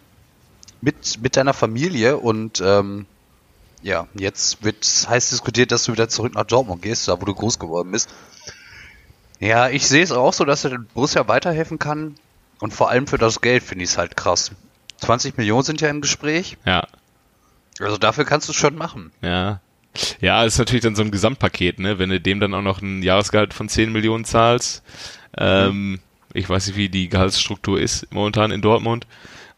mit, 0.80 1.20
mit 1.22 1.36
deiner 1.36 1.54
Familie 1.54 2.18
und 2.18 2.60
ähm, 2.64 3.06
ja, 3.82 4.06
jetzt 4.14 4.64
wird 4.64 4.84
heiß 5.08 5.30
diskutiert, 5.30 5.70
dass 5.70 5.84
du 5.84 5.92
wieder 5.92 6.08
zurück 6.08 6.34
nach 6.34 6.44
Dortmund 6.44 6.82
gehst, 6.82 7.06
da 7.08 7.20
wo 7.20 7.24
du 7.24 7.34
groß 7.34 7.58
geworden 7.58 7.92
bist. 7.92 8.08
Ja, 9.38 9.68
ich 9.68 9.86
sehe 9.86 10.02
es 10.02 10.12
auch 10.12 10.32
so, 10.32 10.44
dass 10.44 10.64
er 10.64 10.70
den 10.70 10.86
Borussia 10.86 11.28
weiterhelfen 11.28 11.78
kann. 11.78 12.14
Und 12.58 12.72
vor 12.72 12.88
allem 12.88 13.06
für 13.06 13.18
das 13.18 13.42
Geld 13.42 13.62
finde 13.62 13.84
ich 13.84 13.90
es 13.90 13.98
halt 13.98 14.16
krass. 14.16 14.50
20 15.02 15.36
Millionen 15.36 15.62
sind 15.62 15.82
ja 15.82 15.88
im 15.90 16.00
Gespräch. 16.00 16.56
Ja, 16.64 16.86
Also 17.78 17.98
dafür 17.98 18.24
kannst 18.24 18.48
du 18.48 18.52
es 18.52 18.56
schon 18.58 18.76
machen. 18.76 19.12
ja. 19.22 19.60
Ja, 20.20 20.44
ist 20.44 20.58
natürlich 20.58 20.82
dann 20.82 20.94
so 20.94 21.00
ein 21.00 21.10
Gesamtpaket, 21.10 21.78
ne? 21.78 21.98
Wenn 21.98 22.10
du 22.10 22.20
dem 22.20 22.38
dann 22.38 22.52
auch 22.52 22.60
noch 22.60 22.82
ein 22.82 23.02
Jahresgehalt 23.02 23.54
von 23.54 23.70
10 23.70 23.92
Millionen 23.92 24.26
zahlst. 24.26 24.82
Ähm, 25.38 26.00
ich 26.36 26.48
weiß 26.48 26.66
nicht, 26.68 26.76
wie 26.76 26.88
die 26.88 27.08
Gehaltsstruktur 27.08 27.80
ist 27.80 28.06
momentan 28.12 28.50
in 28.50 28.60
Dortmund. 28.62 29.06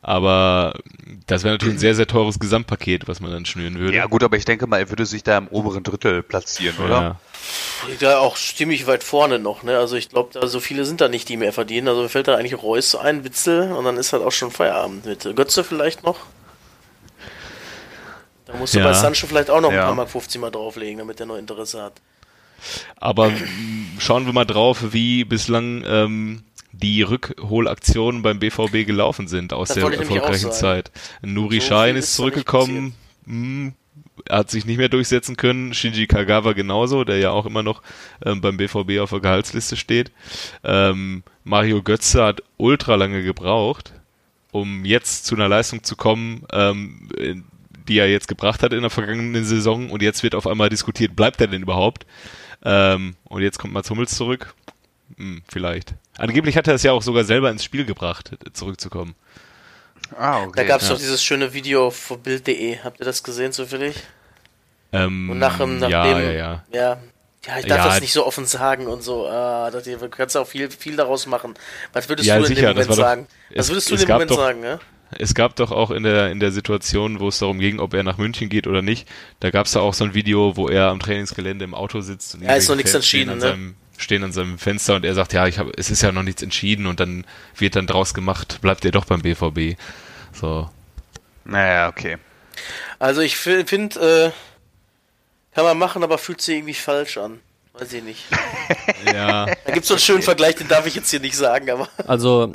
Aber 0.00 0.74
das 1.26 1.42
wäre 1.42 1.54
natürlich 1.54 1.74
ein 1.74 1.80
sehr, 1.80 1.94
sehr 1.96 2.06
teures 2.06 2.38
Gesamtpaket, 2.38 3.08
was 3.08 3.20
man 3.20 3.32
dann 3.32 3.44
schnüren 3.44 3.78
würde. 3.80 3.96
Ja 3.96 4.06
gut, 4.06 4.22
aber 4.22 4.36
ich 4.36 4.44
denke 4.44 4.68
mal, 4.68 4.78
er 4.78 4.90
würde 4.90 5.04
sich 5.06 5.24
da 5.24 5.36
im 5.36 5.48
oberen 5.48 5.82
Drittel 5.82 6.22
platzieren, 6.22 6.76
oder? 6.78 7.00
Ja. 7.00 7.20
Liegt 7.88 8.02
da 8.02 8.18
auch 8.20 8.36
ziemlich 8.36 8.86
weit 8.86 9.02
vorne 9.02 9.40
noch, 9.40 9.64
ne? 9.64 9.76
Also 9.76 9.96
ich 9.96 10.08
glaube, 10.08 10.30
da 10.32 10.46
so 10.46 10.60
viele 10.60 10.84
sind 10.84 11.00
da 11.00 11.08
nicht, 11.08 11.28
die 11.28 11.36
mehr 11.36 11.52
verdienen. 11.52 11.88
Also 11.88 12.02
mir 12.02 12.08
fällt 12.08 12.28
da 12.28 12.36
eigentlich 12.36 12.62
Reus 12.62 12.94
ein, 12.94 13.24
Witzel 13.24 13.72
und 13.72 13.84
dann 13.84 13.96
ist 13.96 14.12
halt 14.12 14.22
auch 14.22 14.30
schon 14.32 14.52
Feierabend 14.52 15.04
mit 15.04 15.24
Götze 15.34 15.64
vielleicht 15.64 16.04
noch. 16.04 16.18
Da 18.46 18.54
musst 18.56 18.74
du 18.74 18.78
Ja. 18.78 18.84
bei 18.84 18.92
Sancho 18.94 19.26
vielleicht 19.26 19.50
auch 19.50 19.60
noch 19.60 19.72
Ja. 19.72 19.80
ein 19.80 19.86
paar 19.86 19.94
Mark 19.96 20.10
50 20.10 20.40
mal 20.40 20.50
drauflegen, 20.50 20.98
damit 20.98 21.18
der 21.18 21.26
noch 21.26 21.36
Interesse 21.36 21.82
hat. 21.82 21.94
Aber 22.96 23.30
schauen 23.98 24.26
wir 24.26 24.32
mal 24.32 24.44
drauf, 24.46 24.92
wie 24.92 25.24
bislang 25.24 25.84
ähm, 25.86 26.42
die 26.82 27.02
Rückholaktionen 27.02 28.22
beim 28.22 28.38
BVB 28.38 28.86
gelaufen 28.86 29.28
sind 29.28 29.52
aus 29.52 29.68
Das 29.68 29.76
der 29.78 29.92
erfolgreichen. 29.92 30.52
Zeit. 30.52 30.90
Nuri 31.22 31.60
So 31.60 31.66
Schein 31.68 31.96
ist 31.96 32.14
zurückgekommen, 32.14 32.94
mm, 33.26 33.68
hat 34.30 34.50
sich 34.50 34.64
nicht 34.64 34.78
mehr 34.78 34.88
durchsetzen 34.88 35.36
können. 35.36 35.74
Shinji 35.74 36.06
Kagawa 36.06 36.52
genauso, 36.52 37.04
der 37.04 37.18
ja 37.18 37.30
auch 37.30 37.46
immer 37.46 37.62
noch 37.62 37.82
ähm, 38.24 38.40
beim 38.40 38.56
BVB 38.56 38.98
auf 39.00 39.10
der 39.10 39.20
Gehaltsliste 39.20 39.76
steht. 39.76 40.12
Ähm, 40.64 41.22
Mario 41.44 41.82
Götze 41.82 42.22
hat 42.24 42.42
ultra 42.56 42.94
lange 42.94 43.22
gebraucht, 43.22 43.92
um 44.52 44.84
jetzt 44.84 45.26
zu 45.26 45.34
einer 45.34 45.48
Leistung 45.48 45.82
zu 45.82 45.96
kommen, 45.96 46.44
ähm, 46.52 47.08
die 47.88 47.98
er 47.98 48.08
jetzt 48.10 48.28
gebracht 48.28 48.62
hat 48.62 48.72
in 48.72 48.82
der 48.82 48.90
vergangenen 48.90 49.44
Saison 49.44 49.90
und 49.90 50.02
jetzt 50.02 50.22
wird 50.22 50.34
auf 50.34 50.46
einmal 50.46 50.68
diskutiert, 50.68 51.16
bleibt 51.16 51.40
er 51.40 51.46
denn 51.46 51.62
überhaupt? 51.62 52.06
Ähm, 52.64 53.16
und 53.24 53.42
jetzt 53.42 53.58
kommt 53.58 53.72
Mats 53.72 53.88
Hummels 53.90 54.14
zurück. 54.14 54.54
Hm, 55.16 55.42
vielleicht. 55.48 55.94
Angeblich 56.18 56.56
hat 56.56 56.68
er 56.68 56.74
es 56.74 56.82
ja 56.82 56.92
auch 56.92 57.02
sogar 57.02 57.24
selber 57.24 57.50
ins 57.50 57.64
Spiel 57.64 57.84
gebracht, 57.84 58.32
zurückzukommen. 58.52 59.14
Ah, 60.16 60.42
okay. 60.42 60.52
Da 60.56 60.64
gab 60.64 60.80
es 60.80 60.88
ja. 60.88 60.94
doch 60.94 61.00
dieses 61.00 61.22
schöne 61.22 61.52
Video 61.52 61.90
von 61.90 62.20
Bild.de. 62.20 62.78
Habt 62.82 63.00
ihr 63.00 63.04
das 63.04 63.22
gesehen 63.22 63.52
zufällig? 63.52 63.96
Ähm, 64.92 65.30
Und 65.30 65.38
nach, 65.38 65.58
dem- 65.58 65.78
nach 65.78 65.88
ja, 65.90 66.04
dem, 66.04 66.22
ja, 66.22 66.30
ja. 66.32 66.64
ja. 66.72 66.98
Ja, 67.46 67.58
ich 67.58 67.66
darf 67.66 67.78
Ja. 67.78 67.86
das 67.88 68.00
nicht 68.00 68.12
so 68.12 68.26
offen 68.26 68.46
sagen 68.46 68.86
und 68.86 69.02
so. 69.02 69.26
Ah, 69.28 69.70
das, 69.70 69.84
du 69.84 70.08
kannst 70.08 70.36
auch 70.36 70.46
viel, 70.46 70.70
viel 70.70 70.96
daraus 70.96 71.26
machen. 71.26 71.54
Was 71.92 72.08
würdest 72.08 72.26
Ja, 72.28 72.36
du 72.36 72.42
in 72.42 72.48
sicher, 72.48 72.72
dem 72.74 72.76
das 72.76 72.86
Moment 72.88 72.90
doch- 72.90 73.04
sagen? 73.04 73.26
Was 73.54 73.66
es- 73.66 73.70
würdest 73.70 73.90
du 73.90 73.94
in 73.94 74.00
dem 74.00 74.08
gab 74.08 74.14
Moment 74.16 74.30
doch- 74.32 74.36
sagen, 74.38 74.60
ne? 74.60 74.80
Es 75.18 75.34
gab 75.34 75.56
doch 75.56 75.70
auch 75.72 75.90
in 75.90 76.02
der, 76.02 76.30
in 76.30 76.38
der 76.40 76.52
Situation, 76.52 77.18
wo 77.20 77.28
es 77.28 77.38
darum 77.38 77.58
ging, 77.60 77.80
ob 77.80 77.94
er 77.94 78.02
nach 78.02 78.18
München 78.18 78.50
geht 78.50 78.66
oder 78.66 78.82
nicht, 78.82 79.08
da 79.40 79.50
gab 79.50 79.64
es 79.64 79.72
da 79.72 79.80
auch 79.80 79.94
so 79.94 80.04
ein 80.04 80.12
Video, 80.12 80.56
wo 80.56 80.68
er 80.68 80.88
am 80.88 81.00
Trainingsgelände 81.00 81.64
im 81.64 81.72
Auto 81.74 82.00
sitzt 82.02 82.34
und 82.34 82.42
Ja, 82.42 82.54
ist 82.56 82.68
noch 82.68 82.76
nichts 82.76 82.92
entschieden, 82.92 83.38
ne? 83.38 83.56
Stehen 83.98 84.24
an 84.24 84.32
seinem 84.32 84.58
Fenster 84.58 84.96
und 84.96 85.04
er 85.04 85.14
sagt, 85.14 85.32
ja, 85.34 85.46
ich 85.46 85.58
hab, 85.58 85.76
es 85.76 85.90
ist 85.90 86.02
ja 86.02 86.12
noch 86.12 86.22
nichts 86.22 86.42
entschieden 86.42 86.86
und 86.86 87.00
dann 87.00 87.26
wird 87.56 87.76
dann 87.76 87.86
draus 87.86 88.14
gemacht, 88.14 88.60
bleibt 88.62 88.84
er 88.84 88.92
doch 88.92 89.04
beim 89.04 89.20
BVB. 89.20 89.78
So. 90.32 90.70
Naja, 91.44 91.88
okay. 91.88 92.16
Also 92.98 93.20
ich 93.20 93.36
finde, 93.36 94.32
äh, 94.32 95.54
kann 95.54 95.64
man 95.64 95.78
machen, 95.78 96.02
aber 96.02 96.18
fühlt 96.18 96.40
sich 96.40 96.56
irgendwie 96.56 96.74
falsch 96.74 97.18
an. 97.18 97.40
Weiß 97.74 97.92
ich 97.92 98.02
nicht. 98.02 98.24
Ja. 99.04 99.46
Da 99.46 99.72
gibt's 99.72 99.88
so 99.88 99.94
einen 99.94 100.00
schönen 100.00 100.22
Vergleich, 100.22 100.56
den 100.56 100.68
darf 100.68 100.86
ich 100.86 100.94
jetzt 100.94 101.10
hier 101.10 101.20
nicht 101.20 101.36
sagen, 101.36 101.70
aber 101.70 101.88
Also, 102.06 102.52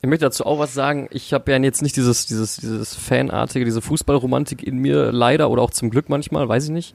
ich 0.00 0.08
möchte 0.08 0.24
dazu 0.24 0.46
auch 0.46 0.58
was 0.58 0.72
sagen. 0.72 1.08
Ich 1.10 1.32
habe 1.32 1.50
ja 1.50 1.58
jetzt 1.58 1.82
nicht 1.82 1.96
dieses, 1.96 2.26
dieses, 2.26 2.56
dieses 2.56 2.94
Fanartige, 2.94 3.64
diese 3.64 3.82
Fußballromantik 3.82 4.62
in 4.62 4.78
mir, 4.78 5.12
leider, 5.12 5.50
oder 5.50 5.62
auch 5.62 5.70
zum 5.70 5.90
Glück 5.90 6.08
manchmal, 6.08 6.48
weiß 6.48 6.64
ich 6.64 6.70
nicht. 6.70 6.94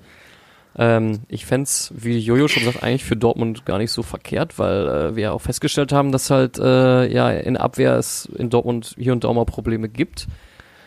Ähm, 0.78 1.22
ich 1.28 1.46
fänd's, 1.46 1.92
wie 1.96 2.18
Jojo 2.20 2.48
schon 2.48 2.64
sagt, 2.64 2.84
eigentlich 2.84 3.04
für 3.04 3.16
Dortmund 3.16 3.66
gar 3.66 3.78
nicht 3.78 3.92
so 3.92 4.04
verkehrt, 4.04 4.60
weil 4.60 4.88
äh, 4.88 5.16
wir 5.16 5.24
ja 5.24 5.32
auch 5.32 5.42
festgestellt 5.42 5.92
haben, 5.92 6.12
dass 6.12 6.30
halt 6.30 6.58
äh, 6.60 7.12
ja 7.12 7.32
in 7.32 7.58
Abwehr 7.58 7.96
es 7.96 8.26
in 8.38 8.50
Dortmund 8.50 8.96
hier 8.98 9.14
und 9.14 9.24
da 9.24 9.34
mal 9.34 9.46
Probleme 9.46 9.90
gibt. 9.90 10.28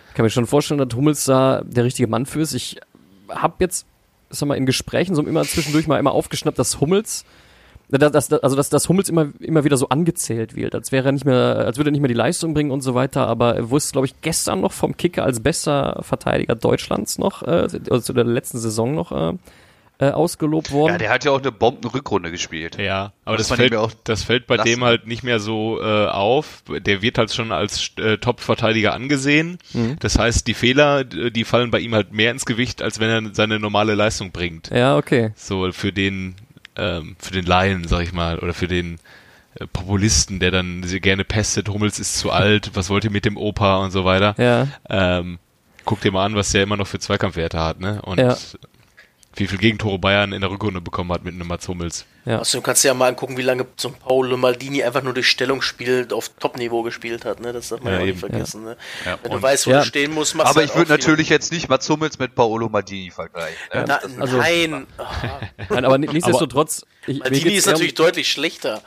Ich 0.09 0.15
kann 0.15 0.25
mir 0.25 0.31
schon 0.31 0.47
vorstellen, 0.47 0.79
dass 0.79 0.97
Hummels 0.97 1.25
da 1.25 1.63
der 1.65 1.85
richtige 1.85 2.09
Mann 2.09 2.27
für 2.27 2.41
ist. 2.41 2.55
Ich 2.55 2.79
habe 3.29 3.55
jetzt, 3.61 3.87
sag 4.31 4.47
mal, 4.47 4.57
in 4.57 4.67
Gesprächen 4.67 5.15
so 5.15 5.23
immer 5.23 5.43
zwischendurch 5.45 5.87
mal 5.87 5.99
immer 5.99 6.13
aufgeschnappt, 6.13 6.59
dass 6.59 6.81
Hummels 6.81 7.25
dass, 7.99 8.29
dass, 8.29 8.33
also 8.43 8.57
dass, 8.57 8.71
dass 8.71 8.89
Hummels 8.89 9.11
immer, 9.11 9.33
immer 9.41 9.65
wieder 9.65 9.77
so 9.77 9.89
angezählt 9.91 10.57
wird, 10.57 10.75
als 10.75 10.93
wäre 10.93 11.11
er 11.11 11.13
nicht 11.13 11.27
mehr, 11.27 11.59
als 11.67 11.77
würde 11.77 11.91
er 11.91 11.93
nicht 11.93 12.01
mehr 12.01 12.09
die 12.09 12.15
Leistung 12.15 12.55
bringen 12.55 12.71
und 12.71 12.81
so 12.81 12.95
weiter, 12.95 13.27
aber 13.27 13.55
er 13.55 13.71
wurde, 13.71 13.85
glaube 13.93 14.07
ich, 14.07 14.19
gestern 14.23 14.63
noch 14.63 14.73
vom 14.73 14.97
Kicker 14.97 15.25
als 15.25 15.41
bester 15.41 16.01
Verteidiger 16.03 16.55
Deutschlands 16.55 17.19
noch, 17.19 17.43
äh, 17.43 17.69
also 17.91 18.01
zu 18.01 18.13
der 18.15 18.25
letzten 18.25 18.59
Saison 18.59 18.95
noch 18.95 19.13
äh, 19.13 19.37
äh, 20.03 20.11
ausgelobt 20.11 20.73
worden. 20.73 20.93
Ja, 20.93 20.99
der 20.99 21.11
hat 21.11 21.25
ja 21.25 21.31
auch 21.31 21.41
eine 21.41 21.53
Bombenrückrunde 21.53 22.31
gespielt. 22.31 22.79
Ja, 22.79 23.13
aber 23.25 23.37
das 23.37 23.51
man 23.51 23.59
fällt, 23.59 23.75
auch 23.77 23.93
das 24.05 24.25
fällt 24.25 24.47
bei 24.47 24.57
lassen. 24.57 24.69
dem 24.69 24.85
halt 24.85 25.07
nicht 25.07 25.23
mehr 25.23 25.39
so 25.41 25.81
äh, 25.81 26.07
auf. 26.07 26.63
Der 26.69 27.03
wird 27.03 27.19
halt 27.19 27.33
schon 27.33 27.53
als 27.53 27.93
äh, 27.99 28.19
Top-Verteidiger 28.19 28.95
angesehen. 28.95 29.59
Mhm. 29.73 29.97
Das 30.01 30.19
heißt, 30.19 30.47
die 30.47 30.55
Fehler, 30.55 31.05
die 31.05 31.31
die 31.31 31.45
fallen 31.45 31.71
bei 31.71 31.79
ihm 31.81 31.95
halt 31.95 32.13
mehr 32.13 32.31
ins 32.31 32.45
Gewicht, 32.47 32.83
als 32.83 32.99
wenn 33.01 33.27
er 33.27 33.35
seine 33.35 33.59
normale 33.59 33.95
Leistung 33.95 34.33
bringt. 34.33 34.71
ja, 34.71 34.97
okay. 34.97 35.33
So 35.37 35.71
für 35.73 35.93
den, 35.93 36.35
ähm, 36.77 37.17
für 37.19 37.33
den 37.33 37.45
Laien, 37.47 37.87
sag 37.87 38.03
ich 38.03 38.13
mal, 38.13 38.39
oder 38.39 38.55
für 38.55 38.69
den 38.69 38.99
äh, 39.59 39.67
Populisten, 39.67 40.41
der 40.41 40.51
dann 40.51 40.83
gerne 41.01 41.25
pestet, 41.25 41.69
Hummels 41.69 41.99
ist 41.99 42.19
zu 42.19 42.31
alt, 42.31 42.71
was 42.75 42.91
wollt 42.91 43.05
ihr 43.05 43.11
mit 43.11 43.25
dem 43.25 43.37
Opa 43.37 43.77
und 43.79 43.91
so 43.91 44.05
weiter. 44.05 44.35
Ja. 44.39 44.69
Ähm, 44.89 45.39
guck 45.85 46.01
dir 46.01 46.13
mal 46.13 46.25
an, 46.25 46.35
was 46.35 46.51
der 46.53 46.63
immer 46.63 46.77
noch 46.77 46.87
für 46.87 46.99
Zweikampfwerte 46.99 47.59
hat, 47.61 47.81
ne? 47.81 48.01
Und 48.03 48.19
Ja. 48.19 48.37
Wie 49.35 49.47
viel 49.47 49.59
Gegentore 49.59 49.99
Bayern 49.99 50.33
in 50.33 50.43
der 50.43 50.51
Rückrunde 50.51 50.81
bekommen 50.81 51.11
hat 51.13 51.25
mit 51.25 51.35
einem 51.35 51.47
Mats 51.49 51.67
Hummels. 51.69 52.05
Ja. 52.25 52.39
außerdem 52.39 52.63
kannst 52.63 52.85
du 52.85 52.89
ja 52.89 52.95
mal 52.95 53.09
angucken, 53.09 53.37
wie 53.37 53.43
lange 53.43 53.67
so 53.77 53.89
ein 53.89 53.95
Paolo 53.95 54.37
Maldini 54.37 54.85
einfach 54.85 55.03
nur 55.03 55.13
durch 55.15 55.27
Stellungsspiel 55.29 56.07
auf 56.13 56.29
Top-Niveau 56.39 56.83
gespielt 56.83 57.25
hat, 57.25 57.41
ne? 57.41 57.53
Das 57.53 57.71
darf 57.71 57.81
man 57.83 57.95
Ja, 57.95 57.99
ja, 57.99 58.05
auch 58.05 58.07
eben. 58.09 58.11
nicht 58.13 58.21
vergessen, 58.21 58.63
ne? 58.65 58.77
Ja, 59.05 59.19
Wenn 59.23 59.31
du 59.33 59.37
und- 59.39 59.43
weißt, 59.43 59.67
wo 59.67 59.71
Ja. 59.73 59.81
du 59.81 59.87
stehen 59.87 60.13
musst, 60.15 60.35
machst 60.37 60.51
Aber 60.51 60.61
du 60.61 60.67
ich 60.67 60.71
halt 60.71 60.79
würde 60.79 60.93
auch 60.95 60.97
viel. 60.99 61.11
natürlich 61.13 61.29
jetzt 61.31 61.51
nicht 61.51 61.69
Mats 61.69 61.89
Hummels 61.89 62.19
mit 62.21 62.35
Paolo 62.37 62.69
Maldini 62.69 63.11
vergleichen. 63.11 63.57
Ne? 63.75 63.85
Na, 63.89 63.99
Das- 64.03 64.19
Also- 64.21 64.37
nein, 64.37 64.87
ah, 64.99 65.05
Nein, 65.71 65.85
aber 65.85 65.99
nichtsdestotrotz, 65.99 66.87
ich, 67.07 67.19
Maldini 67.21 67.55
ist 67.55 67.67
eher 67.67 67.73
um- 67.73 67.73
natürlich 67.73 67.95
deutlich 67.95 68.31
schlechter. 68.31 68.83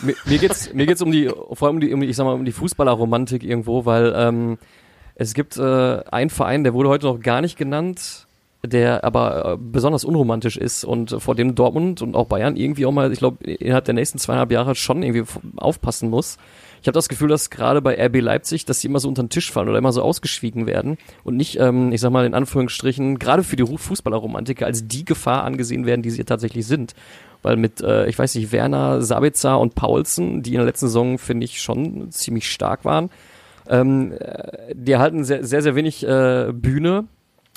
mir, 0.00 0.14
mir 0.24 0.38
geht's 0.38 0.72
mir 0.72 0.86
geht's 0.86 1.02
um 1.02 1.10
die 1.12 1.28
vor 1.52 1.68
allem 1.68 1.76
um 1.76 1.80
die, 1.80 1.92
um 1.92 2.00
die 2.00 2.06
ich 2.08 2.16
sag 2.16 2.24
mal 2.24 2.34
um 2.34 2.44
die 2.44 2.52
Fußballerromantik 2.52 3.42
irgendwo, 3.42 3.84
weil 3.84 4.14
ähm, 4.16 4.58
es 5.14 5.34
gibt 5.34 5.56
äh, 5.58 6.00
einen 6.10 6.30
Verein, 6.30 6.62
der 6.64 6.72
wurde 6.72 6.88
heute 6.88 7.06
noch 7.06 7.20
gar 7.20 7.40
nicht 7.42 7.58
genannt, 7.58 8.26
der 8.64 9.04
aber 9.04 9.52
äh, 9.52 9.56
besonders 9.58 10.04
unromantisch 10.04 10.56
ist 10.56 10.84
und 10.84 11.10
vor 11.22 11.34
dem 11.34 11.54
Dortmund 11.54 12.02
und 12.02 12.16
auch 12.16 12.26
Bayern 12.26 12.56
irgendwie 12.56 12.86
auch 12.86 12.92
mal, 12.92 13.12
ich 13.12 13.18
glaube, 13.18 13.44
innerhalb 13.44 13.84
der 13.84 13.94
nächsten 13.94 14.18
zweieinhalb 14.18 14.50
Jahre 14.50 14.74
schon 14.74 15.02
irgendwie 15.02 15.24
aufpassen 15.56 16.10
muss. 16.10 16.38
Ich 16.80 16.86
habe 16.86 16.94
das 16.94 17.08
Gefühl, 17.08 17.28
dass 17.28 17.50
gerade 17.50 17.82
bei 17.82 17.94
RB 18.06 18.20
Leipzig, 18.20 18.64
dass 18.64 18.80
die 18.80 18.86
immer 18.86 19.00
so 19.00 19.08
unter 19.08 19.22
den 19.22 19.30
Tisch 19.30 19.50
fallen 19.50 19.68
oder 19.68 19.78
immer 19.78 19.92
so 19.92 20.02
ausgeschwiegen 20.02 20.66
werden 20.66 20.96
und 21.24 21.36
nicht, 21.36 21.58
ähm, 21.58 21.92
ich 21.92 22.00
sag 22.00 22.10
mal 22.10 22.26
in 22.26 22.34
Anführungsstrichen, 22.34 23.18
gerade 23.18 23.42
für 23.42 23.56
die 23.56 23.64
Fußballerromantiker 23.66 24.66
als 24.66 24.86
die 24.86 25.04
Gefahr 25.04 25.44
angesehen 25.44 25.86
werden, 25.86 26.02
die 26.02 26.10
sie 26.10 26.24
tatsächlich 26.24 26.66
sind. 26.66 26.94
Weil 27.42 27.56
mit, 27.56 27.80
äh, 27.80 28.08
ich 28.08 28.18
weiß 28.18 28.34
nicht, 28.34 28.50
Werner, 28.50 29.02
Sabitzer 29.02 29.58
und 29.58 29.74
Paulsen, 29.74 30.42
die 30.42 30.50
in 30.50 30.56
der 30.56 30.66
letzten 30.66 30.86
Saison, 30.86 31.18
finde 31.18 31.44
ich, 31.44 31.60
schon 31.60 32.10
ziemlich 32.10 32.50
stark 32.50 32.84
waren, 32.84 33.10
ähm, 33.68 34.12
äh, 34.18 34.74
die 34.74 34.92
erhalten 34.92 35.24
sehr, 35.24 35.44
sehr, 35.44 35.62
sehr 35.62 35.76
wenig 35.76 36.04
äh, 36.04 36.52
Bühne. 36.52 37.04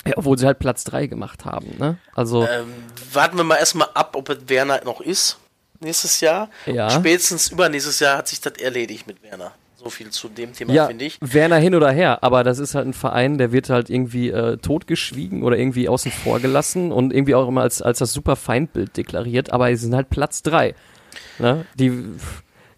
Ja, 0.06 0.14
obwohl 0.16 0.36
sie 0.38 0.46
halt 0.46 0.58
Platz 0.58 0.84
3 0.84 1.06
gemacht 1.06 1.44
haben, 1.44 1.76
ne? 1.78 1.98
Also. 2.14 2.42
Ähm, 2.42 2.72
warten 3.12 3.36
wir 3.36 3.44
mal 3.44 3.56
erstmal 3.56 3.88
ab, 3.94 4.16
ob 4.16 4.28
es 4.28 4.38
Werner 4.48 4.82
noch 4.84 5.00
ist 5.00 5.38
nächstes 5.82 6.20
Jahr. 6.20 6.48
Ja. 6.66 6.90
Spätestens 6.90 7.50
übernächstes 7.50 8.00
Jahr 8.00 8.18
hat 8.18 8.28
sich 8.28 8.40
das 8.40 8.54
erledigt 8.54 9.06
mit 9.06 9.22
Werner. 9.22 9.52
So 9.76 9.90
viel 9.90 10.10
zu 10.10 10.28
dem 10.28 10.52
Thema, 10.52 10.72
ja, 10.72 10.86
finde 10.86 11.04
ich. 11.04 11.18
Werner 11.20 11.56
hin 11.56 11.74
oder 11.74 11.90
her, 11.90 12.22
aber 12.22 12.44
das 12.44 12.60
ist 12.60 12.76
halt 12.76 12.86
ein 12.86 12.92
Verein, 12.92 13.36
der 13.36 13.50
wird 13.50 13.68
halt 13.68 13.90
irgendwie 13.90 14.30
äh, 14.30 14.56
totgeschwiegen 14.58 15.42
oder 15.42 15.58
irgendwie 15.58 15.88
außen 15.88 16.12
vor 16.12 16.38
gelassen 16.38 16.92
und 16.92 17.12
irgendwie 17.12 17.34
auch 17.34 17.48
immer 17.48 17.62
als, 17.62 17.82
als 17.82 17.98
das 17.98 18.12
super 18.12 18.36
Feindbild 18.36 18.96
deklariert, 18.96 19.52
aber 19.52 19.68
sie 19.70 19.82
sind 19.82 19.96
halt 19.96 20.08
Platz 20.08 20.42
3. 20.44 20.76
Ne? 21.40 21.66
Die, 21.74 21.92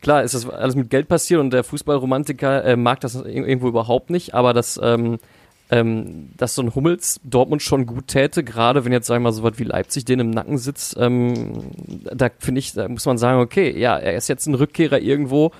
klar, 0.00 0.22
ist 0.22 0.34
das 0.34 0.48
alles 0.48 0.76
mit 0.76 0.88
Geld 0.88 1.06
passiert 1.08 1.40
und 1.40 1.50
der 1.50 1.62
Fußballromantiker 1.62 2.64
äh, 2.64 2.76
mag 2.76 3.00
das 3.00 3.16
irgendwo 3.16 3.68
überhaupt 3.68 4.08
nicht, 4.08 4.32
aber 4.32 4.54
das, 4.54 4.80
ähm, 4.82 5.18
ähm, 5.74 6.30
dass 6.37 6.54
so 6.54 6.62
ein 6.62 6.72
Hummels 6.76 7.20
Dortmund 7.24 7.60
schon 7.60 7.84
gut 7.84 8.06
täte, 8.06 8.44
gerade 8.44 8.84
wenn 8.84 8.92
jetzt, 8.92 9.08
sagen 9.08 9.24
wir 9.24 9.30
mal, 9.30 9.34
so 9.34 9.42
was 9.42 9.58
wie 9.58 9.64
Leipzig 9.64 10.04
den 10.04 10.20
im 10.20 10.30
Nacken 10.30 10.56
sitzt, 10.56 10.96
ähm, 11.00 11.64
da 12.12 12.30
finde 12.38 12.60
ich, 12.60 12.74
da 12.74 12.87
muss 12.87 13.04
man 13.06 13.18
sagen, 13.18 13.40
okay, 13.40 13.76
ja, 13.76 13.98
er 13.98 14.14
ist 14.14 14.28
jetzt 14.28 14.46
ein 14.46 14.54
Rückkehrer 14.54 15.00
irgendwo, 15.00 15.50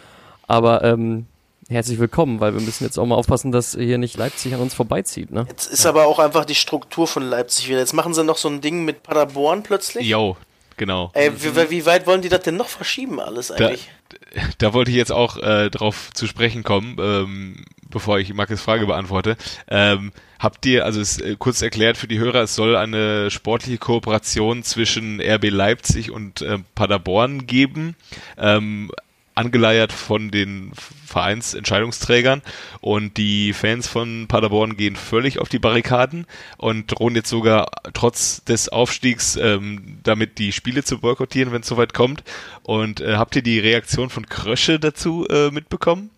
aber 0.47 0.85
ähm, 0.85 1.27
herzlich 1.69 1.99
willkommen, 1.99 2.39
weil 2.39 2.55
wir 2.55 2.61
müssen 2.61 2.85
jetzt 2.85 2.97
auch 2.97 3.07
mal 3.07 3.17
aufpassen, 3.17 3.51
dass 3.51 3.73
hier 3.73 3.99
nicht 3.99 4.17
Leipzig 4.17 4.55
an 4.55 4.61
uns 4.61 4.73
vorbeizieht. 4.73 5.33
Ne? 5.33 5.47
Jetzt 5.49 5.67
ist 5.67 5.85
aber 5.85 6.07
auch 6.07 6.21
einfach 6.21 6.45
die 6.45 6.55
Struktur 6.55 7.09
von 7.09 7.25
Leipzig 7.25 7.69
wieder. 7.69 7.81
Jetzt 7.81 7.93
machen 7.93 8.15
sie 8.15 8.23
noch 8.23 8.37
so 8.37 8.49
ein 8.49 8.61
Ding 8.61 8.85
mit 8.85 9.03
Paderborn 9.03 9.65
plötzlich. 9.65 10.07
Jo, 10.07 10.37
genau. 10.77 11.11
Ey, 11.15 11.31
wie, 11.43 11.71
wie 11.71 11.87
weit 11.87 12.07
wollen 12.07 12.23
die 12.23 12.29
das 12.29 12.43
denn 12.43 12.57
noch 12.57 12.69
verschieben 12.69 13.21
alles 13.21 13.49
Da, 13.49 13.67
eigentlich? 13.67 13.91
da 14.59 14.73
wollte 14.73 14.91
ich 14.91 14.97
jetzt 14.97 15.13
auch 15.13 15.37
äh, 15.37 15.71
drauf 15.71 16.11
zu 16.13 16.27
sprechen 16.27 16.63
kommen, 16.63 16.97
ähm, 17.01 17.65
bevor 17.89 18.19
ich 18.19 18.33
Markus 18.35 18.61
Frage 18.61 18.87
beantworte. 18.87 19.37
Ähm, 19.69 20.13
habt 20.39 20.67
ihr, 20.67 20.85
also 20.85 21.01
es 21.01 21.19
äh, 21.21 21.37
kurz 21.39 21.63
erklärt 21.63 21.97
für 21.97 22.09
die 22.09 22.19
Hörer, 22.19 22.43
es 22.43 22.55
soll 22.55 22.77
eine 22.77 23.31
sportliche 23.31 23.79
Kooperation 23.79 24.63
zwischen 24.63 25.21
RB 25.21 25.51
Leipzig 25.51 26.11
und 26.11 26.43
äh, 26.43 26.59
Paderborn 26.75 27.47
geben. 27.47 27.97
Ähm, 28.37 28.91
angeleiert 29.35 29.93
von 29.93 30.31
den 30.31 30.73
Vereinsentscheidungsträgern 31.07 32.43
und 32.81 33.17
die 33.17 33.53
Fans 33.53 33.87
von 33.89 34.27
Paderborn 34.29 34.77
gehen 34.77 34.97
völlig 34.97 35.39
auf 35.39 35.49
die 35.49 35.59
Barrikaden 35.59 36.27
und 36.57 36.87
drohen 36.99 37.15
jetzt 37.15 37.29
sogar 37.31 37.71
trotz 37.93 38.45
des 38.45 38.69
Aufstiegs 38.69 39.37
ähm, 39.37 39.99
damit 40.03 40.39
die 40.39 40.53
Spiele 40.53 40.85
zu 40.85 40.99
boykottieren, 40.99 41.53
wenn 41.53 41.63
es 41.63 41.69
soweit 41.69 41.95
kommt. 41.95 42.23
Und 42.63 43.01
äh, 43.01 43.17
habt 43.17 43.37
ihr 43.37 43.43
die 43.43 43.59
Reaktion 43.59 44.11
von 44.11 44.27
Krösche 44.27 44.79
dazu 44.79 45.27
äh, 45.29 45.51
mitbekommen? 45.51 46.11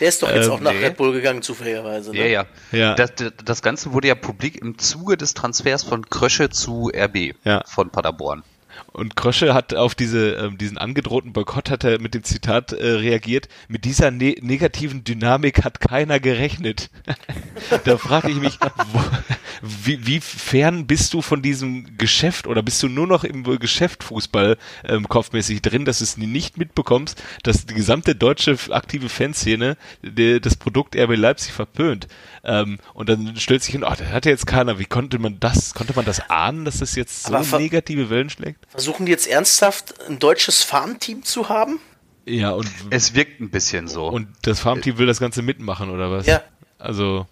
Der 0.00 0.08
ist 0.08 0.22
doch 0.22 0.30
jetzt 0.30 0.46
Ähm, 0.46 0.52
auch 0.52 0.60
nach 0.60 0.72
nee. 0.72 0.84
Red 0.84 0.96
Bull 0.96 1.12
gegangen, 1.12 1.42
zufälligerweise. 1.42 2.10
Ne? 2.10 2.18
Ja, 2.18 2.26
ja. 2.26 2.46
Ja. 2.72 2.94
Das, 2.94 3.12
das 3.44 3.62
Ganze 3.62 3.92
wurde 3.92 4.08
ja 4.08 4.14
publik 4.16 4.60
im 4.60 4.78
Zuge 4.78 5.16
des 5.16 5.34
Transfers 5.34 5.84
von 5.84 6.08
Krösche 6.08 6.50
zu 6.50 6.90
RB 6.94 7.34
Ja. 7.44 7.62
von 7.66 7.90
Paderborn. 7.90 8.42
Und 8.92 9.16
Krösche 9.16 9.54
hat 9.54 9.74
auf 9.74 9.94
diese, 9.94 10.32
ähm, 10.32 10.58
diesen 10.58 10.78
angedrohten 10.78 11.32
Boykott 11.32 11.70
hat 11.70 11.84
er 11.84 12.00
mit 12.00 12.14
dem 12.14 12.24
Zitat 12.24 12.72
äh, 12.72 12.86
reagiert, 12.86 13.48
mit 13.68 13.84
dieser 13.84 14.10
ne 14.10 14.36
negativen 14.40 15.04
Dynamik 15.04 15.64
hat 15.64 15.80
keiner 15.80 16.20
gerechnet. 16.20 16.90
da 17.84 17.96
frage 17.96 18.30
ich 18.30 18.36
mich, 18.36 18.58
wo, 18.92 19.00
wie, 19.60 20.06
wie 20.06 20.20
fern 20.20 20.86
bist 20.86 21.12
du 21.14 21.22
von 21.22 21.42
diesem 21.42 21.98
Geschäft 21.98 22.46
oder 22.46 22.62
bist 22.62 22.82
du 22.82 22.88
nur 22.88 23.06
noch 23.06 23.24
im 23.24 23.44
Geschäft 23.58 24.04
Fußball 24.04 24.56
ähm, 24.84 25.08
kopfmäßig 25.08 25.62
drin, 25.62 25.84
dass 25.84 25.98
du 25.98 26.04
es 26.04 26.16
nicht 26.16 26.56
mitbekommst, 26.56 27.22
dass 27.42 27.66
die 27.66 27.74
gesamte 27.74 28.14
deutsche 28.14 28.56
aktive 28.70 29.08
Fanszene 29.08 29.76
de, 30.02 30.40
das 30.40 30.56
Produkt 30.56 30.96
RB 30.96 31.16
Leipzig 31.16 31.52
verpönt. 31.52 32.08
Ähm, 32.44 32.78
und 32.94 33.08
dann 33.08 33.36
stellt 33.36 33.62
sich 33.62 33.72
hin, 33.72 33.84
oh, 33.84 33.90
das 33.96 34.08
hatte 34.08 34.30
jetzt 34.30 34.46
keiner, 34.46 34.78
wie 34.78 34.84
konnte 34.84 35.18
man 35.18 35.38
das, 35.40 35.74
konnte 35.74 35.92
man 35.94 36.04
das 36.04 36.30
ahnen, 36.30 36.64
dass 36.64 36.78
das 36.78 36.94
jetzt 36.94 37.24
so 37.24 37.58
negative 37.58 38.10
Wellen 38.10 38.30
schlägt? 38.30 38.66
Versuchen 38.68 39.06
die 39.06 39.12
jetzt 39.12 39.26
ernsthaft 39.26 39.94
ein 40.08 40.18
deutsches 40.18 40.62
Farmteam 40.62 41.22
zu 41.22 41.48
haben? 41.48 41.78
Ja, 42.24 42.50
und, 42.50 42.68
Es 42.90 43.14
wirkt 43.14 43.40
ein 43.40 43.50
bisschen 43.50 43.88
so. 43.88 44.06
und 44.08 44.28
das 44.42 44.60
Farmteam 44.60 44.98
will 44.98 45.06
das 45.06 45.18
Ganze 45.18 45.42
mitmachen, 45.42 45.90
oder 45.90 46.10
was? 46.10 46.26
Ja. 46.26 46.42
Also, 46.78 47.26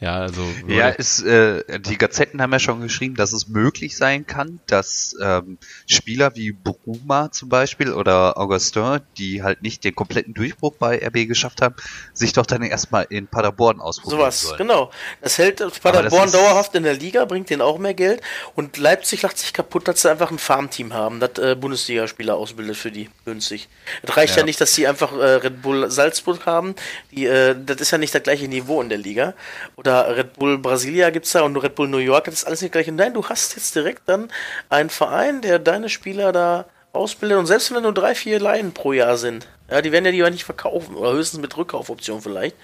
ja, 0.00 0.16
also. 0.16 0.42
Ja, 0.66 0.88
ist, 0.88 1.22
äh, 1.22 1.78
die 1.80 1.98
Gazetten 1.98 2.40
haben 2.40 2.52
ja 2.52 2.58
schon 2.58 2.80
geschrieben, 2.80 3.16
dass 3.16 3.32
es 3.32 3.48
möglich 3.48 3.96
sein 3.96 4.26
kann, 4.26 4.60
dass 4.66 5.14
ähm, 5.22 5.58
Spieler 5.86 6.34
wie 6.36 6.52
Bruma 6.52 7.30
zum 7.30 7.48
Beispiel 7.50 7.92
oder 7.92 8.38
Augustin, 8.38 9.00
die 9.18 9.42
halt 9.42 9.62
nicht 9.62 9.84
den 9.84 9.94
kompletten 9.94 10.32
Durchbruch 10.32 10.74
bei 10.78 10.96
RB 11.06 11.28
geschafft 11.28 11.60
haben, 11.60 11.74
sich 12.14 12.32
doch 12.32 12.46
dann 12.46 12.62
erstmal 12.62 13.06
in 13.10 13.26
Paderborn 13.26 13.80
ausprobieren 13.80 14.20
Sowas, 14.20 14.40
sollen. 14.42 14.58
genau. 14.58 14.90
Das 15.20 15.36
hält 15.38 15.62
Paderborn 15.82 16.26
ist- 16.26 16.34
dauerhaft 16.34 16.74
in 16.74 16.82
der 16.84 16.94
Liga, 16.94 17.24
bringt 17.26 17.50
denen 17.50 17.60
auch 17.62 17.78
mehr 17.78 17.94
Geld. 17.94 18.22
Und 18.54 18.78
Leipzig 18.78 19.22
lacht 19.22 19.36
sich 19.38 19.52
kaputt, 19.52 19.86
dass 19.86 20.02
sie 20.02 20.10
einfach 20.10 20.30
ein 20.30 20.38
Farmteam 20.38 20.94
haben, 20.94 21.20
das 21.20 21.38
äh, 21.38 21.54
Bundesligaspieler 21.54 22.36
ausbildet 22.36 22.76
für 22.76 22.90
die 22.90 23.10
günstig. 23.26 23.68
Es 24.02 24.16
reicht 24.16 24.34
ja. 24.34 24.40
Ja. 24.40 24.46
nicht, 24.46 24.60
dass 24.60 24.74
sie 24.74 24.86
einfach 24.86 25.12
äh, 25.12 25.24
Red 25.34 25.60
Bull 25.60 25.90
Salzburg 25.90 26.46
haben. 26.46 26.74
Die, 27.10 27.26
äh, 27.26 27.54
das 27.66 27.82
ist 27.82 27.90
ja 27.90 27.98
nicht 27.98 28.14
das 28.14 28.22
gleiche 28.22 28.48
Niveau 28.48 28.80
in 28.80 28.88
der 28.88 28.96
Liga. 28.98 29.34
Oder 29.76 29.89
Red 29.98 30.34
Bull 30.34 30.58
Brasilia 30.58 31.10
gibt's 31.10 31.32
da 31.32 31.42
und 31.42 31.56
Red 31.56 31.74
Bull 31.74 31.88
New 31.88 31.98
York, 31.98 32.26
das 32.26 32.34
ist 32.34 32.44
alles 32.44 32.62
nicht 32.62 32.72
gleich. 32.72 32.86
Nein, 32.88 33.14
du 33.14 33.28
hast 33.28 33.56
jetzt 33.56 33.74
direkt 33.74 34.02
dann 34.06 34.30
einen 34.68 34.90
Verein, 34.90 35.40
der 35.40 35.58
deine 35.58 35.88
Spieler 35.88 36.32
da 36.32 36.66
ausbildet. 36.92 37.38
Und 37.38 37.46
selbst 37.46 37.74
wenn 37.74 37.82
nur 37.82 37.94
drei, 37.94 38.14
vier 38.14 38.40
Laien 38.40 38.72
pro 38.72 38.92
Jahr 38.92 39.16
sind, 39.16 39.48
ja, 39.70 39.82
die 39.82 39.92
werden 39.92 40.04
ja 40.04 40.10
die 40.10 40.18
ja 40.18 40.30
nicht 40.30 40.44
verkaufen 40.44 40.96
oder 40.96 41.12
höchstens 41.12 41.40
mit 41.40 41.56
Rückkaufoption 41.56 42.22
vielleicht. 42.22 42.56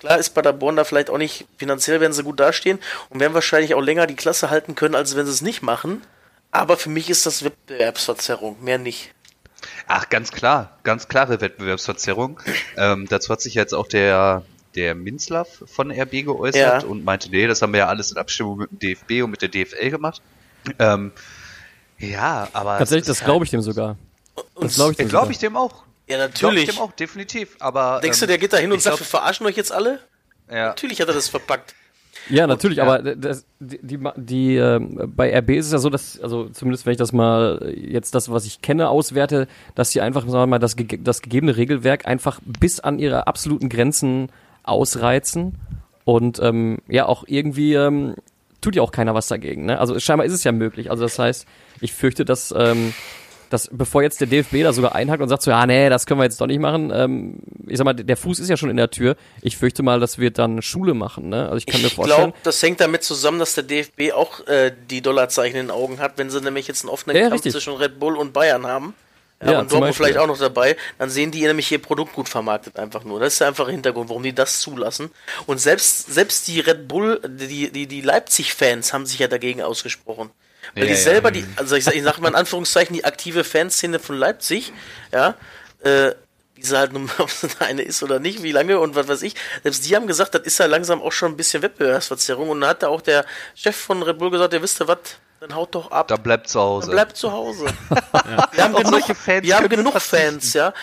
Klar 0.00 0.18
ist 0.18 0.30
Paderborn 0.30 0.76
da 0.76 0.84
vielleicht 0.84 1.10
auch 1.10 1.18
nicht, 1.18 1.46
finanziell 1.56 2.00
werden 2.00 2.12
sie 2.12 2.22
gut 2.22 2.38
dastehen 2.38 2.78
und 3.08 3.20
werden 3.20 3.34
wahrscheinlich 3.34 3.74
auch 3.74 3.80
länger 3.80 4.06
die 4.06 4.16
Klasse 4.16 4.50
halten 4.50 4.74
können, 4.74 4.94
als 4.94 5.16
wenn 5.16 5.26
sie 5.26 5.32
es 5.32 5.40
nicht 5.40 5.62
machen. 5.62 6.02
Aber 6.50 6.76
für 6.76 6.90
mich 6.90 7.08
ist 7.08 7.26
das 7.26 7.44
Wettbewerbsverzerrung, 7.44 8.62
mehr 8.62 8.78
nicht. 8.78 9.12
Ach, 9.86 10.08
ganz 10.08 10.32
klar, 10.32 10.78
ganz 10.82 11.08
klare 11.08 11.40
Wettbewerbsverzerrung. 11.40 12.40
ähm, 12.76 13.06
dazu 13.08 13.32
hat 13.32 13.40
sich 13.40 13.54
jetzt 13.54 13.74
auch 13.74 13.86
der, 13.86 14.42
der 14.74 14.94
Minzlaff 14.94 15.62
von 15.66 15.90
RB 15.90 16.24
geäußert 16.24 16.82
Ja. 16.82 16.88
und 16.88 17.04
meinte, 17.04 17.30
nee, 17.30 17.46
das 17.46 17.62
haben 17.62 17.72
wir 17.72 17.80
ja 17.80 17.86
alles 17.88 18.12
in 18.12 18.18
Abstimmung 18.18 18.58
mit 18.58 18.70
dem 18.70 18.78
DFB 18.78 19.22
und 19.24 19.30
mit 19.30 19.42
der 19.42 19.48
DFL 19.48 19.90
gemacht. 19.90 20.22
Ähm, 20.78 21.12
ja, 21.98 22.48
aber. 22.52 22.78
Tatsächlich, 22.78 23.06
das 23.06 23.20
glaube 23.24 23.44
ich 23.44 23.50
dem 23.50 23.60
sogar. 23.62 23.96
Das 24.60 24.74
glaube 24.74 24.92
ich 24.92 24.96
dem 24.98 25.08
Glaube 25.08 25.24
sogar. 25.26 25.30
ich 25.32 25.38
dem 25.38 25.56
auch. 25.56 25.84
Ja, 26.08 26.16
Glaube 26.16 26.32
ich 26.34 26.42
natürlich. 26.42 26.66
dem 26.66 26.78
auch, 26.78 26.92
definitiv. 26.92 27.56
Aber. 27.60 28.00
Denkst 28.02 28.18
du, 28.18 28.24
ähm, 28.24 28.28
der 28.28 28.38
geht 28.38 28.52
da 28.52 28.56
hin 28.56 28.70
und 28.72 28.78
ich 28.78 28.84
sagt, 28.84 28.96
glaub- 28.96 29.06
wir 29.06 29.10
verarschen 29.10 29.46
euch 29.46 29.56
jetzt 29.56 29.72
alle? 29.72 30.00
Ja. 30.50 30.68
Natürlich 30.68 31.00
hat 31.00 31.08
er 31.08 31.14
das 31.14 31.28
verpackt. 31.28 31.74
Ja, 32.28 32.46
natürlich, 32.46 32.78
ja. 32.78 32.84
aber 32.84 33.14
das, 33.14 33.44
die, 33.60 33.78
die, 33.82 33.98
die 34.16 34.56
ähm, 34.56 35.12
bei 35.16 35.36
RB 35.38 35.50
ist 35.50 35.66
es 35.66 35.72
ja 35.72 35.78
so, 35.78 35.88
dass, 35.88 36.20
also 36.20 36.48
zumindest 36.50 36.84
wenn 36.84 36.92
ich 36.92 36.98
das 36.98 37.12
mal 37.12 37.60
äh, 37.62 37.92
jetzt 37.92 38.14
das, 38.14 38.30
was 38.30 38.44
ich 38.44 38.60
kenne, 38.60 38.88
auswerte, 38.88 39.48
dass 39.74 39.90
sie 39.90 40.00
einfach, 40.00 40.22
sagen 40.22 40.32
wir 40.32 40.46
mal, 40.46 40.58
das, 40.58 40.76
das 40.98 41.22
gegebene 41.22 41.56
Regelwerk 41.56 42.06
einfach 42.06 42.40
bis 42.44 42.78
an 42.80 42.98
ihre 42.98 43.26
absoluten 43.26 43.68
Grenzen 43.68 44.30
ausreizen 44.62 45.58
und 46.04 46.38
ähm, 46.40 46.78
ja 46.88 47.06
auch 47.06 47.24
irgendwie 47.26 47.74
ähm, 47.74 48.14
tut 48.60 48.76
ja 48.76 48.82
auch 48.82 48.92
keiner 48.92 49.14
was 49.14 49.28
dagegen. 49.28 49.64
Ne? 49.66 49.78
Also 49.78 49.98
scheinbar 49.98 50.26
ist 50.26 50.32
es 50.32 50.44
ja 50.44 50.52
möglich. 50.52 50.90
Also 50.90 51.02
das 51.04 51.18
heißt, 51.18 51.46
ich 51.80 51.92
fürchte, 51.92 52.24
dass 52.24 52.54
ähm, 52.56 52.92
dass 53.48 53.68
bevor 53.72 54.00
jetzt 54.02 54.20
der 54.20 54.28
DFB 54.28 54.62
da 54.62 54.72
sogar 54.72 54.94
einhakt 54.94 55.20
und 55.20 55.28
sagt 55.28 55.42
so, 55.42 55.50
ja, 55.50 55.66
nee, 55.66 55.88
das 55.88 56.06
können 56.06 56.20
wir 56.20 56.24
jetzt 56.24 56.40
doch 56.40 56.46
nicht 56.46 56.60
machen, 56.60 56.92
ähm, 56.94 57.40
ich 57.66 57.78
sag 57.78 57.84
mal, 57.84 57.94
der 57.94 58.16
Fuß 58.16 58.38
ist 58.38 58.48
ja 58.48 58.56
schon 58.56 58.70
in 58.70 58.76
der 58.76 58.90
Tür. 58.92 59.16
Ich 59.42 59.56
fürchte 59.56 59.82
mal, 59.82 59.98
dass 59.98 60.18
wir 60.20 60.30
dann 60.30 60.62
Schule 60.62 60.94
machen, 60.94 61.30
ne? 61.30 61.46
Also 61.46 61.56
ich 61.56 61.66
kann 61.66 61.80
mir 61.80 61.88
Ich 61.88 61.94
vorstellen. 61.94 62.20
glaube, 62.30 62.38
das 62.44 62.62
hängt 62.62 62.80
damit 62.80 63.02
zusammen, 63.02 63.40
dass 63.40 63.54
der 63.56 63.64
DFB 63.64 64.12
auch 64.14 64.46
äh, 64.46 64.70
die 64.88 65.02
Dollarzeichen 65.02 65.58
in 65.58 65.66
den 65.66 65.70
Augen 65.72 65.98
hat, 65.98 66.12
wenn 66.16 66.30
sie 66.30 66.40
nämlich 66.40 66.68
jetzt 66.68 66.84
einen 66.84 66.90
offenen 66.90 67.16
Ja, 67.16 67.22
Kampf 67.22 67.34
richtig. 67.34 67.50
zwischen 67.52 67.74
Red 67.74 67.98
Bull 67.98 68.16
und 68.16 68.32
Bayern 68.32 68.68
haben. 68.68 68.94
Ja, 69.42 69.52
Ja, 69.52 69.60
und 69.60 69.72
Dortmund 69.72 69.94
vielleicht 69.96 70.18
auch 70.18 70.26
noch 70.26 70.38
dabei, 70.38 70.76
dann 70.98 71.08
sehen 71.10 71.30
die 71.30 71.42
nämlich 71.42 71.70
ihr 71.72 71.80
Produkt 71.80 72.12
gut 72.12 72.28
vermarktet 72.28 72.78
einfach 72.78 73.04
nur. 73.04 73.20
Das 73.20 73.34
ist 73.34 73.40
der 73.40 73.48
einfache 73.48 73.70
Hintergrund, 73.70 74.08
warum 74.10 74.22
die 74.22 74.34
das 74.34 74.60
zulassen. 74.60 75.10
Und 75.46 75.58
selbst, 75.58 76.12
selbst 76.12 76.46
die 76.48 76.60
Red 76.60 76.88
Bull, 76.88 77.20
die, 77.26 77.70
die, 77.70 77.86
die 77.86 78.00
Leipzig-Fans 78.02 78.92
haben 78.92 79.06
sich 79.06 79.18
ja 79.18 79.28
dagegen 79.28 79.62
ausgesprochen. 79.62 80.30
Weil 80.74 80.84
die 80.84 80.90
Ja, 80.90 80.96
ja. 80.96 81.00
selber, 81.02 81.30
die, 81.30 81.44
also 81.56 81.74
ich 81.74 81.86
ich 81.86 82.02
sag 82.02 82.18
mal 82.18 82.28
in 82.28 82.34
Anführungszeichen, 82.34 82.94
die 82.94 83.04
aktive 83.04 83.44
Fanszene 83.44 83.98
von 83.98 84.16
Leipzig, 84.16 84.72
ja, 85.12 85.34
äh, 85.82 86.12
wie 86.54 86.62
sie 86.62 86.76
halt 86.78 86.92
nun, 86.92 87.10
ob 87.18 87.30
es 87.30 87.60
eine 87.60 87.82
ist 87.82 88.02
oder 88.02 88.18
nicht, 88.18 88.42
wie 88.42 88.52
lange 88.52 88.78
und 88.78 88.94
was 88.94 89.08
weiß 89.08 89.22
ich. 89.22 89.34
Selbst 89.62 89.88
die 89.88 89.96
haben 89.96 90.06
gesagt, 90.06 90.34
das 90.34 90.42
ist 90.42 90.58
ja 90.58 90.66
langsam 90.66 91.00
auch 91.00 91.12
schon 91.12 91.32
ein 91.32 91.36
bisschen 91.36 91.62
Wettbewerbsverzerrung. 91.62 92.50
Und 92.50 92.60
dann 92.60 92.70
hat 92.70 92.82
da 92.82 92.88
auch 92.88 93.00
der 93.00 93.24
Chef 93.54 93.74
von 93.76 94.02
Red 94.02 94.18
Bull 94.18 94.30
gesagt, 94.30 94.52
ihr 94.52 94.62
wisst 94.62 94.80
ihr 94.80 94.88
was, 94.88 94.98
dann 95.40 95.54
haut 95.54 95.74
doch 95.74 95.90
ab. 95.90 96.08
Da 96.08 96.16
bleibt 96.16 96.48
zu 96.48 96.60
Hause. 96.60 96.88
Dann 96.88 96.96
bleibt 96.96 97.16
zu 97.16 97.32
Hause. 97.32 97.64
Wir 98.52 98.64
haben 98.64 98.74
Auch 98.74 98.82
genug, 98.82 98.92
solche 98.92 99.14
Fans 99.14 99.46
wir 99.46 99.56
haben 99.56 99.68
genug. 99.70 99.98
Fans, 99.98 100.52
ja. 100.52 100.74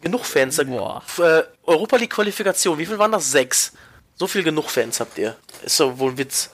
Genug 0.00 0.24
Fans. 0.24 0.60
Boah. 0.64 1.02
Äh, 1.18 1.42
Europa 1.64 1.96
League 1.96 2.10
Qualifikation, 2.10 2.78
wie 2.78 2.86
viel 2.86 2.98
waren 2.98 3.10
das? 3.10 3.32
Sechs. 3.32 3.72
So 4.14 4.28
viel 4.28 4.44
genug 4.44 4.70
Fans 4.70 5.00
habt 5.00 5.18
ihr. 5.18 5.36
Ist 5.64 5.80
doch 5.80 5.98
wohl 5.98 6.12
ein 6.12 6.18
Witz. 6.18 6.50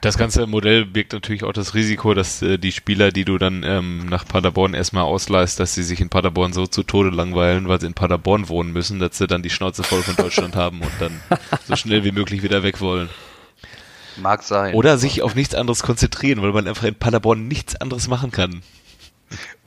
Das 0.00 0.16
ganze 0.16 0.46
Modell 0.46 0.86
birgt 0.86 1.12
natürlich 1.12 1.44
auch 1.44 1.52
das 1.52 1.74
Risiko, 1.74 2.14
dass 2.14 2.40
äh, 2.40 2.56
die 2.56 2.72
Spieler, 2.72 3.10
die 3.10 3.24
du 3.24 3.36
dann 3.36 3.62
ähm, 3.64 4.06
nach 4.06 4.24
Paderborn 4.26 4.72
erstmal 4.72 5.04
ausleihst, 5.04 5.60
dass 5.60 5.74
sie 5.74 5.82
sich 5.82 6.00
in 6.00 6.08
Paderborn 6.08 6.52
so 6.54 6.66
zu 6.66 6.82
Tode 6.82 7.10
langweilen, 7.10 7.68
weil 7.68 7.80
sie 7.80 7.88
in 7.88 7.94
Paderborn 7.94 8.48
wohnen 8.48 8.72
müssen, 8.72 9.00
dass 9.00 9.18
sie 9.18 9.26
dann 9.26 9.42
die 9.42 9.50
Schnauze 9.50 9.82
voll 9.82 10.02
von 10.02 10.16
Deutschland 10.16 10.56
haben 10.56 10.80
und 10.80 10.92
dann 10.98 11.20
so 11.66 11.76
schnell 11.76 12.04
wie 12.04 12.12
möglich 12.12 12.42
wieder 12.42 12.62
weg 12.62 12.80
wollen. 12.80 13.10
Mag 14.20 14.42
sein. 14.42 14.74
Oder 14.74 14.98
sich 14.98 15.22
auf 15.22 15.34
nichts 15.34 15.54
anderes 15.54 15.82
konzentrieren, 15.82 16.42
weil 16.42 16.52
man 16.52 16.66
einfach 16.66 16.84
in 16.84 16.94
Paderborn 16.94 17.48
nichts 17.48 17.76
anderes 17.76 18.08
machen 18.08 18.30
kann. 18.30 18.62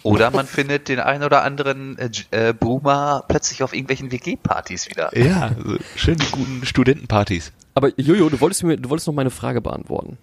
Oder 0.03 0.31
man 0.31 0.47
findet 0.47 0.87
den 0.87 0.99
einen 0.99 1.23
oder 1.23 1.43
anderen 1.43 1.97
äh, 1.97 2.09
äh, 2.31 2.53
Boomer 2.53 3.23
plötzlich 3.27 3.61
auf 3.61 3.73
irgendwelchen 3.73 4.11
WG-Partys 4.11 4.89
wieder. 4.89 5.15
Ja, 5.17 5.51
also 5.55 5.77
schön 5.95 6.17
die 6.17 6.31
guten 6.31 6.65
Studentenpartys. 6.65 7.51
Aber 7.75 7.91
Jojo, 7.97 8.29
du 8.29 8.41
wolltest 8.41 8.63
mir, 8.63 8.77
du 8.77 8.89
wolltest 8.89 9.07
noch 9.07 9.13
meine 9.13 9.29
Frage 9.29 9.61
beantworten. 9.61 10.17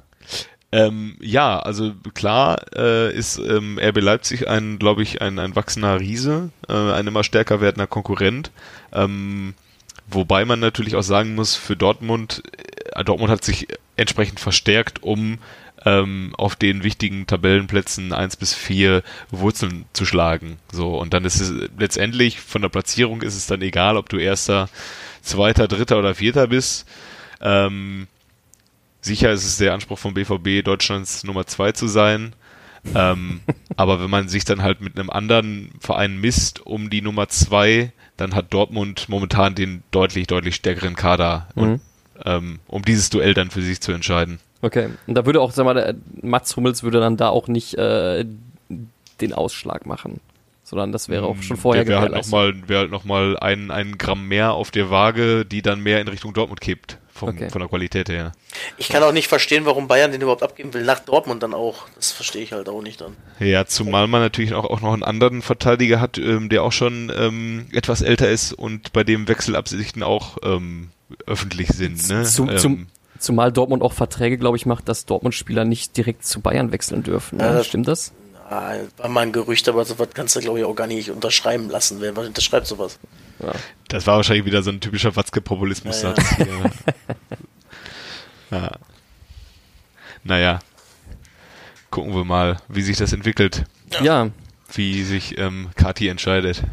Ähm, 0.70 1.16
ja, 1.20 1.58
also 1.60 1.94
klar 2.12 2.58
äh, 2.76 3.14
ist 3.14 3.38
ähm, 3.38 3.78
RB 3.80 4.02
Leipzig 4.02 4.48
ein, 4.48 4.78
glaube 4.78 5.02
ich, 5.02 5.22
ein, 5.22 5.38
ein 5.38 5.56
wachsender 5.56 5.98
Riese, 5.98 6.50
äh, 6.68 6.72
ein 6.72 7.06
immer 7.06 7.24
stärker 7.24 7.60
werdender 7.60 7.86
Konkurrent. 7.86 8.50
Ähm, 8.92 9.54
wobei 10.10 10.44
man 10.44 10.60
natürlich 10.60 10.94
auch 10.96 11.02
sagen 11.02 11.34
muss, 11.34 11.54
für 11.54 11.76
Dortmund, 11.76 12.42
äh, 12.92 13.02
Dortmund 13.02 13.30
hat 13.30 13.44
sich 13.44 13.68
entsprechend 13.98 14.40
verstärkt, 14.40 15.02
um 15.02 15.38
ähm, 15.84 16.34
auf 16.36 16.56
den 16.56 16.82
wichtigen 16.82 17.26
Tabellenplätzen 17.26 18.12
1 18.12 18.36
bis 18.36 18.54
4 18.54 19.02
Wurzeln 19.30 19.84
zu 19.92 20.04
schlagen. 20.04 20.58
So, 20.72 20.98
und 20.98 21.14
dann 21.14 21.24
ist 21.24 21.40
es 21.40 21.52
letztendlich 21.78 22.40
von 22.40 22.62
der 22.62 22.68
Platzierung 22.68 23.22
ist 23.22 23.36
es 23.36 23.46
dann 23.46 23.62
egal, 23.62 23.96
ob 23.96 24.08
du 24.08 24.18
erster, 24.18 24.68
zweiter, 25.22 25.68
dritter 25.68 25.98
oder 25.98 26.14
vierter 26.14 26.48
bist. 26.48 26.88
Ähm, 27.40 28.08
Sicher 29.00 29.30
ist 29.30 29.44
es 29.44 29.58
der 29.58 29.74
Anspruch 29.74 29.98
vom 29.98 30.14
BVB, 30.14 30.64
Deutschlands 30.64 31.24
Nummer 31.24 31.46
zwei 31.46 31.72
zu 31.72 31.86
sein. 31.86 32.34
ähm, 32.94 33.40
aber 33.76 34.00
wenn 34.00 34.10
man 34.10 34.28
sich 34.28 34.44
dann 34.44 34.62
halt 34.62 34.80
mit 34.80 34.98
einem 34.98 35.10
anderen 35.10 35.70
Verein 35.80 36.18
misst 36.18 36.64
um 36.66 36.90
die 36.90 37.02
Nummer 37.02 37.28
zwei, 37.28 37.92
dann 38.16 38.34
hat 38.34 38.52
Dortmund 38.52 39.08
momentan 39.08 39.54
den 39.54 39.82
deutlich, 39.90 40.26
deutlich 40.26 40.56
stärkeren 40.56 40.96
Kader, 40.96 41.48
und, 41.54 41.80
ähm, 42.28 42.58
um 42.68 42.84
dieses 42.84 43.10
Duell 43.10 43.34
dann 43.34 43.50
für 43.50 43.62
sich 43.62 43.80
zu 43.80 43.92
entscheiden. 43.92 44.38
Okay. 44.60 44.88
Und 45.06 45.14
da 45.14 45.24
würde 45.24 45.40
auch, 45.40 45.52
sag 45.52 45.64
mal, 45.64 45.74
der 45.74 45.94
Mats 46.20 46.56
Hummels 46.56 46.82
würde 46.82 47.00
dann 47.00 47.16
da 47.16 47.28
auch 47.28 47.48
nicht 47.48 47.74
äh, 47.74 48.24
den 49.20 49.32
Ausschlag 49.32 49.86
machen. 49.86 50.20
Sondern 50.64 50.92
das 50.92 51.08
wäre 51.08 51.24
auch 51.24 51.40
schon 51.40 51.56
vorher 51.56 51.84
Der 51.84 51.92
wäre 51.94 52.02
halt 52.02 52.12
nochmal 52.12 52.54
wär 52.68 52.80
halt 52.80 52.90
noch 52.90 53.04
mal 53.04 53.38
ein, 53.38 53.70
ein 53.70 53.96
Gramm 53.96 54.28
mehr 54.28 54.52
auf 54.52 54.70
der 54.70 54.90
Waage, 54.90 55.46
die 55.46 55.62
dann 55.62 55.80
mehr 55.80 55.98
in 56.02 56.08
Richtung 56.08 56.34
Dortmund 56.34 56.60
kippt, 56.60 56.98
vom, 57.10 57.30
Okay. 57.30 57.48
von 57.48 57.60
der 57.60 57.70
Qualität 57.70 58.10
her. 58.10 58.32
Ich 58.76 58.90
kann 58.90 59.02
auch 59.02 59.12
nicht 59.12 59.28
verstehen, 59.28 59.64
warum 59.64 59.88
Bayern 59.88 60.12
den 60.12 60.20
überhaupt 60.20 60.42
abgeben 60.42 60.74
will. 60.74 60.84
Nach 60.84 60.98
Dortmund 60.98 61.42
dann 61.42 61.54
auch. 61.54 61.88
Das 61.94 62.12
verstehe 62.12 62.42
ich 62.42 62.52
halt 62.52 62.68
auch 62.68 62.82
nicht 62.82 63.00
dann. 63.00 63.16
Ja, 63.40 63.64
zumal 63.64 64.08
man 64.08 64.20
natürlich 64.20 64.52
auch, 64.52 64.64
auch 64.64 64.82
noch 64.82 64.92
einen 64.92 65.04
anderen 65.04 65.40
Verteidiger 65.40 66.02
hat, 66.02 66.18
ähm, 66.18 66.50
der 66.50 66.62
auch 66.62 66.72
schon 66.72 67.10
ähm, 67.16 67.68
etwas 67.72 68.02
älter 68.02 68.28
ist 68.28 68.52
und 68.52 68.92
bei 68.92 69.04
dem 69.04 69.26
Wechselabsichten 69.26 70.02
auch 70.02 70.36
ähm, 70.42 70.90
öffentlich 71.26 71.68
sind. 71.68 72.08
Ne? 72.08 72.24
Zu, 72.24 72.48
ähm, 72.48 72.58
zum, 72.58 72.86
zumal 73.18 73.52
Dortmund 73.52 73.82
auch 73.82 73.92
Verträge, 73.92 74.38
glaube 74.38 74.56
ich, 74.56 74.66
macht, 74.66 74.88
dass 74.88 75.06
Dortmund-Spieler 75.06 75.64
nicht 75.64 75.96
direkt 75.96 76.24
zu 76.24 76.40
Bayern 76.40 76.72
wechseln 76.72 77.02
dürfen. 77.02 77.38
Ne? 77.38 77.44
Das- 77.52 77.66
Stimmt 77.66 77.88
das? 77.88 78.12
Ah, 78.50 78.76
war 78.96 79.10
mal 79.10 79.20
ein 79.20 79.32
Gerücht, 79.32 79.68
aber 79.68 79.84
sowas 79.84 80.08
kannst 80.14 80.34
du, 80.34 80.40
glaube 80.40 80.58
ich, 80.58 80.64
auch 80.64 80.74
gar 80.74 80.86
nicht 80.86 81.10
unterschreiben 81.10 81.68
lassen. 81.68 82.00
Wer 82.00 82.16
unterschreibt 82.16 82.66
sowas? 82.66 82.98
Ja. 83.40 83.52
das 83.88 84.06
war 84.06 84.16
wahrscheinlich 84.16 84.46
wieder 84.46 84.62
so 84.62 84.70
ein 84.70 84.80
typischer 84.80 85.14
Watzke-Populismus-Satz. 85.14 86.18
Ja, 86.38 86.56
ja. 88.58 88.70
Naja, 90.24 90.58
gucken 91.90 92.14
wir 92.14 92.24
mal, 92.24 92.56
wie 92.68 92.82
sich 92.82 92.96
das 92.96 93.12
entwickelt, 93.12 93.64
ja. 94.02 94.30
wie 94.72 95.02
sich 95.04 95.36
ähm, 95.38 95.68
Kati 95.76 96.08
entscheidet. 96.08 96.62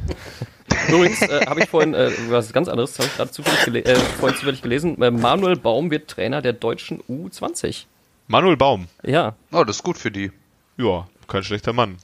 Übrigens 0.89 1.21
äh, 1.21 1.45
habe 1.45 1.61
ich 1.61 1.69
vorhin 1.69 1.93
äh, 1.93 2.11
was 2.29 2.51
ganz 2.53 2.67
anderes, 2.67 2.97
habe 2.99 3.07
ich 3.07 3.15
gerade 3.15 3.31
zufällig, 3.31 3.63
gele 3.65 3.83
äh, 3.85 3.95
vorhin 3.95 4.37
zufällig 4.37 4.61
gelesen. 4.61 5.01
Äh, 5.01 5.11
Manuel 5.11 5.55
Baum 5.55 5.91
wird 5.91 6.09
Trainer 6.09 6.41
der 6.41 6.53
deutschen 6.53 7.01
U20. 7.09 7.85
Manuel 8.27 8.57
Baum, 8.57 8.87
Ja, 9.03 9.35
Oh, 9.51 9.63
das 9.63 9.77
ist 9.77 9.83
gut 9.83 9.97
für 9.97 10.11
die. 10.11 10.31
ja, 10.77 11.07
kein 11.27 11.43
schlechter 11.43 11.73
Mann. 11.73 11.97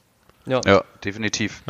ja. 0.45 0.61
Ja, 0.65 0.83
definitiv. 1.03 1.63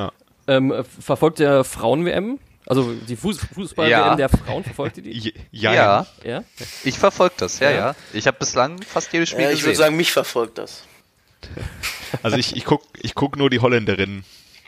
Ähm, 0.47 0.71
äh, 0.71 0.83
verfolgt 0.83 1.39
der 1.39 1.63
Frauen-WM? 1.63 2.39
Also 2.67 2.93
die 2.93 3.15
Fuß 3.15 3.39
Fußball-WM 3.53 3.89
Ja. 3.91 4.15
der 4.15 4.29
Frauen, 4.29 4.63
verfolgt 4.63 4.97
ihr 4.97 5.03
die? 5.03 5.33
Ja, 5.51 5.73
Ja, 5.73 6.07
Ja. 6.23 6.43
ich 6.83 6.97
verfolge 6.97 7.33
das, 7.37 7.59
ja, 7.59 7.69
Ja. 7.71 7.77
ja. 7.77 7.95
Ich 8.13 8.27
habe 8.27 8.37
bislang 8.39 8.81
fast 8.83 9.11
jedes 9.13 9.29
Spiel 9.29 9.43
Ja, 9.45 9.49
ich 9.51 9.61
würde 9.61 9.71
gesehen. 9.71 9.83
sagen, 9.85 9.97
mich 9.97 10.11
verfolgt 10.11 10.57
das. 10.57 10.83
also 12.23 12.37
ich, 12.37 12.55
ich 12.55 12.65
guck, 12.65 12.83
ich 13.01 13.15
guck 13.15 13.35
nur 13.37 13.49
die 13.49 13.59
Holländerinnen 13.59 14.23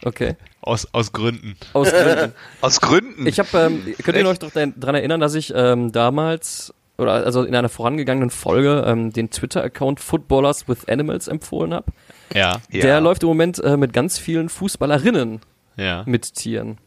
Okay. 0.06 0.36
aus, 0.62 0.88
aus 0.94 1.12
Gründen. 1.14 1.56
Aus 1.74 1.92
Gründen. 1.92 2.34
Aus 2.62 2.82
Gründen. 2.82 3.28
Ich 3.28 3.40
habe, 3.40 3.58
ähm, 3.58 3.96
könnt 4.04 4.18
ihr 4.18 4.28
euch 4.28 4.40
doch 4.40 4.52
daran 4.52 4.96
erinnern, 4.96 5.20
dass 5.20 5.36
ich 5.36 5.54
ähm, 5.56 5.92
damals 5.92 6.74
oder 6.98 7.14
also 7.14 7.44
in 7.44 7.56
einer 7.56 7.70
vorangegangenen 7.70 8.30
Folge 8.30 8.84
ähm, 8.86 9.12
den 9.12 9.30
Twitter-Account 9.30 10.00
Footballers 10.00 10.68
with 10.68 10.88
Animals 10.88 11.28
empfohlen 11.28 11.74
habe. 11.74 11.92
Ja, 12.34 12.62
Ja. 12.70 12.82
Der 12.82 13.02
läuft 13.02 13.24
im 13.24 13.30
Moment 13.30 13.64
äh, 13.64 13.78
mit 13.78 13.94
ganz 13.94 14.20
vielen 14.20 14.50
Fußballerinnen 14.50 15.42
ja. 15.76 16.04
mit 16.06 16.34
Tieren. 16.36 16.78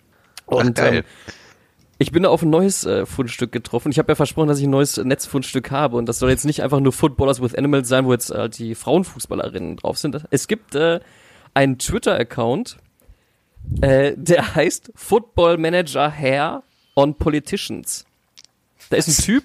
Ach, 0.47 0.53
Und 0.59 0.77
geil. 0.77 0.99
ähm, 0.99 1.05
ich 1.99 2.13
bin 2.13 2.25
da 2.25 2.29
auf 2.29 2.43
ein 2.43 2.51
neues 2.51 2.85
äh, 2.85 3.07
Fundstück 3.07 3.53
getroffen. 3.53 3.91
Ich 3.91 3.99
habe 3.99 4.13
ja 4.13 4.17
versprochen, 4.17 4.49
dass 4.49 4.59
ich 4.59 4.67
ein 4.67 4.71
neues 4.71 4.99
Netzfundstück 4.99 5.71
habe 5.71 5.97
und 5.97 6.07
das 6.07 6.19
soll 6.19 6.31
jetzt 6.31 6.45
nicht 6.45 6.63
einfach 6.63 6.81
nur 6.81 6.93
Footballers 6.93 7.41
with 7.41 7.55
Animals 7.55 7.89
sein, 7.89 8.05
wo 8.05 8.13
jetzt 8.13 8.31
äh, 8.31 8.49
die 8.49 8.75
Frauenfußballerinnen 8.75 9.77
drauf 9.77 9.97
sind. 9.99 10.25
Es 10.31 10.47
gibt 10.47 10.75
äh, 10.75 11.01
einen 11.55 11.79
Twitter-Account, 11.79 12.77
äh, 13.81 14.15
der 14.17 14.55
heißt 14.55 14.93
Football 14.95 15.59
Manager 15.59 16.11
Hair 16.11 16.63
on 16.95 17.15
Politicians. 17.15 18.05
Da 18.91 18.97
ist 18.97 19.09
ein 19.09 19.25
Typ, 19.25 19.45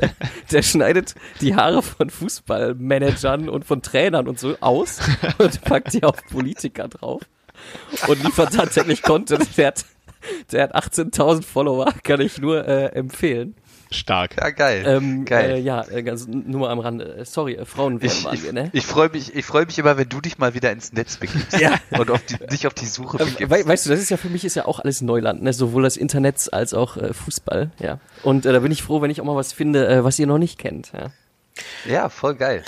der, 0.00 0.10
der 0.50 0.62
schneidet 0.62 1.14
die 1.40 1.54
Haare 1.54 1.82
von 1.82 2.10
Fußballmanagern 2.10 3.48
und 3.48 3.64
von 3.64 3.82
Trainern 3.82 4.28
und 4.28 4.38
so 4.38 4.56
aus 4.60 5.00
und 5.38 5.60
packt 5.62 5.92
die 5.92 6.02
auf 6.02 6.24
Politiker 6.26 6.88
drauf 6.88 7.22
und 8.08 8.22
liefert 8.24 8.54
tatsächlich 8.54 9.02
Content. 9.02 9.56
Der 9.56 9.68
hat, 9.68 9.84
der 10.50 10.62
hat 10.64 10.74
18.000 10.74 11.42
Follower, 11.42 11.92
kann 12.02 12.20
ich 12.20 12.38
nur 12.38 12.66
äh, 12.66 12.86
empfehlen. 12.86 13.54
Stark. 13.92 14.36
ja, 14.40 14.50
geil. 14.50 14.84
Ähm, 14.86 15.24
geil. 15.24 15.50
Äh, 15.56 15.58
ja, 15.60 15.82
äh, 15.88 16.02
ganz, 16.02 16.26
nur 16.28 16.60
mal 16.60 16.70
am 16.70 16.78
Rande. 16.78 17.16
Äh, 17.16 17.24
Sorry, 17.24 17.54
äh, 17.54 17.64
Frauen 17.64 17.98
ich 18.00 18.24
ich, 18.32 18.52
ne? 18.52 18.70
ich 18.72 18.86
freue 18.86 19.08
mich, 19.08 19.34
ich 19.34 19.44
freue 19.44 19.66
mich 19.66 19.78
immer, 19.78 19.96
wenn 19.96 20.08
du 20.08 20.20
dich 20.20 20.38
mal 20.38 20.54
wieder 20.54 20.70
ins 20.70 20.92
Netz 20.92 21.16
begibst 21.16 21.52
Ja. 21.60 21.74
und 21.98 22.10
auf 22.10 22.22
die, 22.24 22.36
dich 22.46 22.66
auf 22.66 22.74
die 22.74 22.86
Suche 22.86 23.18
Äh, 23.18 23.24
begibst. 23.24 23.50
we 23.50 23.66
weißt 23.66 23.86
du, 23.86 23.90
das 23.90 24.00
ist 24.00 24.10
ja 24.10 24.16
für 24.16 24.28
mich 24.28 24.44
ist 24.44 24.54
ja 24.54 24.66
auch 24.66 24.78
alles 24.80 25.00
Neuland, 25.00 25.42
ne? 25.42 25.52
Sowohl 25.52 25.82
das 25.82 25.96
Internet 25.96 26.52
als 26.52 26.72
auch 26.72 26.96
äh, 26.96 27.12
Fußball, 27.12 27.72
ja. 27.80 27.98
Und 28.22 28.46
äh, 28.46 28.52
da 28.52 28.60
bin 28.60 28.70
ich 28.70 28.82
froh, 28.82 29.02
wenn 29.02 29.10
ich 29.10 29.20
auch 29.20 29.24
mal 29.24 29.36
was 29.36 29.52
finde, 29.52 29.88
äh, 29.88 30.04
was 30.04 30.18
ihr 30.18 30.26
noch 30.26 30.38
nicht 30.38 30.58
kennt, 30.58 30.92
ja. 30.92 31.10
Ja, 31.84 32.08
voll 32.08 32.36
geil. 32.36 32.62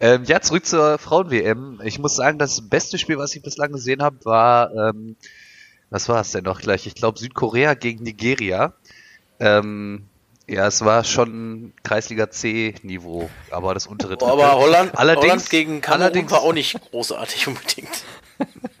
Ähm, 0.00 0.24
ja, 0.24 0.40
zurück 0.40 0.64
zur 0.64 0.96
Frauen-WM. 0.98 1.80
Ich 1.84 1.98
muss 1.98 2.16
sagen, 2.16 2.38
das 2.38 2.66
beste 2.68 2.96
Spiel, 2.98 3.18
was 3.18 3.34
ich 3.36 3.42
bislang 3.42 3.72
gesehen 3.72 4.02
habe, 4.02 4.16
war, 4.24 4.74
ähm, 4.74 5.16
was 5.90 6.08
war 6.08 6.22
es 6.22 6.32
denn 6.32 6.44
noch 6.44 6.60
gleich? 6.62 6.86
Ich 6.86 6.94
glaube 6.94 7.18
Südkorea 7.18 7.74
gegen 7.74 8.02
Nigeria. 8.02 8.72
Ähm, 9.38 10.06
ja, 10.48 10.66
es 10.66 10.84
war 10.84 11.04
schon 11.04 11.72
Kreisliga 11.82 12.30
C-Niveau, 12.30 13.30
aber 13.50 13.74
das 13.74 13.86
untere 13.86 14.16
Boah, 14.16 14.32
aber 14.32 14.52
Holland, 14.56 14.96
Allerdings- 14.98 15.24
Holland 15.24 15.50
gegen 15.50 15.80
Kamerun 15.80 16.02
allerdings- 16.02 16.30
war 16.32 16.42
auch 16.42 16.52
nicht 16.52 16.78
großartig 16.90 17.48
unbedingt. 17.48 17.88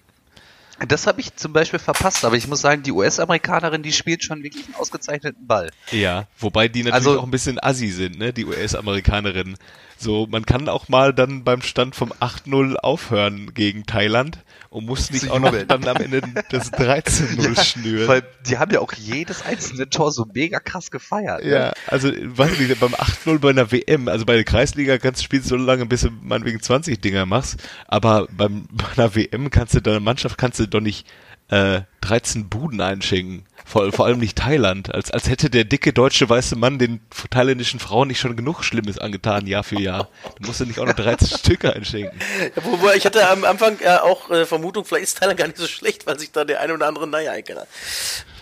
Das 0.88 1.06
habe 1.06 1.20
ich 1.20 1.36
zum 1.36 1.52
Beispiel 1.52 1.78
verpasst, 1.78 2.24
aber 2.24 2.34
ich 2.34 2.48
muss 2.48 2.60
sagen, 2.60 2.82
die 2.82 2.90
US-Amerikanerin, 2.90 3.84
die 3.84 3.92
spielt 3.92 4.24
schon 4.24 4.42
wirklich 4.42 4.64
einen 4.66 4.74
ausgezeichneten 4.74 5.46
Ball. 5.46 5.70
Ja, 5.92 6.26
wobei 6.40 6.66
die 6.66 6.82
natürlich 6.82 7.06
Also- 7.06 7.20
auch 7.20 7.24
ein 7.24 7.30
bisschen 7.30 7.62
assi 7.62 7.88
sind, 7.90 8.18
ne, 8.18 8.32
die 8.32 8.44
US-Amerikanerinnen. 8.44 9.56
So, 9.96 10.26
man 10.28 10.44
kann 10.44 10.68
auch 10.68 10.88
mal 10.88 11.14
dann 11.14 11.44
beim 11.44 11.62
Stand 11.62 11.94
vom 11.94 12.12
8-0 12.18 12.74
aufhören 12.78 13.54
gegen 13.54 13.86
Thailand 13.86 14.38
und 14.72 14.86
muss 14.86 15.10
nicht 15.10 15.30
auch 15.30 15.38
noch 15.38 15.54
dann 15.68 15.86
am 15.86 15.96
Ende 15.98 16.22
das 16.50 16.72
13-0 16.72 17.62
schnüren. 17.62 18.08
Weil 18.08 18.22
die 18.46 18.56
haben 18.56 18.72
ja 18.72 18.80
auch 18.80 18.92
jedes 18.94 19.44
einzelne 19.44 19.88
Tor 19.90 20.12
so 20.12 20.26
mega 20.32 20.60
krass 20.60 20.90
gefeiert. 20.90 21.44
ne? 21.44 21.50
Ja, 21.50 21.72
also, 21.88 22.10
was 22.24 22.58
ich 22.58 22.80
beim 22.80 22.94
8-0 22.94 23.38
bei 23.38 23.50
einer 23.50 23.70
WM, 23.70 24.08
also 24.08 24.24
bei 24.24 24.34
der 24.34 24.44
Kreisliga 24.44 24.96
kannst 24.96 25.20
du 25.20 25.24
spielen 25.24 25.42
so 25.42 25.56
lange, 25.56 25.84
bis 25.84 26.00
du 26.00 26.10
meinetwegen 26.22 26.60
20 26.60 27.00
Dinger 27.02 27.26
machst, 27.26 27.62
aber 27.86 28.26
beim, 28.34 28.66
bei 28.72 28.86
einer 28.96 29.14
WM 29.14 29.50
kannst 29.50 29.74
du 29.74 29.82
deiner 29.82 30.00
Mannschaft 30.00 30.38
kannst 30.38 30.58
du 30.58 30.66
doch 30.66 30.80
nicht 30.80 31.06
äh, 31.48 31.82
13 32.00 32.48
Buden 32.48 32.80
einschenken. 32.80 33.44
Vor, 33.72 33.90
vor 33.90 34.04
allem 34.04 34.18
nicht 34.18 34.36
Thailand. 34.36 34.94
Als, 34.94 35.10
als 35.10 35.30
hätte 35.30 35.48
der 35.48 35.64
dicke 35.64 35.94
deutsche 35.94 36.28
weiße 36.28 36.56
Mann 36.56 36.78
den 36.78 37.00
thailändischen 37.30 37.80
Frauen 37.80 38.08
nicht 38.08 38.20
schon 38.20 38.36
genug 38.36 38.64
Schlimmes 38.64 38.98
angetan, 38.98 39.46
Jahr 39.46 39.64
für 39.64 39.80
Jahr. 39.80 40.10
Du 40.38 40.46
musst 40.46 40.60
ja 40.60 40.66
nicht 40.66 40.78
auch 40.78 40.84
noch 40.84 40.92
13 40.92 41.38
Stücke 41.38 41.72
einschenken. 41.72 42.20
Ja, 42.54 42.64
Wobei 42.64 42.96
ich 42.96 43.06
hatte 43.06 43.26
am 43.26 43.44
Anfang 43.44 43.78
äh, 43.80 43.96
auch 43.96 44.30
äh, 44.30 44.44
Vermutung, 44.44 44.84
vielleicht 44.84 45.04
ist 45.04 45.18
Thailand 45.18 45.38
gar 45.38 45.46
nicht 45.46 45.56
so 45.56 45.66
schlecht, 45.66 46.06
weil 46.06 46.18
sich 46.18 46.30
da 46.30 46.44
der 46.44 46.60
eine 46.60 46.74
oder 46.74 46.86
andere 46.86 47.06
Naja 47.06 47.32
einkenner. 47.32 47.66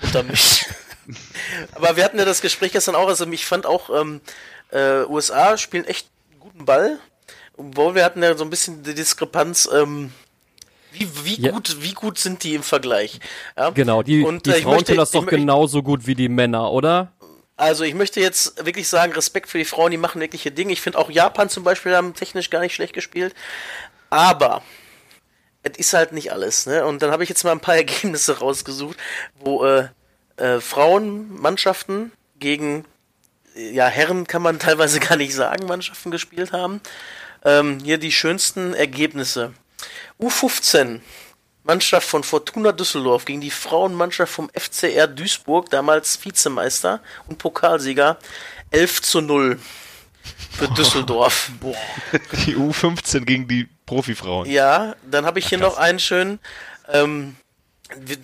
Untermischt. 0.03 0.67
Aber 1.75 1.95
wir 1.95 2.03
hatten 2.03 2.19
ja 2.19 2.25
das 2.25 2.41
Gespräch 2.41 2.73
gestern 2.73 2.97
auch, 2.97 3.07
also 3.07 3.25
ich 3.29 3.47
fand 3.47 3.67
auch, 3.67 3.89
ähm, 4.01 4.21
äh, 4.73 5.05
USA 5.05 5.57
spielen 5.59 5.85
echt 5.85 6.09
guten 6.41 6.65
Ball. 6.65 6.99
Obwohl 7.57 7.95
wir 7.95 8.05
hatten 8.05 8.21
ja 8.21 8.37
so 8.37 8.43
ein 8.43 8.51
bisschen 8.51 8.83
die 8.83 8.97
Diskrepanz, 8.97 9.69
ähm, 9.73 10.13
wie, 10.93 11.09
wie, 11.25 11.41
Ja. 11.41 11.53
gut, 11.53 11.77
wie 11.81 11.93
gut 11.93 12.19
sind 12.19 12.43
die 12.45 12.55
im 12.55 12.63
Vergleich? 12.63 13.21
Ja? 13.57 13.71
Genau, 13.71 14.03
die, 14.03 14.23
Und, 14.25 14.47
die 14.47 14.51
äh, 14.51 14.63
Frauen 14.63 14.73
möchte- 14.75 14.87
können 14.87 14.99
das 14.99 15.11
doch 15.11 15.25
ich 15.25 15.29
genauso 15.31 15.83
gut 15.83 16.07
wie 16.07 16.15
die 16.15 16.29
Männer, 16.29 16.71
oder? 16.73 17.13
Also 17.57 17.85
ich 17.85 17.95
möchte 17.95 18.21
jetzt 18.21 18.65
wirklich 18.65 18.89
sagen, 18.89 19.13
Respekt 19.13 19.49
für 19.51 19.59
die 19.59 19.65
Frauen, 19.67 19.91
die 19.91 19.99
machen 19.99 20.21
wirkliche 20.21 20.51
Dinge. 20.51 20.73
Ich 20.73 20.81
finde 20.81 20.99
auch 20.99 21.11
Japan 21.11 21.49
zum 21.51 21.63
Beispiel 21.63 21.95
haben 21.95 22.15
technisch 22.15 22.49
gar 22.51 22.61
nicht 22.61 22.75
schlecht 22.75 22.95
gespielt. 22.95 23.35
Aber 24.09 24.63
es 25.63 25.77
ist 25.79 25.93
halt 25.93 26.13
nicht 26.13 26.33
alles, 26.33 26.65
ne? 26.67 26.87
Und 26.87 27.03
dann 27.03 27.11
habe 27.11 27.23
ich 27.23 27.29
jetzt 27.29 27.45
mal 27.45 27.53
ein 27.53 27.61
paar 27.61 27.77
Ergebnisse 27.85 28.39
rausgesucht, 28.39 28.97
wo 29.39 29.65
äh, 29.67 29.89
äh, 30.39 30.59
Frauenmannschaften 30.61 32.13
gegen 32.39 32.85
ja, 33.55 33.87
Herren 33.89 34.27
kann 34.27 34.43
man 34.43 34.59
teilweise 34.59 35.01
gar 35.01 35.17
nicht 35.17 35.35
sagen, 35.35 35.67
Mannschaften 35.67 36.11
gespielt 36.11 36.53
haben. 36.53 36.81
Ähm, 37.45 37.79
hier 37.83 37.99
die 37.99 38.13
schönsten 38.13 38.75
Ergebnisse. 38.75 39.53
U15, 40.21 41.01
Mannschaft 41.65 42.09
von 42.09 42.23
Fortuna 42.23 42.73
Düsseldorf 42.73 43.25
gegen 43.25 43.41
die 43.41 43.51
Frauenmannschaft 43.51 44.33
vom 44.33 44.51
FCR 44.51 45.07
Duisburg, 45.07 45.71
damals 45.71 46.25
Vizemeister 46.25 47.01
und 47.29 47.39
Pokalsieger, 47.39 48.19
11 48.71 49.03
zu 49.03 49.21
0 49.21 49.59
für 50.51 50.69
Düsseldorf. 50.69 51.51
Boah. 51.61 51.75
Die 52.47 52.57
U15 52.57 53.25
gegen 53.25 53.49
die 53.49 53.69
Profifrauen. 53.87 54.49
Ja, 54.49 54.95
dann 55.09 55.27
habe 55.27 55.39
ich 55.39 55.49
hier 55.49 55.59
Krass. 55.59 55.73
noch 55.73 55.79
einen 55.79 55.99
schönen 55.99 56.39
ähm, 56.89 57.37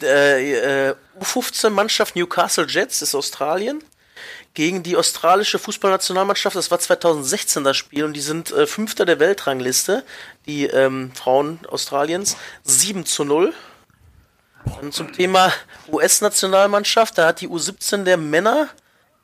äh, 0.03 0.89
äh, 0.89 0.95
U15-Mannschaft 1.21 2.17
Newcastle 2.17 2.67
Jets 2.67 3.03
ist 3.03 3.15
Australien 3.15 3.83
gegen 4.57 4.83
die 4.83 4.97
australische 4.97 5.59
Fußballnationalmannschaft. 5.59 6.57
Das 6.57 6.71
war 6.71 6.81
2016 6.81 7.63
das 7.63 7.77
Spiel 7.77 8.05
und 8.05 8.15
die 8.15 8.23
sind 8.23 8.51
äh, 8.53 8.67
Fünfter 8.67 9.05
der 9.05 9.21
Weltrangliste, 9.21 10.03
die 10.47 10.65
ähm, 10.65 11.13
Frauen 11.15 11.61
Australiens. 11.69 12.39
7 12.65 13.05
zu 13.05 13.25
0. 13.25 13.53
Dann 14.81 14.93
zum 14.93 15.13
Thema 15.13 15.53
US-Nationalmannschaft. 15.93 17.19
Da 17.19 17.27
hat 17.27 17.43
die 17.43 17.49
U17 17.49 18.05
der 18.05 18.17
Männer 18.17 18.71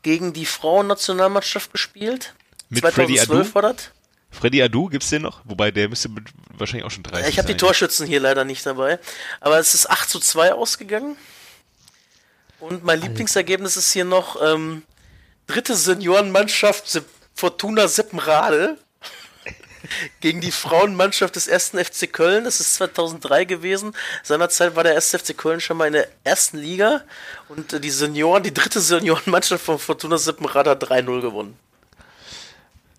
gegen 0.02 0.34
die 0.34 0.44
Frauennationalmannschaft 0.44 1.72
gespielt. 1.72 2.34
Mit 2.68 2.82
Freddy 2.82 3.16
2012 3.16 3.40
Adu? 3.40 3.54
war 3.54 3.62
das. 3.62 3.90
Freddy 4.30 4.62
Adu 4.62 4.88
gibt's 4.90 5.08
den 5.08 5.22
noch? 5.22 5.40
Wobei 5.44 5.70
der 5.70 5.88
müsste 5.88 6.10
mit, 6.10 6.28
wahrscheinlich 6.58 6.84
auch 6.84 6.90
schon 6.90 7.04
30 7.04 7.30
Ich 7.30 7.38
habe 7.38 7.48
die. 7.48 7.56
Torschützen 7.56 8.06
hier 8.06 8.20
leider 8.20 8.44
nicht 8.44 8.66
dabei. 8.66 8.98
Aber 9.40 9.58
es 9.58 9.72
ist 9.72 9.88
8 9.88 10.10
zu 10.10 10.20
2 10.20 10.52
ausgegangen. 10.52 11.16
Und 12.60 12.84
mein 12.84 13.00
Lieblingsergebnis 13.00 13.78
ist 13.78 13.92
hier 13.92 14.04
noch 14.04 14.36
ähm, 14.40 14.82
dritte 15.46 15.74
Seniorenmannschaft 15.76 16.88
Se- 16.88 17.04
Fortuna 17.34 17.88
Sippenrade 17.88 18.76
gegen 20.20 20.40
die 20.40 20.52
Frauenmannschaft 20.52 21.34
des 21.36 21.48
ersten 21.48 21.82
FC 21.84 22.12
Köln. 22.12 22.44
Das 22.44 22.60
ist 22.60 22.74
2003 22.74 23.44
gewesen. 23.46 23.94
Seinerzeit 24.22 24.76
war 24.76 24.84
der 24.84 24.94
erste 24.94 25.18
FC 25.18 25.36
Köln 25.36 25.60
schon 25.60 25.76
mal 25.76 25.86
in 25.86 25.94
der 25.94 26.08
ersten 26.24 26.58
Liga. 26.58 27.02
Und 27.48 27.72
äh, 27.72 27.80
die 27.80 27.90
Senioren, 27.90 28.42
die 28.42 28.54
dritte 28.54 28.80
Seniorenmannschaft 28.80 29.64
von 29.64 29.78
Fortuna 29.78 30.18
Sippenrade 30.18 30.70
hat 30.70 30.84
3-0 30.84 31.20
gewonnen. 31.20 31.58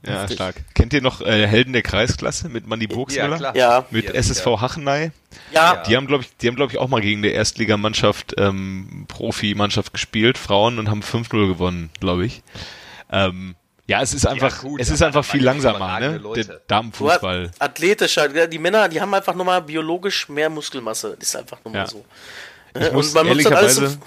Ja, 0.05 0.21
Heftig. 0.21 0.35
stark. 0.35 0.55
Kennt 0.73 0.91
ihr 0.93 1.01
noch 1.01 1.21
äh, 1.21 1.47
Helden 1.47 1.71
der 1.73 1.81
Kreisklasse 1.81 2.49
mit 2.49 2.67
Manny 2.67 2.87
Burgsmüller? 2.87 3.37
klar. 3.37 3.55
Ja. 3.55 3.85
Mit 3.89 4.05
Ja, 4.05 4.11
SSV 4.11 4.45
ja. 4.45 4.61
Hachenay? 4.61 5.11
Ja, 5.51 5.83
Die 5.83 5.95
haben, 5.95 6.07
glaube 6.07 6.23
ich, 6.23 6.35
die 6.37 6.47
haben, 6.47 6.55
glaube 6.55 6.71
ich, 6.73 6.77
auch 6.77 6.89
mal 6.89 6.99
gegen 7.01 7.21
der 7.21 7.33
Erstligamannschaft, 7.33 8.33
ähm, 8.37 9.05
Profimannschaft 9.07 9.93
gespielt, 9.93 10.37
Frauen, 10.37 10.77
und 10.79 10.89
haben 10.89 11.01
5-0 11.01 11.47
gewonnen, 11.47 11.89
glaube 11.99 12.25
ich. 12.25 12.43
Ähm, 13.11 13.55
ja, 13.87 14.01
es 14.01 14.13
ist 14.13 14.25
einfach, 14.25 14.61
gut, 14.61 14.79
es 14.79 14.89
ist 14.89 15.01
einfach 15.01 15.25
viel 15.25 15.41
ja 15.43 15.51
langsamer, 15.51 15.99
ne? 15.99 16.17
Leute. 16.17 16.45
Der 16.45 16.61
Damenfußball. 16.67 17.51
Athletischer. 17.59 18.33
Ja, 18.33 18.47
Die 18.47 18.59
Männer, 18.59 18.87
die 18.89 18.99
haben 19.01 19.13
einfach 19.13 19.35
nochmal 19.35 19.61
biologisch 19.61 20.29
mehr 20.29 20.49
Muskelmasse. 20.49 21.15
Das 21.19 21.27
ist 21.29 21.35
einfach 21.35 21.57
nur 21.63 21.73
mal 21.73 21.79
Ja. 21.79 21.87
so. 21.87 22.05
Ich 22.79 22.91
muss 22.91 23.07
Und 23.09 23.15
man 23.15 23.27
muss 23.35 23.43
dann 23.43 23.53
alles 23.53 23.97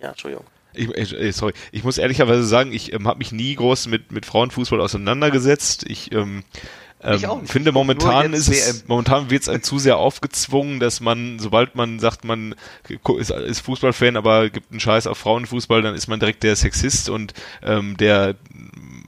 Ja, 0.00 0.08
Entschuldigung. 0.10 0.46
Ich, 0.74 0.88
ich, 0.90 1.12
äh, 1.12 1.32
sorry, 1.32 1.52
ich 1.72 1.84
muss 1.84 1.98
ehrlicherweise 1.98 2.44
sagen, 2.44 2.72
ich 2.72 2.92
ähm, 2.92 3.06
habe 3.06 3.18
mich 3.18 3.32
nie 3.32 3.54
groß 3.54 3.88
mit, 3.88 4.12
mit 4.12 4.26
Frauenfußball 4.26 4.80
auseinandergesetzt. 4.80 5.84
Ich, 5.88 6.12
ähm, 6.12 6.44
Ich 7.02 7.22
ähm, 7.22 7.46
finde 7.46 7.72
momentan 7.72 8.34
ist 8.34 8.48
es, 8.48 8.86
momentan 8.86 9.30
wird 9.30 9.42
es 9.42 9.48
einem 9.48 9.62
zu 9.62 9.78
sehr 9.78 9.96
aufgezwungen, 9.96 10.80
dass 10.80 11.00
man, 11.00 11.38
sobald 11.38 11.74
man 11.74 11.98
sagt, 11.98 12.24
man 12.24 12.54
ist, 13.18 13.30
ist 13.30 13.60
Fußballfan, 13.60 14.16
aber 14.16 14.50
gibt 14.50 14.70
einen 14.70 14.80
Scheiß 14.80 15.06
auf 15.06 15.16
Frauenfußball, 15.16 15.80
dann 15.80 15.94
ist 15.94 16.08
man 16.08 16.20
direkt 16.20 16.42
der 16.42 16.56
Sexist 16.56 17.08
und 17.08 17.32
ähm, 17.62 17.96
der 17.96 18.34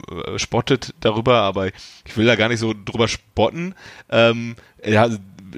äh, 0.09 0.39
spottet 0.39 0.95
darüber, 1.01 1.41
aber 1.41 1.67
ich 1.67 2.17
will 2.17 2.25
da 2.25 2.35
gar 2.35 2.49
nicht 2.49 2.59
so 2.59 2.73
drüber 2.73 3.07
spotten. 3.07 3.75
Ähm, 4.09 4.55
ja, 4.83 5.09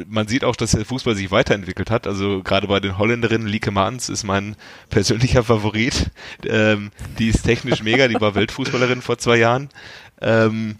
man 0.07 0.27
sieht 0.27 0.43
auch, 0.43 0.55
dass 0.55 0.71
der 0.71 0.85
Fußball 0.85 1.15
sich 1.15 1.31
weiterentwickelt 1.31 1.91
hat. 1.91 2.07
Also 2.07 2.41
gerade 2.43 2.67
bei 2.67 2.79
den 2.79 2.97
Holländerinnen, 2.97 3.47
Lieke 3.47 3.71
Maans 3.71 4.09
ist 4.09 4.23
mein 4.23 4.55
persönlicher 4.89 5.43
Favorit. 5.43 6.11
Ähm, 6.45 6.91
die 7.19 7.29
ist 7.29 7.43
technisch 7.43 7.81
mega, 7.83 8.07
die 8.07 8.19
war 8.19 8.35
Weltfußballerin 8.35 9.01
vor 9.01 9.17
zwei 9.17 9.37
Jahren. 9.37 9.69
Ähm, 10.21 10.77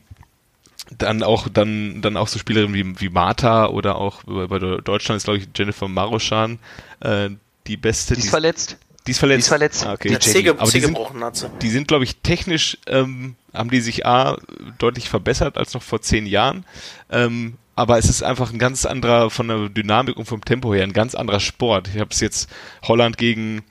dann 0.97 1.23
auch 1.23 1.47
dann 1.49 2.01
dann 2.01 2.15
auch 2.15 2.27
so 2.27 2.37
Spielerinnen 2.37 2.75
wie 2.75 2.99
wie 3.01 3.09
Marta 3.09 3.67
oder 3.67 3.95
auch 3.95 4.23
bei 4.23 4.47
bei 4.47 4.59
Deutschland 4.59 5.17
ist 5.17 5.23
glaube 5.23 5.39
ich 5.39 5.47
Jennifer 5.55 5.87
Maroschan 5.87 6.59
äh, 6.99 7.29
die 7.65 7.77
beste 7.77 8.13
Die 8.13 8.19
ist 8.21 8.29
verletzt. 8.29 8.77
die 9.07 9.11
ist 9.11 9.17
verletzt 9.19 9.37
die 9.37 9.41
ist 9.41 9.47
verletzt. 9.47 9.85
ah, 9.85 9.93
okay. 9.93 10.09
Die 10.09 10.49
aber 10.49 10.71
die 10.71 10.79
sind, 10.79 10.93
gebrochen 10.93 11.23
hat 11.23 11.35
sie. 11.37 11.49
die 11.61 11.69
sind 11.71 11.87
glaube 11.87 12.03
ich 12.03 12.17
technisch 12.17 12.77
ähm, 12.85 13.35
haben 13.51 13.71
die 13.71 13.81
sich 13.81 14.05
a 14.05 14.37
deutlich 14.77 15.09
verbessert 15.09 15.57
als 15.57 15.73
noch 15.73 15.81
vor 15.81 16.01
zehn 16.01 16.27
Jahren 16.27 16.65
ähm, 17.09 17.57
aber 17.75 17.97
es 17.97 18.09
ist 18.09 18.23
einfach 18.23 18.51
ein 18.51 18.59
ganz 18.59 18.85
anderer 18.85 19.29
von 19.29 19.47
der 19.47 19.69
Dynamik 19.69 20.17
und 20.17 20.25
vom 20.25 20.43
Tempo 20.43 20.73
her 20.73 20.83
ein 20.83 20.93
ganz 20.93 21.15
anderer 21.15 21.39
Sport 21.39 21.89
ich 21.93 21.99
habe 21.99 22.11
es 22.11 22.19
jetzt 22.19 22.49
Holland 22.83 23.17
gegen 23.17 23.63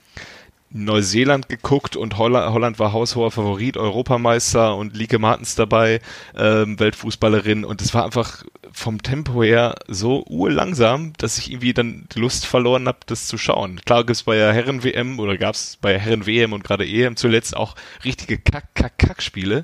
Neuseeland 0.75 1.47
geguckt 1.47 1.95
und 1.95 2.17
Holland, 2.17 2.53
Holland 2.53 2.79
war 2.79 2.91
haushoher 2.91 3.31
Favorit, 3.31 3.77
Europameister 3.77 4.75
und 4.75 4.95
Lieke 4.95 5.19
Martens 5.19 5.55
dabei, 5.55 6.01
ähm, 6.35 6.79
Weltfußballerin 6.79 7.63
und 7.63 7.81
es 7.81 7.93
war 7.93 8.03
einfach 8.03 8.43
vom 8.73 9.01
Tempo 9.01 9.41
her 9.41 9.75
so 9.87 10.25
urlangsam, 10.27 11.13
dass 11.17 11.37
ich 11.37 11.49
irgendwie 11.49 11.73
dann 11.73 12.07
die 12.13 12.19
Lust 12.19 12.45
verloren 12.45 12.87
habe, 12.89 12.99
das 13.05 13.27
zu 13.27 13.37
schauen. 13.37 13.79
Klar 13.85 14.05
gibt's 14.05 14.23
bei 14.23 14.35
der 14.35 14.51
Herren-WM 14.51 15.17
oder 15.19 15.37
gab's 15.37 15.77
bei 15.79 15.91
der 15.91 16.01
Herren-WM 16.01 16.51
und 16.51 16.65
gerade 16.65 16.85
EM 16.85 17.15
zuletzt 17.15 17.55
auch 17.55 17.75
richtige 18.03 18.37
Kack-Kack-Kack-Spiele. 18.37 19.63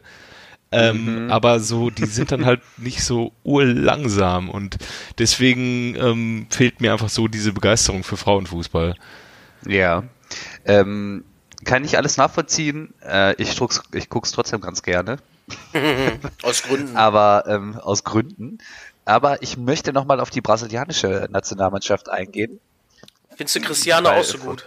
Ähm, 0.71 1.27
Aber 1.29 1.59
so, 1.59 1.89
die 1.89 2.05
sind 2.05 2.31
dann 2.31 2.45
halt 2.45 2.61
nicht 2.77 3.03
so 3.03 3.33
urlangsam 3.43 4.49
und 4.49 4.77
deswegen 5.17 5.95
ähm, 5.95 6.47
fehlt 6.49 6.79
mir 6.81 6.93
einfach 6.93 7.09
so 7.09 7.27
diese 7.27 7.51
Begeisterung 7.51 8.03
für 8.03 8.15
Frauenfußball. 8.17 8.95
Ja. 9.67 10.03
Ähm, 10.65 11.25
kann 11.65 11.83
ich 11.83 11.97
alles 11.97 12.17
nachvollziehen. 12.17 12.93
Äh, 13.05 13.35
ich, 13.41 13.53
druck's, 13.55 13.81
ich 13.93 14.09
guck's 14.09 14.31
trotzdem 14.31 14.61
ganz 14.61 14.81
gerne. 14.81 15.17
Aus 16.43 16.63
Gründen. 16.63 16.95
aber 16.95 17.43
ähm, 17.47 17.75
aus 17.77 18.03
Gründen. 18.05 18.59
Aber 19.03 19.41
ich 19.41 19.57
möchte 19.57 19.91
nochmal 19.91 20.19
auf 20.21 20.29
die 20.29 20.39
brasilianische 20.41 21.27
Nationalmannschaft 21.31 22.09
eingehen, 22.09 22.59
Findest 23.35 23.55
du 23.55 23.61
Cristiano 23.61 24.07
Weil- 24.09 24.21
auch 24.21 24.23
so 24.23 24.37
gut? 24.37 24.65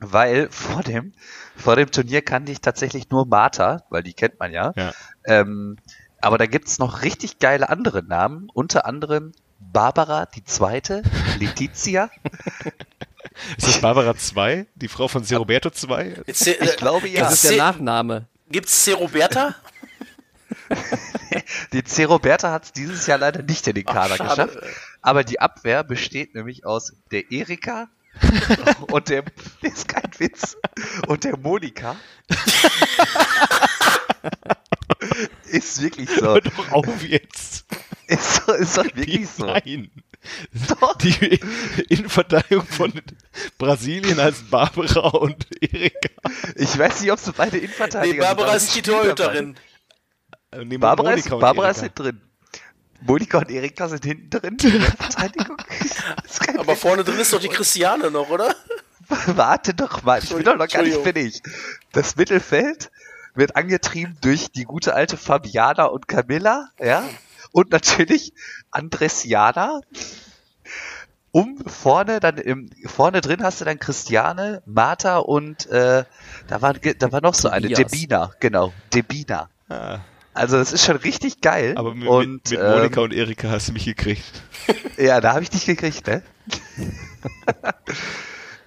Weil 0.00 0.48
vor 0.50 0.82
dem, 0.82 1.12
vor 1.56 1.76
dem 1.76 1.90
Turnier 1.90 2.22
kannte 2.22 2.52
ich 2.52 2.60
tatsächlich 2.60 3.10
nur 3.10 3.26
Marta, 3.26 3.84
weil 3.90 4.02
die 4.02 4.14
kennt 4.14 4.38
man 4.38 4.52
ja. 4.52 4.72
Ja. 4.76 4.92
Ähm, 5.24 5.76
aber 6.20 6.38
da 6.38 6.46
gibt's 6.46 6.78
noch 6.78 7.02
richtig 7.02 7.38
geile 7.38 7.68
andere 7.68 8.02
Namen, 8.02 8.48
unter 8.52 8.86
anderem 8.86 9.32
Barbara 9.60 10.26
die 10.26 10.44
Zweite, 10.44 11.02
Letizia. 11.38 12.10
Ist 13.56 13.66
das 13.66 13.80
Barbara 13.80 14.16
2? 14.16 14.66
Die 14.74 14.88
Frau 14.88 15.08
von 15.08 15.24
Roberto 15.24 15.70
2? 15.70 16.22
Jetzt, 16.26 16.46
äh, 16.46 16.56
Ich 16.60 16.76
glaube 16.76 17.08
ja. 17.08 17.22
Das 17.22 17.44
ist 17.44 17.50
der 17.50 17.58
Nachname. 17.58 18.26
Gibt's 18.50 18.84
C. 18.84 18.92
Roberta? 18.92 19.54
Die 21.72 21.84
C. 21.84 22.04
Roberta 22.04 22.50
hat 22.50 22.64
es 22.64 22.72
dieses 22.72 23.06
Jahr 23.06 23.18
leider 23.18 23.42
nicht 23.42 23.66
in 23.66 23.74
den 23.74 23.84
Kader 23.84 24.16
schade. 24.16 24.46
geschafft. 24.46 24.58
Aber 25.02 25.24
die 25.24 25.40
Abwehr 25.40 25.84
besteht 25.84 26.34
nämlich 26.34 26.64
aus 26.64 26.94
der 27.10 27.30
Erika 27.30 27.88
und 28.92 29.08
der 29.08 29.24
ist 29.62 29.88
kein 29.88 30.10
Witz 30.18 30.56
und 31.06 31.24
der 31.24 31.36
Monika. 31.38 31.96
ist 35.46 35.82
wirklich 35.82 36.10
so. 36.10 36.22
Hör 36.22 36.40
doch 36.40 36.72
auf 36.72 37.02
jetzt. 37.04 37.64
Ist, 38.06 38.46
so, 38.46 38.52
ist 38.52 38.76
doch 38.76 38.86
Die, 38.86 38.96
wirklich 38.96 39.28
so. 39.28 39.46
Nein. 39.46 39.90
Doch. 40.68 40.96
Die 40.98 41.40
Innenverteidigung 41.88 42.66
von 42.66 42.92
Brasilien 43.56 44.20
heißt 44.20 44.50
Barbara 44.50 45.08
und 45.08 45.46
Erika. 45.62 46.10
Ich 46.56 46.76
weiß 46.76 47.00
nicht, 47.00 47.12
ob 47.12 47.18
sie 47.18 47.32
beide 47.32 47.56
Nee, 47.56 47.64
Innenverteidiger 47.64 48.24
Barbara 48.24 48.48
aber 48.48 48.56
ist 48.56 48.74
die 48.74 48.82
Torhüterin. 48.82 49.56
Äh, 50.50 50.64
nee, 50.64 50.78
Barbara, 50.78 51.10
Monika 51.10 51.34
ist, 51.34 51.40
Barbara 51.40 51.70
ist 51.70 51.92
drin. 51.94 52.20
Monika 53.00 53.38
und 53.38 53.50
Erika 53.50 53.88
sind 53.88 54.04
hinten 54.04 54.30
drin 54.30 54.56
in 54.62 54.80
der 54.80 54.92
Verteidigung. 54.92 55.56
ist 56.24 56.40
kein 56.40 56.58
Aber 56.58 56.76
vorne 56.76 57.04
drin 57.04 57.18
ist 57.18 57.32
doch 57.32 57.40
die 57.40 57.48
Christiane 57.48 58.10
noch, 58.10 58.28
oder? 58.30 58.54
Warte 59.26 59.74
doch 59.74 60.02
mal, 60.02 60.22
ich 60.22 60.34
bin 60.34 60.44
doch 60.44 60.56
noch 60.56 60.68
gar 60.68 60.82
nicht 60.82 60.98
fertig. 60.98 61.42
Das 61.92 62.16
Mittelfeld 62.16 62.90
wird 63.34 63.56
angetrieben 63.56 64.18
durch 64.20 64.50
die 64.50 64.64
gute 64.64 64.94
alte 64.94 65.16
Fabiana 65.16 65.84
und 65.84 66.08
Camilla, 66.08 66.68
ja, 66.78 67.04
und 67.52 67.70
natürlich 67.70 68.32
Andresiana 68.70 69.80
um 71.30 71.58
vorne, 71.66 72.20
dann 72.20 72.38
im, 72.38 72.70
vorne 72.86 73.20
drin 73.20 73.42
hast 73.42 73.60
du 73.60 73.64
dann 73.64 73.78
Christiane, 73.78 74.62
Martha 74.66 75.18
und 75.18 75.66
äh, 75.66 76.04
da 76.48 76.62
war, 76.62 76.74
da 76.74 77.12
war 77.12 77.20
noch 77.20 77.34
so 77.34 77.48
eine. 77.48 77.68
Debina, 77.68 78.32
genau, 78.40 78.72
Debina. 78.92 79.48
Ah, 79.68 79.98
Also 80.38 80.56
das 80.56 80.72
ist 80.72 80.84
schon 80.84 80.96
richtig 80.96 81.40
geil. 81.40 81.74
aber 81.76 81.94
mit, 81.94 82.08
und, 82.08 82.28
mit, 82.30 82.50
mit 82.50 82.60
ähm, 82.60 82.70
Monika 82.70 83.00
und 83.00 83.12
Erika 83.12 83.48
hast 83.50 83.68
du 83.68 83.72
mich 83.72 83.84
gekriegt. 83.84 84.24
Ja, 84.98 85.20
da 85.20 85.32
habe 85.32 85.42
ich 85.44 85.50
dich 85.50 85.64
gekriegt, 85.64 86.06
ne? 86.06 86.22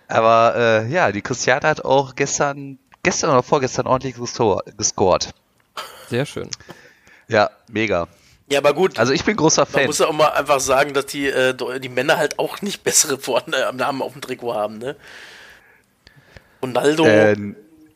Aber 0.07 0.55
äh, 0.55 0.88
ja, 0.91 1.11
die 1.11 1.22
Christiane 1.22 1.67
hat 1.67 1.86
auch 1.86 2.15
gestern, 2.15 2.80
gestern 3.03 3.30
oder 3.32 3.43
vorgestern 3.43 3.88
ordentlich 3.88 4.15
gestor- 4.15 4.63
gescored. 4.78 5.30
Sehr 6.09 6.26
schön. 6.26 6.49
Ja, 7.28 7.49
mega. 7.67 8.07
Ja, 8.49 8.59
aber 8.59 8.74
gut. 8.74 8.99
Also 8.99 9.13
ich 9.13 9.24
bin 9.24 9.38
großer 9.38 9.61
man 9.61 9.72
Fan. 9.72 9.86
muss 9.86 9.99
ja 9.99 10.07
auch 10.07 10.13
mal 10.13 10.28
einfach 10.30 10.59
sagen, 10.59 10.93
dass 10.93 11.05
die, 11.05 11.28
äh, 11.28 11.55
die 11.80 11.88
Männer 11.89 12.17
halt 12.17 12.39
auch 12.39 12.61
nicht 12.61 12.84
bessere 12.84 13.15
äh, 13.15 13.72
Namen 13.74 14.01
auf 14.01 14.11
dem 14.13 14.22
Trikot 14.22 14.53
haben, 14.53 14.78
ne? 14.78 14.97
Ronaldo, 16.61 17.05
Äh, 17.05 17.36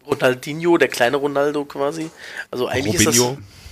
Ronaldinho, 0.08 0.78
der 0.78 0.88
kleine 0.88 1.18
Ronaldo 1.18 1.66
quasi. 1.66 2.10
Also 2.52 2.68
eigentlich 2.68 3.06
Robinho. 3.06 3.32
ist 3.32 3.38
das. 3.40 3.65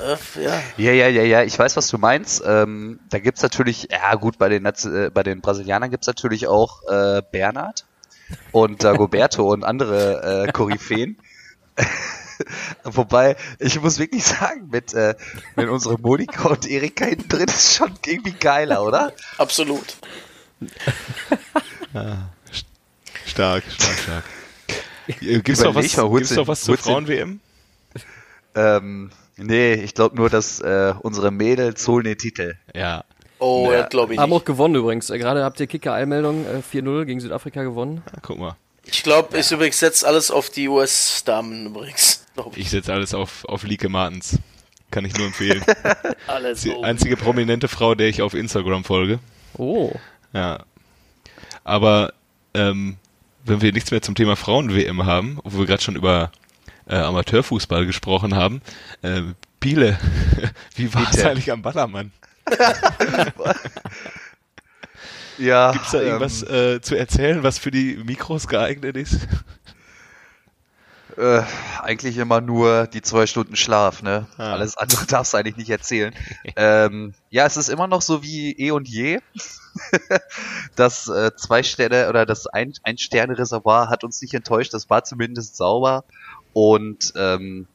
Äh, 0.00 0.42
ja. 0.42 0.62
ja, 0.76 0.92
ja, 0.92 1.08
ja, 1.08 1.22
ja, 1.22 1.42
ich 1.42 1.58
weiß, 1.58 1.76
was 1.76 1.88
du 1.88 1.98
meinst. 1.98 2.42
Ähm, 2.44 3.00
da 3.10 3.18
gibt's 3.18 3.42
natürlich, 3.42 3.88
ja 3.90 4.14
gut, 4.14 4.38
bei 4.38 4.48
den, 4.48 4.64
äh, 4.64 5.10
bei 5.12 5.22
den 5.22 5.40
Brasilianern 5.40 5.90
gibt's 5.90 6.06
natürlich 6.06 6.46
auch 6.46 6.82
äh, 6.88 7.22
Bernhard 7.30 7.84
und 8.52 8.84
Dagoberto 8.84 9.50
und 9.52 9.64
andere 9.64 10.46
äh, 10.46 10.52
Koryphäen. 10.52 11.18
Wobei, 12.84 13.36
ich 13.58 13.80
muss 13.80 13.98
wirklich 13.98 14.24
sagen, 14.24 14.68
mit, 14.70 14.94
äh, 14.94 15.14
mit 15.56 15.68
unserer 15.68 15.98
Monika 15.98 16.48
und 16.48 16.66
Erika 16.66 17.04
hinten 17.04 17.28
drin 17.28 17.48
ist 17.48 17.74
schon 17.74 17.92
irgendwie 18.06 18.32
geiler, 18.32 18.82
oder? 18.82 19.12
Absolut. 19.36 19.96
Stark, 23.26 23.64
stark, 23.68 23.98
stark. 23.98 24.24
Äh, 25.08 25.40
Gibt's 25.40 25.60
noch 25.60 25.74
was, 25.74 25.92
Überleg 25.92 25.96
mal, 25.96 26.18
gibt's 26.18 26.36
noch 26.36 26.48
was 26.48 26.60
zur 26.62 26.78
Frauen-WM? 26.78 27.40
Ähm, 28.54 29.10
nee, 29.42 29.74
ich 29.74 29.94
glaube 29.94 30.16
nur, 30.16 30.30
dass 30.30 30.60
äh, 30.60 30.94
unsere 31.00 31.30
Mädels 31.30 31.86
holen 31.88 32.04
den 32.04 32.18
Titel. 32.18 32.54
Ja. 32.74 33.04
Oh, 33.38 33.68
Ja. 33.70 33.82
das 33.82 33.90
glaube 33.90 34.12
ich 34.14 34.18
Haben 34.20 34.32
auch 34.32 34.36
nicht. 34.38 34.46
gewonnen 34.46 34.74
übrigens. 34.76 35.10
Äh, 35.10 35.18
Gerade 35.18 35.44
habt 35.44 35.58
ihr 35.60 35.66
Kicker-Eilmeldung 35.66 36.44
äh, 36.46 36.76
4-0 36.76 37.04
gegen 37.06 37.20
Südafrika 37.20 37.62
gewonnen. 37.62 38.02
Ah, 38.12 38.18
Guck 38.22 38.38
mal. 38.38 38.56
Ich 38.84 39.02
glaube, 39.02 39.38
ich 39.38 39.50
übrigens 39.52 39.78
setze 39.78 40.06
alles 40.06 40.30
auf 40.30 40.50
die 40.50 40.68
US-Damen 40.68 41.66
übrigens. 41.66 42.18
Ich. 42.52 42.58
Ich 42.58 42.70
setze 42.70 42.92
alles 42.94 43.12
auf, 43.12 43.44
auf 43.46 43.64
Lieke 43.64 43.90
Martens. 43.90 44.38
Kann 44.90 45.04
ich 45.04 45.14
nur 45.16 45.26
empfehlen. 45.26 45.62
Alles 46.26 46.62
Die 46.62 46.72
einzige 46.74 47.16
prominente 47.18 47.68
Frau, 47.68 47.94
der 47.94 48.08
ich 48.08 48.22
auf 48.22 48.32
Instagram 48.34 48.82
folge. 48.82 49.18
Oh. 49.58 49.92
Ja. 50.32 50.60
Aber 51.64 52.14
ähm, 52.54 52.96
wenn 53.44 53.60
wir 53.60 53.72
nichts 53.72 53.90
mehr 53.90 54.00
zum 54.00 54.14
Thema 54.14 54.36
Frauen-WM 54.36 55.04
haben, 55.04 55.38
obwohl 55.44 55.60
wir 55.60 55.66
gerade 55.66 55.82
schon 55.82 55.96
über 55.96 56.30
äh, 56.90 56.96
Amateurfußball 56.96 57.86
gesprochen 57.86 58.34
haben, 58.34 58.60
äh, 59.02 59.22
Biele, 59.60 59.98
wie 60.74 60.92
war 60.92 61.08
es 61.10 61.24
eigentlich 61.24 61.52
am 61.52 61.62
Ballermann? 61.62 62.12
Ja. 65.40 65.72
Gibt's 65.72 65.92
da 65.92 66.02
irgendwas 66.02 66.42
äh, 66.42 66.82
zu 66.82 66.96
erzählen, 66.96 67.42
was 67.42 67.58
für 67.58 67.70
die 67.70 67.96
Mikros 68.04 68.46
geeignet 68.46 68.94
ist? 68.94 69.26
Äh, 71.16 71.42
eigentlich 71.80 72.18
immer 72.18 72.40
nur 72.40 72.86
die 72.86 73.02
zwei 73.02 73.26
Stunden 73.26 73.56
Schlaf, 73.56 74.02
ne? 74.02 74.26
Ah. 74.36 74.52
Alles 74.52 74.76
andere 74.76 75.06
darfst 75.08 75.32
du 75.32 75.38
eigentlich 75.38 75.56
nicht 75.56 75.70
erzählen. 75.70 76.14
ähm, 76.56 77.14
ja, 77.30 77.46
es 77.46 77.56
ist 77.56 77.68
immer 77.68 77.86
noch 77.86 78.02
so 78.02 78.22
wie 78.22 78.52
eh 78.52 78.70
und 78.70 78.88
je. 78.88 79.20
das 80.76 81.08
äh, 81.08 81.34
zwei 81.36 81.62
Sterne 81.62 82.08
oder 82.08 82.26
das 82.26 82.46
ein, 82.46 82.74
ein 82.82 82.98
Sterne 82.98 83.38
Reservoir 83.38 83.88
hat 83.88 84.04
uns 84.04 84.20
nicht 84.20 84.34
enttäuscht. 84.34 84.74
Das 84.74 84.90
war 84.90 85.04
zumindest 85.04 85.56
sauber 85.56 86.04
und 86.52 87.12
ähm, 87.16 87.66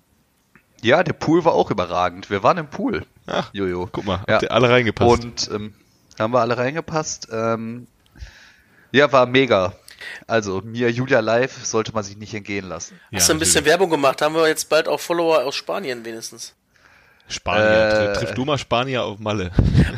ja, 0.81 1.03
der 1.03 1.13
Pool 1.13 1.43
war 1.45 1.53
auch 1.53 1.71
überragend. 1.71 2.29
Wir 2.29 2.43
waren 2.43 2.57
im 2.57 2.67
Pool. 2.67 3.05
Ach, 3.27 3.49
Jojo. 3.53 3.89
guck 3.91 4.05
mal, 4.05 4.19
habt 4.19 4.29
Ja. 4.29 4.41
ihr 4.43 4.51
alle 4.51 4.69
reingepasst? 4.69 5.23
Und 5.23 5.49
ähm, 5.53 5.73
haben 6.19 6.33
wir 6.33 6.41
alle 6.41 6.57
reingepasst. 6.57 7.29
Ähm, 7.31 7.87
ja, 8.91 9.11
war 9.11 9.25
mega. 9.25 9.73
Also, 10.27 10.61
mir 10.63 10.91
Julia 10.91 11.19
Live 11.21 11.65
sollte 11.65 11.91
man 11.93 12.03
sich 12.03 12.17
nicht 12.17 12.33
entgehen 12.33 12.67
lassen. 12.69 12.99
ja, 13.09 13.17
Hast 13.19 13.29
du 13.29 13.33
ein 13.33 13.39
bisschen 13.39 13.55
natürlich. 13.55 13.71
Werbung 13.71 13.89
gemacht? 13.89 14.21
Haben 14.21 14.35
wir 14.35 14.47
jetzt 14.47 14.69
bald 14.69 14.87
auch 14.87 14.99
Follower 14.99 15.43
aus 15.43 15.55
Spanien 15.55 16.05
wenigstens? 16.05 16.53
Spanier. 17.27 17.65
Äh, 17.65 18.13
Tri- 18.13 18.19
Triff 18.19 18.33
du 18.35 18.45
mal 18.45 18.57
Spanier 18.59 19.03
auf 19.03 19.17
Malle. 19.17 19.51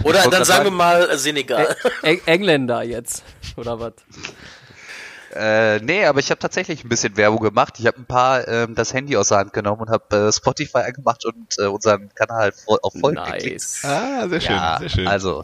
Oder 0.04 0.30
dann 0.30 0.46
sagen 0.46 0.64
wir 0.64 0.72
mal 0.72 1.18
Senegal. 1.18 1.76
Eng 2.04 2.22
Engländer 2.26 2.84
jetzt. 2.84 3.24
Oder 3.58 3.78
was? 3.82 3.94
Äh, 5.38 5.80
nee, 5.82 6.06
aber 6.06 6.20
ich 6.20 6.30
habe 6.32 6.40
tatsächlich 6.40 6.84
ein 6.84 6.90
bisschen 6.90 7.16
Werbung 7.18 7.40
gemacht. 7.42 7.76
Ich 7.80 7.86
habe 7.88 7.98
ein 8.00 8.06
paar 8.06 8.48
ähm, 8.48 8.74
das 8.76 8.94
Handy 8.94 9.16
aus 9.18 9.28
der 9.30 9.38
Hand 9.40 9.54
genommen 9.54 9.82
und 9.82 9.90
habe 9.90 10.28
äh, 10.28 10.32
Spotify 10.32 10.78
angemacht 10.88 11.26
und 11.26 11.56
äh, 11.60 11.66
unseren 11.66 12.14
Kanal 12.16 12.54
auf 12.82 12.94
Folgen 13.00 13.24
geklickt. 13.24 13.62
Nice. 13.62 13.82
Ah, 13.84 14.28
sehr 14.28 14.42
schön, 14.42 14.56
Ja, 14.56 14.78
sehr 14.80 14.90
schön. 14.90 15.08
also 15.08 15.44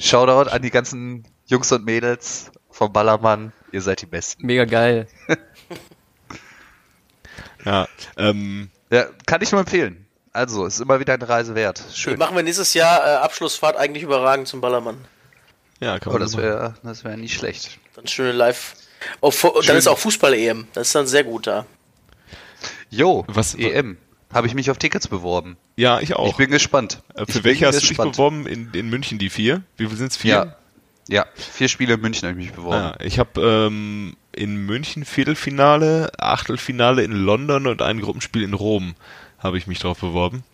Shoutout 0.00 0.50
an 0.50 0.62
die 0.62 0.70
ganzen 0.70 1.24
Jungs 1.46 1.70
und 1.72 1.84
Mädels 1.84 2.50
vom 2.70 2.92
Ballermann. 2.92 3.52
Ihr 3.72 3.82
seid 3.82 4.00
die 4.02 4.06
Besten. 4.06 4.46
Mega 4.46 4.64
geil. 4.64 5.06
ja, 7.64 7.86
ähm, 8.16 8.70
Ja, 8.90 9.06
kann 9.26 9.42
ich 9.42 9.52
nur 9.52 9.60
empfehlen. 9.60 10.06
Also, 10.32 10.66
ist 10.66 10.80
immer 10.80 10.98
wieder 10.98 11.14
eine 11.14 11.28
Reise 11.28 11.54
wert. 11.54 11.80
Schön. 11.94 12.18
Machen 12.18 12.34
wir 12.34 12.42
nächstes 12.42 12.74
Jahr 12.74 13.06
äh, 13.06 13.16
Abschlussfahrt 13.18 13.76
eigentlich 13.76 14.02
überragend 14.02 14.48
zum 14.48 14.60
Ballermann. 14.60 14.96
ja, 15.80 15.98
kann 16.00 16.10
Oh, 16.10 16.14
man 16.14 16.22
das 16.22 16.32
so 16.32 16.38
machen. 16.38 16.48
wäre 16.48 16.74
das 16.82 17.04
wär 17.04 17.16
nicht 17.16 17.34
schlecht. 17.34 17.78
Dann 17.94 18.06
schöne 18.08 18.32
Live. 18.32 18.74
Oh, 19.20 19.30
fu- 19.30 19.50
dann 19.54 19.62
Schön. 19.62 19.76
ist 19.76 19.86
auch 19.88 19.98
Fußball-EM. 19.98 20.66
Das 20.72 20.88
ist 20.88 20.94
dann 20.94 21.06
sehr 21.06 21.24
gut 21.24 21.46
da. 21.46 21.66
Jo, 22.90 23.24
Was- 23.28 23.54
EM. 23.54 23.98
Habe 24.32 24.48
ich 24.48 24.54
mich 24.54 24.68
auf 24.70 24.78
Tickets 24.78 25.06
beworben. 25.06 25.56
Ja, 25.76 26.00
ich 26.00 26.16
auch. 26.16 26.28
Ich 26.28 26.36
bin 26.36 26.50
gespannt. 26.50 27.02
Äh, 27.14 27.22
Ich 27.26 27.26
Für 27.34 27.38
bin 27.40 27.44
welche 27.44 27.66
hast 27.66 27.76
du 27.76 27.80
dich 27.80 27.88
gespannt. 27.90 28.12
beworben? 28.12 28.46
In, 28.46 28.70
in 28.72 28.90
München 28.90 29.18
die 29.18 29.30
vier? 29.30 29.62
Wie 29.76 29.86
viel 29.86 29.96
sind's? 29.96 30.16
Vier? 30.16 30.32
Ja. 30.32 30.56
Ja, 31.06 31.26
vier 31.34 31.68
Spiele 31.68 31.94
in 31.94 32.00
München 32.00 32.26
habe 32.28 32.40
ich 32.40 32.46
mich 32.46 32.54
beworben. 32.56 32.76
Ah, 32.76 32.96
ich 33.00 33.18
habe 33.18 33.38
ähm, 33.42 34.16
in 34.32 34.56
München 34.64 35.04
Viertelfinale, 35.04 36.10
Achtelfinale 36.18 37.02
in 37.04 37.12
London 37.12 37.66
und 37.66 37.82
ein 37.82 38.00
Gruppenspiel 38.00 38.42
in 38.42 38.54
Rom 38.54 38.94
habe 39.38 39.58
ich 39.58 39.66
mich 39.66 39.78
drauf 39.80 39.98
beworben. 40.00 40.44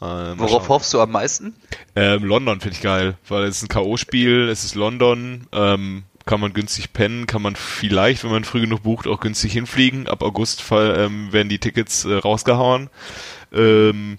Äh, 0.00 0.04
Worauf 0.04 0.50
schauen. 0.62 0.68
hoffst 0.68 0.94
du 0.94 1.00
am 1.00 1.10
meisten? 1.10 1.56
Ähm, 1.96 2.22
London 2.22 2.60
finde 2.60 2.76
ich 2.76 2.82
geil, 2.82 3.16
weil 3.26 3.42
es 3.44 3.56
ist 3.56 3.62
ein 3.64 3.68
K.O.-Spiel, 3.68 4.48
es 4.48 4.62
ist 4.64 4.76
London, 4.76 5.48
ähm, 5.52 6.04
kann 6.26 6.40
man 6.40 6.52
günstig 6.52 6.92
pennen, 6.92 7.26
kann 7.26 7.40
man 7.40 7.54
vielleicht, 7.54 8.24
wenn 8.24 8.32
man 8.32 8.44
früh 8.44 8.60
genug 8.60 8.82
bucht, 8.82 9.06
auch 9.06 9.20
günstig 9.20 9.52
hinfliegen. 9.52 10.08
Ab 10.08 10.22
August 10.22 10.64
ähm, 10.72 11.32
werden 11.32 11.48
die 11.48 11.60
Tickets 11.60 12.04
äh, 12.04 12.14
rausgehauen. 12.14 12.90
Ähm, 13.52 14.18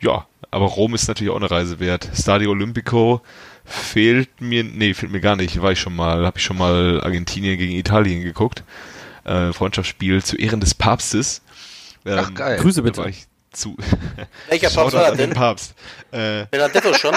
ja, 0.00 0.26
aber 0.52 0.66
Rom 0.66 0.94
ist 0.94 1.08
natürlich 1.08 1.32
auch 1.32 1.36
eine 1.36 1.50
Reise 1.50 1.80
wert. 1.80 2.08
Stadio 2.14 2.52
Olimpico 2.52 3.22
fehlt 3.64 4.40
mir, 4.40 4.62
nee, 4.62 4.94
fehlt 4.94 5.10
mir 5.10 5.20
gar 5.20 5.34
nicht. 5.34 5.60
War 5.60 5.72
ich 5.72 5.80
schon 5.80 5.96
mal, 5.96 6.24
habe 6.24 6.38
ich 6.38 6.44
schon 6.44 6.58
mal 6.58 7.00
Argentinien 7.02 7.58
gegen 7.58 7.72
Italien 7.72 8.22
geguckt. 8.22 8.62
Äh, 9.24 9.52
Freundschaftsspiel 9.52 10.22
zu 10.22 10.36
Ehren 10.36 10.60
des 10.60 10.74
Papstes. 10.74 11.42
Ähm, 12.04 12.18
Ach, 12.20 12.34
geil. 12.34 12.58
Grüße 12.60 12.82
bitte. 12.82 12.98
war 12.98 13.08
ich 13.08 13.26
zu. 13.50 13.76
Welcher 14.48 14.70
Papst 14.70 14.94
war 14.94 15.08
das 15.08 15.16
denn? 15.16 15.30
Papst. 15.30 15.74
Äh, 16.12 16.46
Benedetto 16.52 16.94
schon? 16.94 17.16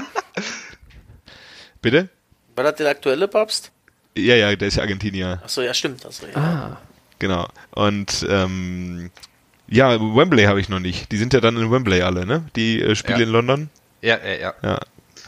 bitte? 1.84 2.10
War 2.55 2.64
das 2.64 2.76
der 2.76 2.89
aktuelle 2.89 3.28
Papst? 3.28 3.72
Ja, 4.18 4.36
ja, 4.36 4.55
der 4.55 4.68
ist 4.68 4.76
ja 4.76 4.84
Argentinier. 4.84 5.39
Achso, 5.43 5.62
ja, 5.62 5.74
stimmt. 5.74 6.05
Achso, 6.05 6.26
ja. 6.26 6.36
Ah. 6.38 6.78
Genau. 7.20 7.47
Und 7.72 8.26
ähm, 8.30 9.12
ja, 9.68 9.99
Wembley 9.99 10.43
habe 10.45 10.60
ich 10.60 10.70
noch 10.70 10.80
nicht. 10.80 11.12
Die 11.12 11.18
sind 11.18 11.34
ja 11.34 11.41
dann 11.41 11.57
in 11.57 11.72
Wembley 11.72 12.01
alle, 12.01 12.26
ne? 12.26 12.45
Die 12.55 12.82
äh, 12.82 12.95
Spiele 12.95 13.20
Ja. 13.20 13.24
in 13.26 13.30
London. 13.30 13.70
Ja, 14.01 14.18
ja, 14.18 14.34
ja. 14.36 14.53
Ja, 14.64 14.80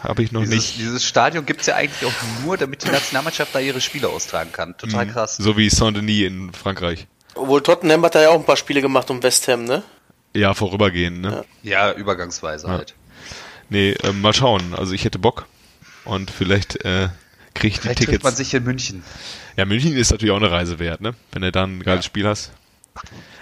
habe 0.02 0.24
ich 0.24 0.32
noch 0.32 0.42
Dieses, 0.42 0.56
nicht. 0.56 0.78
dieses 0.80 1.06
Stadion 1.06 1.46
gibt's 1.46 1.68
ja 1.68 1.76
eigentlich 1.76 2.06
auch 2.10 2.44
nur, 2.44 2.58
damit 2.58 2.84
die 2.84 2.90
Nationalmannschaft 2.90 3.54
da 3.54 3.60
ihre 3.60 3.82
Spiele 3.82 4.08
austragen 4.10 4.52
kann. 4.52 4.78
Total 4.78 5.06
Mhm. 5.06 5.12
krass. 5.12 5.36
So 5.38 5.58
wie 5.58 5.70
Saint-Denis 5.70 6.26
in 6.28 6.54
Frankreich. 6.54 7.08
Obwohl 7.36 7.62
Tottenham 7.62 8.04
hat 8.04 8.16
da 8.16 8.22
ja 8.22 8.30
auch 8.30 8.40
ein 8.40 8.46
paar 8.46 8.58
Spiele 8.58 8.82
gemacht 8.82 9.10
um 9.10 9.22
West 9.24 9.48
Ham, 9.48 9.66
ne? 9.66 9.84
Ja, 10.34 10.54
vorübergehend, 10.54 11.22
ne? 11.22 11.44
Ja, 11.62 11.92
übergangsweise 11.94 12.68
Ja. 12.68 12.74
halt. 12.74 12.96
Nee, 13.70 13.96
ähm, 14.04 14.22
mal 14.22 14.34
schauen. 14.34 14.74
Also 14.76 14.94
ich 14.94 15.04
hätte 15.06 15.20
Bock. 15.20 15.46
Und 16.04 16.32
vielleicht 16.32 16.84
äh, 16.84 17.10
kriege 17.54 17.68
ich 17.70 17.74
die 17.76 17.82
Vielleicht 17.82 17.98
trifft 18.00 18.10
Tickets. 18.10 18.24
man 18.24 18.36
sich 18.36 18.54
in 18.54 18.64
München. 18.64 19.04
Ja, 19.58 19.66
München 19.66 19.96
ist 19.96 20.12
natürlich 20.12 20.32
auch 20.32 20.38
eine 20.38 20.52
Reise 20.52 20.80
wert, 20.80 21.02
ne? 21.02 21.14
Wenn 21.32 21.42
du 21.42 21.52
dann 21.52 21.78
ein 21.78 21.84
geiles 21.84 22.06
Ja. 22.06 22.08
Spiel 22.08 22.28
hast. 22.28 22.52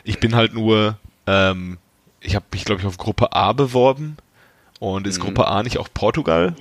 Ich 0.03 0.19
bin 0.19 0.35
halt 0.35 0.53
nur, 0.53 0.97
ähm, 1.27 1.77
ich 2.21 2.35
habe 2.35 2.45
mich, 2.51 2.65
glaube 2.65 2.81
ich, 2.81 2.87
auf 2.87 2.97
Gruppe 2.97 3.33
A 3.33 3.53
beworben. 3.53 4.17
Und 4.79 5.07
ist 5.07 5.17
Mhm. 5.19 5.23
Gruppe 5.23 5.47
A 5.47 5.61
nicht 5.61 5.77
auch 5.77 5.89
Portugal? 5.93 6.55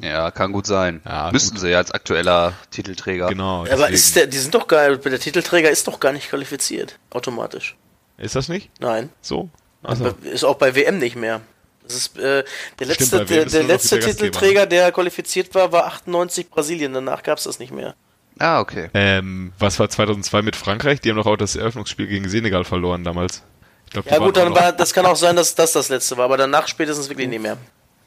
Ja, 0.00 0.30
kann 0.30 0.52
gut 0.52 0.66
sein. 0.66 1.02
Ja, 1.04 1.30
Müssten 1.30 1.58
sie 1.58 1.68
ja 1.68 1.76
als 1.76 1.90
aktueller 1.90 2.54
Titelträger. 2.70 3.28
Genau. 3.28 3.60
Aber 3.60 3.68
deswegen. 3.68 3.92
ist 3.94 4.16
der, 4.16 4.26
die 4.28 4.38
sind 4.38 4.54
doch 4.54 4.66
geil, 4.66 4.96
der 4.96 5.18
Titelträger 5.20 5.68
ist 5.70 5.86
doch 5.86 6.00
gar 6.00 6.12
nicht 6.12 6.30
qualifiziert. 6.30 6.98
Automatisch. 7.10 7.76
ist 8.16 8.34
das 8.34 8.48
nicht 8.48 8.70
Nein. 8.80 9.10
so? 9.20 9.50
Also, 9.82 10.14
Ist 10.22 10.44
auch 10.44 10.56
bei 10.56 10.74
WM 10.74 10.98
nicht 10.98 11.16
mehr. 11.16 11.42
Das 11.90 11.98
ist, 11.98 12.18
äh, 12.18 12.44
der 12.78 12.86
letzte, 12.86 13.04
Stimmt, 13.04 13.30
der, 13.30 13.44
der 13.46 13.62
letzte. 13.64 13.98
Titelträger, 13.98 14.66
der 14.66 14.92
qualifiziert 14.92 15.54
war, 15.54 15.72
war 15.72 15.86
98 15.86 16.48
Brasilien. 16.48 16.92
Danach 16.92 17.22
gab 17.22 17.38
es 17.38 17.44
das 17.44 17.58
nicht 17.58 17.72
mehr. 17.72 17.94
Ah, 18.38 18.60
okay. 18.60 18.88
Ähm, 18.94 19.52
was 19.58 19.78
war 19.78 19.88
2002 19.88 20.42
mit 20.42 20.56
Frankreich? 20.56 21.00
Die 21.00 21.10
haben 21.10 21.16
doch 21.16 21.26
auch 21.26 21.36
das 21.36 21.56
Eröffnungsspiel 21.56 22.06
gegen 22.06 22.28
Senegal 22.28 22.64
verloren 22.64 23.04
damals. 23.04 23.42
Ich 23.86 23.92
glaub, 23.92 24.10
Ja 24.10 24.18
gut, 24.18 24.36
dann 24.36 24.54
war, 24.54 24.72
das 24.72 24.94
kann 24.94 25.04
auch 25.04 25.16
sein, 25.16 25.36
dass 25.36 25.54
das 25.54 25.72
das 25.72 25.88
letzte 25.88 26.16
war, 26.16 26.24
aber 26.26 26.36
danach 26.36 26.68
spätestens 26.68 27.08
wirklich 27.08 27.28
nicht 27.28 27.42
mehr. 27.42 27.58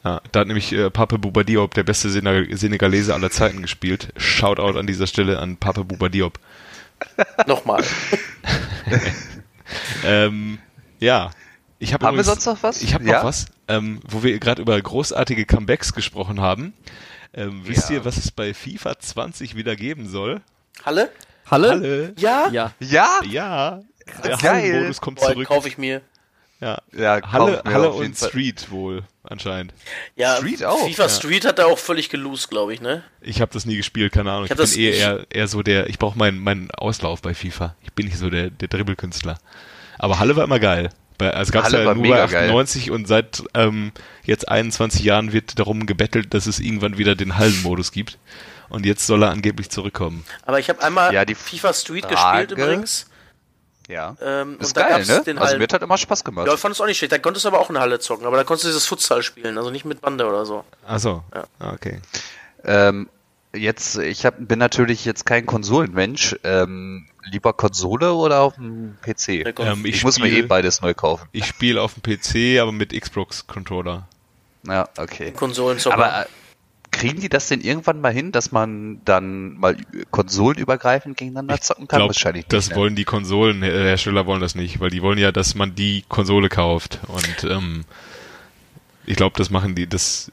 Ja, 0.02 0.20
da 0.32 0.40
hat 0.40 0.46
nämlich 0.48 0.72
äh, 0.72 0.90
Pape 0.90 1.18
Bouba 1.18 1.44
Diop, 1.44 1.74
der 1.74 1.82
beste 1.82 2.10
Senegal 2.10 2.46
Senegalese 2.56 3.14
aller 3.14 3.30
Zeiten, 3.30 3.62
gespielt. 3.62 4.08
Shoutout 4.16 4.78
an 4.78 4.86
dieser 4.86 5.06
Stelle 5.06 5.38
an 5.38 5.56
Pape 5.56 5.84
Bouba 5.84 6.08
Diop. 6.08 6.38
Nochmal. 7.46 7.84
Ähm, 10.04 10.58
ja. 11.00 11.30
Ich 11.84 11.92
hab 11.92 12.02
Haben 12.02 12.16
wir 12.16 12.22
übrigens- 12.22 12.44
sonst 12.44 12.46
noch 12.46 12.62
was? 12.62 12.80
Ich 12.82 12.94
habe 12.94 13.04
noch 13.04 13.12
Ja? 13.12 13.24
was, 13.24 13.46
ähm, 13.68 14.00
wo 14.08 14.22
wir 14.22 14.38
gerade 14.38 14.62
über 14.62 14.80
großartige 14.80 15.44
Comebacks 15.44 15.92
gesprochen 15.92 16.40
haben. 16.40 16.72
Ähm, 17.34 17.60
wisst 17.64 17.90
Ja. 17.90 17.96
ihr, 17.96 18.04
was 18.04 18.16
es 18.16 18.30
bei 18.30 18.54
FIFA 18.54 18.98
20 18.98 19.54
wieder 19.54 19.76
geben 19.76 20.08
soll? 20.08 20.40
Halle? 20.84 21.10
Halle? 21.50 21.70
Halle? 21.70 22.14
Ja? 22.18 22.48
Ja. 22.50 22.72
Ja? 22.80 23.08
Ja. 23.28 23.80
Der 24.24 24.36
Geil. 24.38 24.40
Hallenmodus 24.72 25.00
kommt 25.00 25.18
Boah, 25.20 25.32
zurück. 25.32 25.46
kaufe 25.48 25.68
ich 25.68 25.76
mir. 25.78 26.00
Ja. 26.60 26.78
Ja, 26.96 27.20
kauf 27.20 27.32
Halle, 27.32 27.62
mir 27.64 27.72
Halle 27.74 27.90
und 27.92 28.16
Fall. 28.16 28.28
Street 28.30 28.70
wohl, 28.70 29.02
anscheinend. 29.22 29.74
Ja, 30.16 30.36
Street 30.36 30.64
auch, 30.64 30.86
FIFA 30.86 31.02
ja. 31.02 31.08
Street 31.10 31.44
hat 31.44 31.58
da 31.58 31.66
auch 31.66 31.78
völlig 31.78 32.08
gelost, 32.08 32.48
glaube 32.48 32.72
ich, 32.72 32.80
ne? 32.80 33.02
Ich 33.20 33.40
habe 33.42 33.52
das 33.52 33.66
nie 33.66 33.76
gespielt, 33.76 34.12
keine 34.12 34.30
Ahnung. 34.30 34.44
Ich, 34.46 34.50
hab 34.50 34.56
bin 34.56 34.64
das- 34.64 34.76
eh 34.76 34.90
ich- 34.90 35.00
eher, 35.00 35.26
eher 35.28 35.48
so 35.48 35.62
der, 35.62 35.88
ich 35.90 35.98
brauche 35.98 36.16
meinen 36.16 36.38
meinen 36.38 36.70
Auslauf 36.70 37.20
bei 37.20 37.34
FIFA. 37.34 37.74
Ich 37.82 37.92
bin 37.92 38.06
nicht 38.06 38.16
so 38.16 38.30
der, 38.30 38.48
der 38.48 38.68
Dribbelkünstler. 38.68 39.36
Aber 39.98 40.18
Halle 40.18 40.36
war 40.36 40.44
immer 40.44 40.58
geil. 40.60 40.88
Also 41.18 41.52
gab's 41.52 41.66
Halle 41.66 41.80
ja 41.80 41.86
war 41.86 41.94
nur 41.94 42.02
mega 42.02 42.26
bei 42.26 42.38
98 42.48 42.90
und 42.90 43.06
seit 43.06 43.42
ähm, 43.54 43.92
jetzt 44.24 44.48
21 44.48 45.02
Jahren 45.04 45.32
wird 45.32 45.58
darum 45.58 45.86
gebettelt, 45.86 46.34
dass 46.34 46.46
es 46.46 46.58
irgendwann 46.60 46.98
wieder 46.98 47.14
den 47.14 47.36
Hallenmodus 47.38 47.92
gibt. 47.92 48.18
Und 48.68 48.84
jetzt 48.86 49.06
soll 49.06 49.22
er 49.22 49.30
angeblich 49.30 49.70
zurückkommen. 49.70 50.24
Aber 50.46 50.58
ich 50.58 50.68
habe 50.68 50.82
einmal 50.82 51.12
Ja, 51.14 51.24
die 51.24 51.34
FIFA 51.36 51.72
Street 51.72 52.04
Frage- 52.06 52.46
gespielt 52.48 52.50
übrigens. 52.58 53.06
Ja. 53.88 54.16
Ähm, 54.22 54.56
Ist 54.58 54.68
und 54.68 54.76
da 54.78 54.88
geil, 54.88 55.04
ne? 55.06 55.22
den 55.26 55.38
Also 55.38 55.58
mir 55.58 55.66
hat 55.70 55.82
immer 55.82 55.98
Spaß 55.98 56.24
gemacht. 56.24 56.46
Ja, 56.46 56.54
ich 56.54 56.60
fand 56.60 56.74
es 56.74 56.80
auch 56.80 56.86
nicht 56.86 56.96
schlecht. 56.96 57.12
Da 57.12 57.18
konntest 57.18 57.44
du 57.44 57.48
aber 57.50 57.60
auch 57.60 57.68
in 57.68 57.74
der 57.74 57.82
Halle 57.82 57.98
zocken, 58.00 58.26
aber 58.26 58.38
da 58.38 58.44
konntest 58.44 58.64
du 58.64 58.68
dieses 58.68 58.86
Futsal 58.86 59.22
spielen, 59.22 59.58
also 59.58 59.70
nicht 59.70 59.84
mit 59.84 60.00
Bande 60.00 60.26
oder 60.26 60.46
so. 60.46 60.64
Achso. 60.86 61.22
Ja. 61.34 61.44
Ah, 61.58 61.72
Okay. 61.74 62.00
Ähm, 62.64 63.10
jetzt, 63.52 63.98
ich 63.98 64.24
hab, 64.24 64.36
bin 64.38 64.58
natürlich 64.58 65.04
jetzt 65.04 65.26
kein 65.26 65.44
Konsolenmensch. 65.44 66.34
Ähm, 66.44 67.06
lieber 67.30 67.52
Konsole 67.52 68.12
oder 68.12 68.40
auf 68.40 68.54
dem 68.54 68.96
PC? 69.02 69.58
Ähm, 69.58 69.84
Ich, 69.84 69.96
ich 69.96 70.04
muss 70.04 70.18
mir 70.18 70.28
eh 70.28 70.42
beides 70.42 70.80
neu 70.80 70.94
kaufen. 70.94 71.28
Ich 71.32 71.46
spiele 71.46 71.80
auf 71.82 71.94
dem 71.94 72.02
PC, 72.02 72.60
aber 72.60 72.72
mit 72.72 72.98
Xbox-Controller. 72.98 74.08
Ja, 74.66 74.88
okay. 74.96 75.32
Konsolen. 75.32 75.78
Aber 75.86 76.22
äh, 76.22 76.26
kriegen 76.90 77.20
die 77.20 77.28
das 77.28 77.48
denn 77.48 77.60
irgendwann 77.60 78.00
mal 78.00 78.12
hin, 78.12 78.32
dass 78.32 78.52
man 78.52 79.00
dann 79.04 79.58
mal 79.58 79.76
konsolenübergreifend 80.10 81.16
gegeneinander 81.16 81.60
zocken 81.60 81.88
kann? 81.88 81.98
glaub, 81.98 82.10
Wahrscheinlich 82.10 82.46
das 82.46 82.66
nicht. 82.68 82.76
ne? 82.76 82.80
wollen 82.80 82.96
die 82.96 83.04
Konsolenhersteller 83.04 84.26
wollen 84.26 84.40
das 84.40 84.54
nicht, 84.54 84.80
weil 84.80 84.90
die 84.90 85.02
wollen 85.02 85.18
ja, 85.18 85.32
dass 85.32 85.54
man 85.54 85.74
die 85.74 86.04
Konsole 86.08 86.48
kauft. 86.48 87.00
Und 87.08 87.44
ähm, 87.50 87.84
ich 89.06 89.16
glaube, 89.16 89.36
das 89.36 89.50
machen 89.50 89.74
die, 89.74 89.86
das 89.86 90.32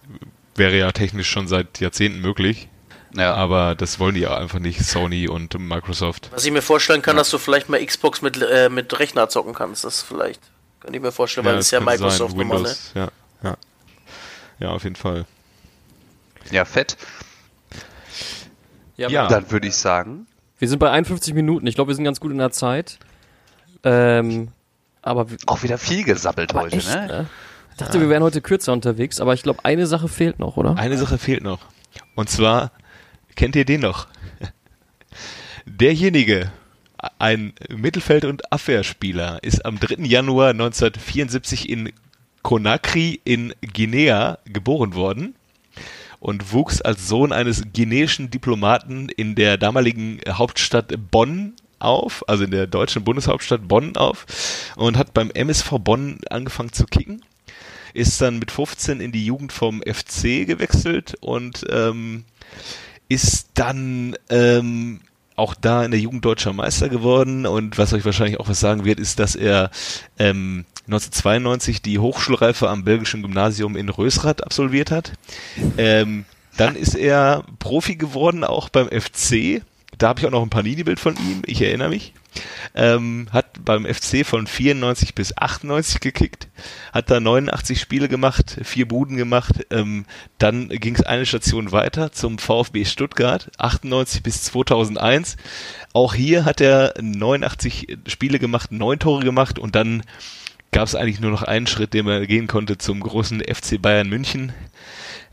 wäre 0.55 0.77
ja 0.77 0.91
technisch 0.91 1.29
schon 1.29 1.47
seit 1.47 1.79
Jahrzehnten 1.79 2.21
möglich. 2.21 2.69
Ja. 3.15 3.33
Aber 3.35 3.75
das 3.75 3.99
wollen 3.99 4.15
die 4.15 4.21
ja 4.21 4.37
einfach 4.37 4.59
nicht, 4.59 4.83
Sony 4.83 5.27
und 5.27 5.57
Microsoft. 5.59 6.29
Was 6.33 6.45
ich 6.45 6.51
mir 6.51 6.61
vorstellen 6.61 7.01
kann, 7.01 7.17
dass 7.17 7.29
du 7.29 7.37
vielleicht 7.37 7.69
mal 7.69 7.83
Xbox 7.85 8.21
mit, 8.21 8.41
äh, 8.41 8.69
mit 8.69 8.97
Rechner 8.99 9.29
zocken 9.29 9.53
kannst. 9.53 9.83
Das 9.83 10.01
vielleicht. 10.01 10.41
Könnte 10.79 10.97
ich 10.97 11.03
mir 11.03 11.11
vorstellen, 11.11 11.45
weil 11.45 11.55
das 11.57 11.65
ist 11.65 11.71
ja 11.71 11.79
könnte 11.79 11.97
sein, 11.97 12.01
Microsoft 12.01 12.35
Nummer, 12.35 12.53
ne? 12.55 12.59
Windows, 12.59 12.91
ja, 12.95 13.09
ja. 13.43 13.57
Ja, 14.59 14.69
auf 14.69 14.83
jeden 14.83 14.95
Fall. 14.95 15.25
ja, 16.51 16.65
fett. 16.65 16.97
Ja, 18.97 19.09
Ja. 19.09 19.27
Dann 19.27 19.49
würde 19.51 19.67
ich 19.67 19.75
sagen, 19.75 20.27
Wir 20.59 20.67
sind 20.67 20.79
bei 20.79 20.91
51 20.91 21.33
Minuten. 21.33 21.65
Ich 21.67 21.75
glaube, 21.75 21.89
wir 21.89 21.95
sind 21.95 22.03
ganz 22.03 22.19
gut 22.19 22.31
in 22.31 22.37
der 22.37 22.51
Zeit. 22.51 22.99
Ähm, 23.83 24.49
aber 25.01 25.25
auch 25.47 25.63
wieder 25.63 25.77
viel 25.77 26.03
gesabbelt 26.03 26.53
heute, 26.53 26.77
echt, 26.77 26.87
ne? 26.87 27.07
ne? 27.07 27.29
Ich 27.71 27.77
dachte, 27.77 27.99
wir 27.99 28.09
wären 28.09 28.21
heute 28.21 28.41
kürzer 28.41 28.73
unterwegs, 28.73 29.19
aber 29.19 29.33
ich 29.33 29.41
glaube, 29.41 29.65
eine 29.65 29.87
Sache 29.87 30.07
fehlt 30.07 30.37
noch, 30.37 30.57
oder? 30.57 30.77
Eine 30.77 30.97
Sache 30.97 31.17
fehlt 31.17 31.41
noch. 31.41 31.59
Und 32.15 32.29
zwar, 32.29 32.71
kennt 33.35 33.55
ihr 33.55 33.65
den 33.65 33.81
noch? 33.81 34.07
Derjenige, 35.65 36.51
ein 37.19 37.53
Mittelfeld- 37.69 38.25
und 38.25 38.51
Abwehrspieler, 38.51 39.43
ist 39.43 39.65
am 39.65 39.79
3. 39.79 40.03
Januar 40.03 40.49
1974 40.49 41.69
in 41.69 41.91
Conakry 42.43 43.21
in 43.23 43.53
Guinea 43.61 44.39
geboren 44.45 44.95
worden 44.95 45.35
und 46.19 46.53
wuchs 46.53 46.81
als 46.81 47.07
Sohn 47.07 47.31
eines 47.31 47.63
guineischen 47.73 48.29
Diplomaten 48.29 49.09
in 49.09 49.35
der 49.35 49.57
damaligen 49.57 50.19
Hauptstadt 50.27 50.93
Bonn 51.11 51.53
auf, 51.79 52.27
also 52.27 52.43
in 52.43 52.51
der 52.51 52.67
deutschen 52.67 53.03
Bundeshauptstadt 53.03 53.67
Bonn 53.67 53.95
auf 53.95 54.25
und 54.75 54.97
hat 54.97 55.13
beim 55.13 55.31
MSV 55.31 55.79
Bonn 55.79 56.19
angefangen 56.29 56.73
zu 56.73 56.85
kicken 56.85 57.23
ist 57.93 58.21
dann 58.21 58.39
mit 58.39 58.51
15 58.51 59.01
in 59.01 59.11
die 59.11 59.25
Jugend 59.25 59.51
vom 59.51 59.81
FC 59.81 60.45
gewechselt 60.45 61.15
und 61.19 61.65
ähm, 61.69 62.23
ist 63.11 63.49
dann 63.55 64.15
ähm, 64.29 65.01
auch 65.35 65.53
da 65.53 65.83
in 65.83 65.91
der 65.91 65.99
Jugend 65.99 66.23
deutscher 66.23 66.53
Meister 66.53 66.87
geworden 66.87 67.45
und 67.45 67.77
was 67.77 67.91
euch 67.91 68.05
wahrscheinlich 68.05 68.39
auch 68.39 68.47
was 68.47 68.61
sagen 68.61 68.85
wird, 68.85 69.01
ist, 69.01 69.19
dass 69.19 69.35
er 69.35 69.69
ähm, 70.17 70.65
1992 70.87 71.81
die 71.81 71.99
Hochschulreife 71.99 72.69
am 72.69 72.85
belgischen 72.85 73.21
Gymnasium 73.21 73.75
in 73.75 73.89
Rösrath 73.89 74.43
absolviert 74.43 74.91
hat. 74.91 75.13
Ähm, 75.77 76.25
dann 76.57 76.75
ist 76.75 76.95
er 76.95 77.43
Profi 77.59 77.95
geworden, 77.95 78.43
auch 78.45 78.69
beim 78.69 78.87
FC. 78.87 79.61
Da 80.01 80.07
habe 80.07 80.19
ich 80.19 80.25
auch 80.25 80.31
noch 80.31 80.41
ein 80.41 80.49
Panini-Bild 80.49 80.99
von 80.99 81.15
ihm, 81.15 81.43
ich 81.45 81.61
erinnere 81.61 81.89
mich. 81.89 82.13
Ähm, 82.73 83.27
hat 83.31 83.63
beim 83.63 83.85
FC 83.85 84.25
von 84.25 84.47
94 84.47 85.13
bis 85.13 85.37
98 85.37 85.99
gekickt, 85.99 86.47
hat 86.91 87.11
da 87.11 87.19
89 87.19 87.79
Spiele 87.79 88.09
gemacht, 88.09 88.57
vier 88.63 88.87
Buden 88.87 89.15
gemacht. 89.15 89.67
Ähm, 89.69 90.05
dann 90.39 90.69
ging 90.69 90.95
es 90.95 91.03
eine 91.03 91.27
Station 91.27 91.71
weiter 91.71 92.11
zum 92.11 92.39
VfB 92.39 92.83
Stuttgart, 92.85 93.51
98 93.59 94.23
bis 94.23 94.41
2001. 94.41 95.37
Auch 95.93 96.15
hier 96.15 96.45
hat 96.45 96.61
er 96.61 96.95
89 96.99 97.99
Spiele 98.07 98.39
gemacht, 98.39 98.71
neun 98.71 98.97
Tore 98.97 99.23
gemacht 99.23 99.59
und 99.59 99.75
dann 99.75 100.01
gab 100.71 100.87
es 100.87 100.95
eigentlich 100.95 101.19
nur 101.19 101.29
noch 101.29 101.43
einen 101.43 101.67
Schritt, 101.67 101.93
den 101.93 102.05
man 102.05 102.25
gehen 102.25 102.47
konnte 102.47 102.79
zum 102.79 103.01
großen 103.01 103.41
FC 103.41 103.79
Bayern 103.79 104.09
München. 104.09 104.51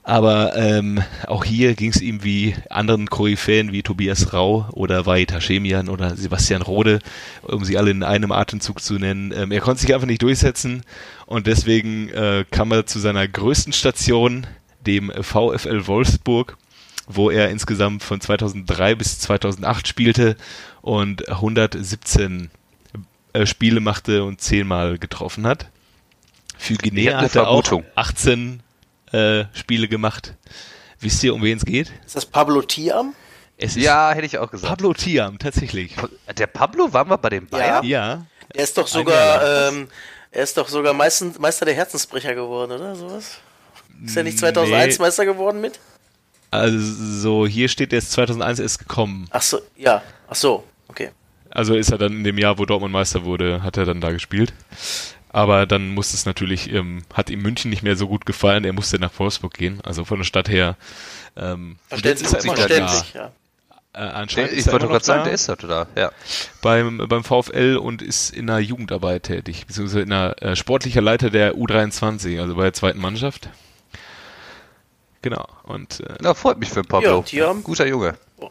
Aber 0.08 0.56
ähm, 0.56 1.02
auch 1.26 1.44
hier 1.44 1.74
ging 1.74 1.90
es 1.90 2.00
ihm 2.00 2.24
wie 2.24 2.54
anderen 2.70 3.10
Koryphäen 3.10 3.72
wie 3.72 3.82
Tobias 3.82 4.32
Rau 4.32 4.66
oder 4.72 5.04
Vahid 5.04 5.34
Hashemian 5.34 5.90
oder 5.90 6.16
Sebastian 6.16 6.62
Rode, 6.62 7.00
um 7.42 7.62
sie 7.62 7.76
alle 7.76 7.90
in 7.90 8.02
einem 8.02 8.32
Atemzug 8.32 8.80
zu 8.80 8.94
nennen. 8.94 9.34
Ähm, 9.36 9.52
er 9.52 9.60
konnte 9.60 9.82
sich 9.82 9.92
einfach 9.92 10.06
nicht 10.06 10.22
durchsetzen 10.22 10.82
und 11.26 11.46
deswegen 11.46 12.08
äh, 12.08 12.46
kam 12.50 12.72
er 12.72 12.86
zu 12.86 13.00
seiner 13.00 13.28
größten 13.28 13.74
Station, 13.74 14.46
dem 14.86 15.12
VfL 15.12 15.86
Wolfsburg, 15.86 16.56
wo 17.06 17.28
er 17.28 17.50
insgesamt 17.50 18.02
von 18.02 18.18
2003 18.18 18.94
bis 18.94 19.18
2008 19.20 19.88
spielte 19.88 20.38
und 20.80 21.28
117 21.28 22.48
äh, 23.34 23.44
Spiele 23.44 23.80
machte 23.80 24.24
und 24.24 24.40
zehnmal 24.40 24.96
getroffen 24.96 25.46
hat. 25.46 25.66
Für 26.56 26.76
Guinea 26.76 27.20
hat 27.20 27.36
er 27.36 27.48
auch 27.48 27.62
Vermutung. 27.62 27.84
18 27.94 28.60
äh, 29.12 29.44
Spiele 29.52 29.88
gemacht. 29.88 30.34
Wisst 31.00 31.22
ihr, 31.22 31.34
um 31.34 31.42
wen 31.42 31.56
es 31.58 31.64
geht? 31.64 31.92
Ist 32.04 32.16
das 32.16 32.26
Pablo 32.26 32.62
Tiam? 32.62 33.14
Es 33.56 33.76
ist 33.76 33.82
Ja, 33.84 34.12
hätte 34.12 34.26
ich 34.26 34.38
auch 34.38 34.50
gesagt. 34.50 34.68
Pablo 34.70 34.92
Tiam, 34.94 35.38
tatsächlich. 35.38 35.94
Der 36.36 36.46
Pablo, 36.46 36.92
waren 36.92 37.08
wir 37.08 37.18
bei 37.18 37.28
den 37.30 37.46
Bayern? 37.46 37.84
Ja, 37.84 38.24
Er 38.54 38.64
ist 38.64 38.76
doch 38.78 38.86
sogar, 38.86 39.68
ähm, 39.68 39.88
er 40.30 40.42
ist 40.42 40.56
doch 40.56 40.68
sogar 40.68 40.92
Meister, 40.94 41.26
Meister 41.38 41.64
der 41.64 41.74
Herzensbrecher 41.74 42.34
geworden, 42.34 42.72
oder 42.72 42.94
sowas? 42.94 43.38
Ist 44.04 44.16
er 44.16 44.22
nicht 44.22 44.38
2001 44.38 44.98
Nee. 44.98 45.04
Meister 45.04 45.24
geworden 45.24 45.60
mit? 45.60 45.78
also 46.50 47.46
hier 47.46 47.68
steht, 47.68 47.92
er 47.92 47.98
ist 47.98 48.12
2001 48.12 48.58
erst 48.60 48.78
gekommen. 48.78 49.26
Ach 49.30 49.42
so, 49.42 49.60
ja. 49.76 50.02
Ach 50.28 50.34
so, 50.34 50.64
okay. 50.88 51.10
Also 51.50 51.74
ist 51.74 51.90
er 51.90 51.98
dann 51.98 52.12
in 52.12 52.24
dem 52.24 52.38
Jahr, 52.38 52.58
wo 52.58 52.64
Dortmund 52.64 52.92
Meister 52.92 53.24
wurde, 53.24 53.62
hat 53.62 53.76
er 53.76 53.84
dann 53.84 54.00
da 54.00 54.10
gespielt. 54.12 54.52
Aber 55.30 55.66
dann 55.66 55.90
musste 55.90 56.14
es 56.16 56.24
natürlich, 56.26 56.72
ähm, 56.72 57.02
hat 57.12 57.28
ihm 57.30 57.42
München 57.42 57.70
nicht 57.70 57.82
mehr 57.82 57.96
so 57.96 58.08
gut 58.08 58.24
gefallen, 58.26 58.64
er 58.64 58.72
musste 58.72 58.98
nach 58.98 59.12
Wolfsburg 59.18 59.54
gehen. 59.54 59.80
Also 59.84 60.04
von 60.04 60.18
der 60.18 60.24
Stadt 60.24 60.48
her. 60.48 60.76
Ähm, 61.36 61.76
Verständlich, 61.88 62.26
ist 62.26 62.34
er 62.34 62.40
verständlich, 62.54 63.12
da. 63.12 63.18
ja. 63.18 63.32
Äh, 63.92 63.98
Der, 64.00 64.16
anscheinend 64.16 64.52
ich 64.52 64.58
ist 64.58 64.66
er 64.68 64.72
wollte 64.72 64.88
gerade 64.88 65.04
sagen, 65.04 65.20
da 65.20 65.24
der 65.24 65.34
ist 65.34 65.48
dort, 65.48 65.64
oder? 65.64 65.86
Ja. 65.96 66.10
beim, 66.62 66.98
beim 67.08 67.24
VfL 67.24 67.76
und 67.76 68.00
ist 68.02 68.30
in 68.30 68.46
der 68.46 68.60
Jugendarbeit 68.60 69.24
tätig, 69.24 69.66
beziehungsweise 69.66 70.00
in 70.02 70.10
der 70.10 70.42
äh, 70.42 70.56
sportlicher 70.56 71.00
Leiter 71.00 71.30
der 71.30 71.54
U23, 71.54 72.40
also 72.40 72.54
bei 72.54 72.64
der 72.64 72.72
zweiten 72.74 72.98
Mannschaft. 73.00 73.50
Genau. 75.22 75.46
Und 75.64 76.00
äh, 76.00 76.14
Na, 76.20 76.34
freut 76.34 76.58
mich 76.58 76.70
für 76.70 76.82
Pablo. 76.82 77.24
Ja. 77.28 77.52
Guter 77.52 77.86
Junge. 77.86 78.14
Oh. 78.38 78.50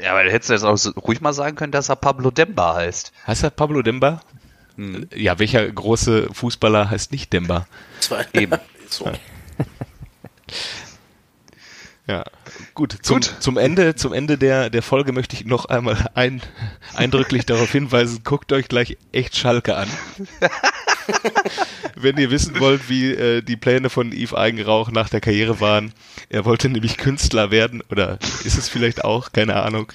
Ja, 0.00 0.12
aber 0.12 0.22
hättest 0.30 0.48
du 0.50 0.54
jetzt 0.54 0.64
auch 0.64 0.76
so 0.76 0.90
ruhig 0.92 1.20
mal 1.20 1.32
sagen 1.32 1.56
können, 1.56 1.72
dass 1.72 1.88
er 1.88 1.96
Pablo 1.96 2.30
Demba 2.30 2.74
heißt. 2.76 3.12
heißt 3.26 3.42
er 3.42 3.50
Pablo 3.50 3.82
Demba? 3.82 4.20
Ja, 5.14 5.38
welcher 5.38 5.70
große 5.70 6.28
Fußballer 6.32 6.90
heißt 6.90 7.12
nicht 7.12 7.32
Demba? 7.32 7.66
Zwei. 8.00 8.26
Eben. 8.32 8.58
so. 8.88 9.10
Ja, 12.06 12.22
gut. 12.74 12.98
Zum, 13.00 13.16
Gut. 13.16 13.34
zum 13.40 13.56
Ende, 13.56 13.94
zum 13.94 14.12
Ende 14.12 14.36
der, 14.36 14.68
der 14.68 14.82
Folge 14.82 15.12
möchte 15.12 15.36
ich 15.36 15.46
noch 15.46 15.64
einmal 15.64 16.10
ein, 16.12 16.42
eindrücklich 16.94 17.46
darauf 17.46 17.72
hinweisen, 17.72 18.20
guckt 18.24 18.52
euch 18.52 18.68
gleich 18.68 18.98
echt 19.12 19.36
Schalke 19.36 19.74
an. 19.76 19.88
Wenn 21.94 22.18
ihr 22.18 22.30
wissen 22.30 22.60
wollt, 22.60 22.90
wie 22.90 23.12
äh, 23.12 23.40
die 23.40 23.56
Pläne 23.56 23.88
von 23.88 24.12
Yves 24.12 24.34
Eigenrauch 24.34 24.90
nach 24.90 25.08
der 25.08 25.22
Karriere 25.22 25.60
waren. 25.60 25.92
Er 26.28 26.44
wollte 26.44 26.68
nämlich 26.68 26.98
Künstler 26.98 27.50
werden, 27.50 27.82
oder 27.90 28.18
ist 28.44 28.58
es 28.58 28.68
vielleicht 28.68 29.02
auch, 29.02 29.32
keine 29.32 29.62
Ahnung. 29.62 29.90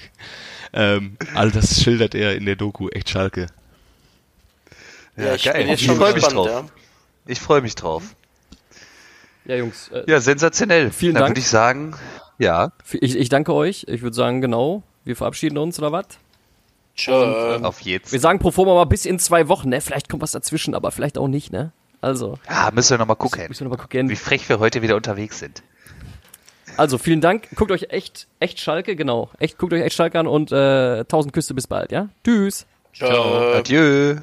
Ähm, 0.72 1.16
all 1.34 1.52
das 1.52 1.80
schildert 1.80 2.16
er 2.16 2.34
in 2.34 2.44
der 2.44 2.56
Doku, 2.56 2.88
echt 2.88 3.10
Schalke. 3.10 3.46
Ja, 5.22 5.34
ich 5.34 5.44
geil. 5.44 5.54
bin 5.54 5.68
jetzt 5.68 5.80
Ich 5.80 5.86
schon 5.86 5.96
freu 5.96 6.12
mich 6.12 6.24
drauf. 6.24 6.46
ja. 6.48 6.64
Ich 7.26 7.40
freue 7.40 7.60
mich 7.62 7.74
drauf. 7.74 8.02
Ja, 9.44 9.56
Jungs, 9.56 9.88
äh, 9.88 10.04
Ja, 10.06 10.20
sensationell. 10.20 10.90
Vielen 10.90 11.14
Dann 11.14 11.22
Dank. 11.22 11.30
würde 11.32 11.40
ich 11.40 11.48
sagen, 11.48 11.94
ja, 12.38 12.72
ich, 12.92 13.16
ich 13.16 13.28
danke 13.28 13.52
euch. 13.54 13.84
Ich 13.88 14.02
würde 14.02 14.14
sagen, 14.16 14.40
genau, 14.40 14.82
wir 15.04 15.16
verabschieden 15.16 15.58
uns 15.58 15.78
oder 15.78 15.92
was? 15.92 16.06
Tschö. 16.96 17.12
auf 17.62 17.80
jetzt. 17.80 18.12
Wir 18.12 18.20
sagen 18.20 18.38
pro 18.40 18.50
forma 18.50 18.74
mal 18.74 18.84
bis 18.84 19.06
in 19.06 19.18
zwei 19.18 19.48
Wochen, 19.48 19.68
ne? 19.70 19.80
Vielleicht 19.80 20.08
kommt 20.08 20.22
was 20.22 20.32
dazwischen, 20.32 20.74
aber 20.74 20.90
vielleicht 20.90 21.16
auch 21.18 21.28
nicht, 21.28 21.52
ne? 21.52 21.72
Also, 22.02 22.38
Ja, 22.48 22.70
müssen 22.72 22.90
wir 22.90 22.98
nochmal 22.98 23.16
gucken, 23.16 23.46
müssen 23.48 23.60
wir 23.60 23.68
noch 23.70 23.76
mal 23.76 23.82
gucken. 23.82 24.08
wie 24.10 24.16
frech 24.16 24.48
wir 24.48 24.58
heute 24.58 24.82
wieder 24.82 24.96
unterwegs 24.96 25.38
sind. 25.38 25.62
Also, 26.76 26.98
vielen 26.98 27.20
Dank. 27.20 27.48
Guckt 27.56 27.70
euch 27.72 27.90
echt, 27.90 28.26
echt 28.38 28.60
Schalke, 28.60 28.96
genau. 28.96 29.30
Echt, 29.38 29.58
guckt 29.58 29.72
euch 29.72 29.82
echt 29.82 29.94
Schalke 29.96 30.18
an 30.18 30.26
und 30.26 30.50
äh, 30.52 31.04
tausend 31.04 31.32
Küsse 31.32 31.54
bis 31.54 31.66
bald, 31.66 31.92
ja? 31.92 32.08
Tschüss. 32.24 32.66
Tschö. 32.92 33.06
Adieu. 33.06 34.16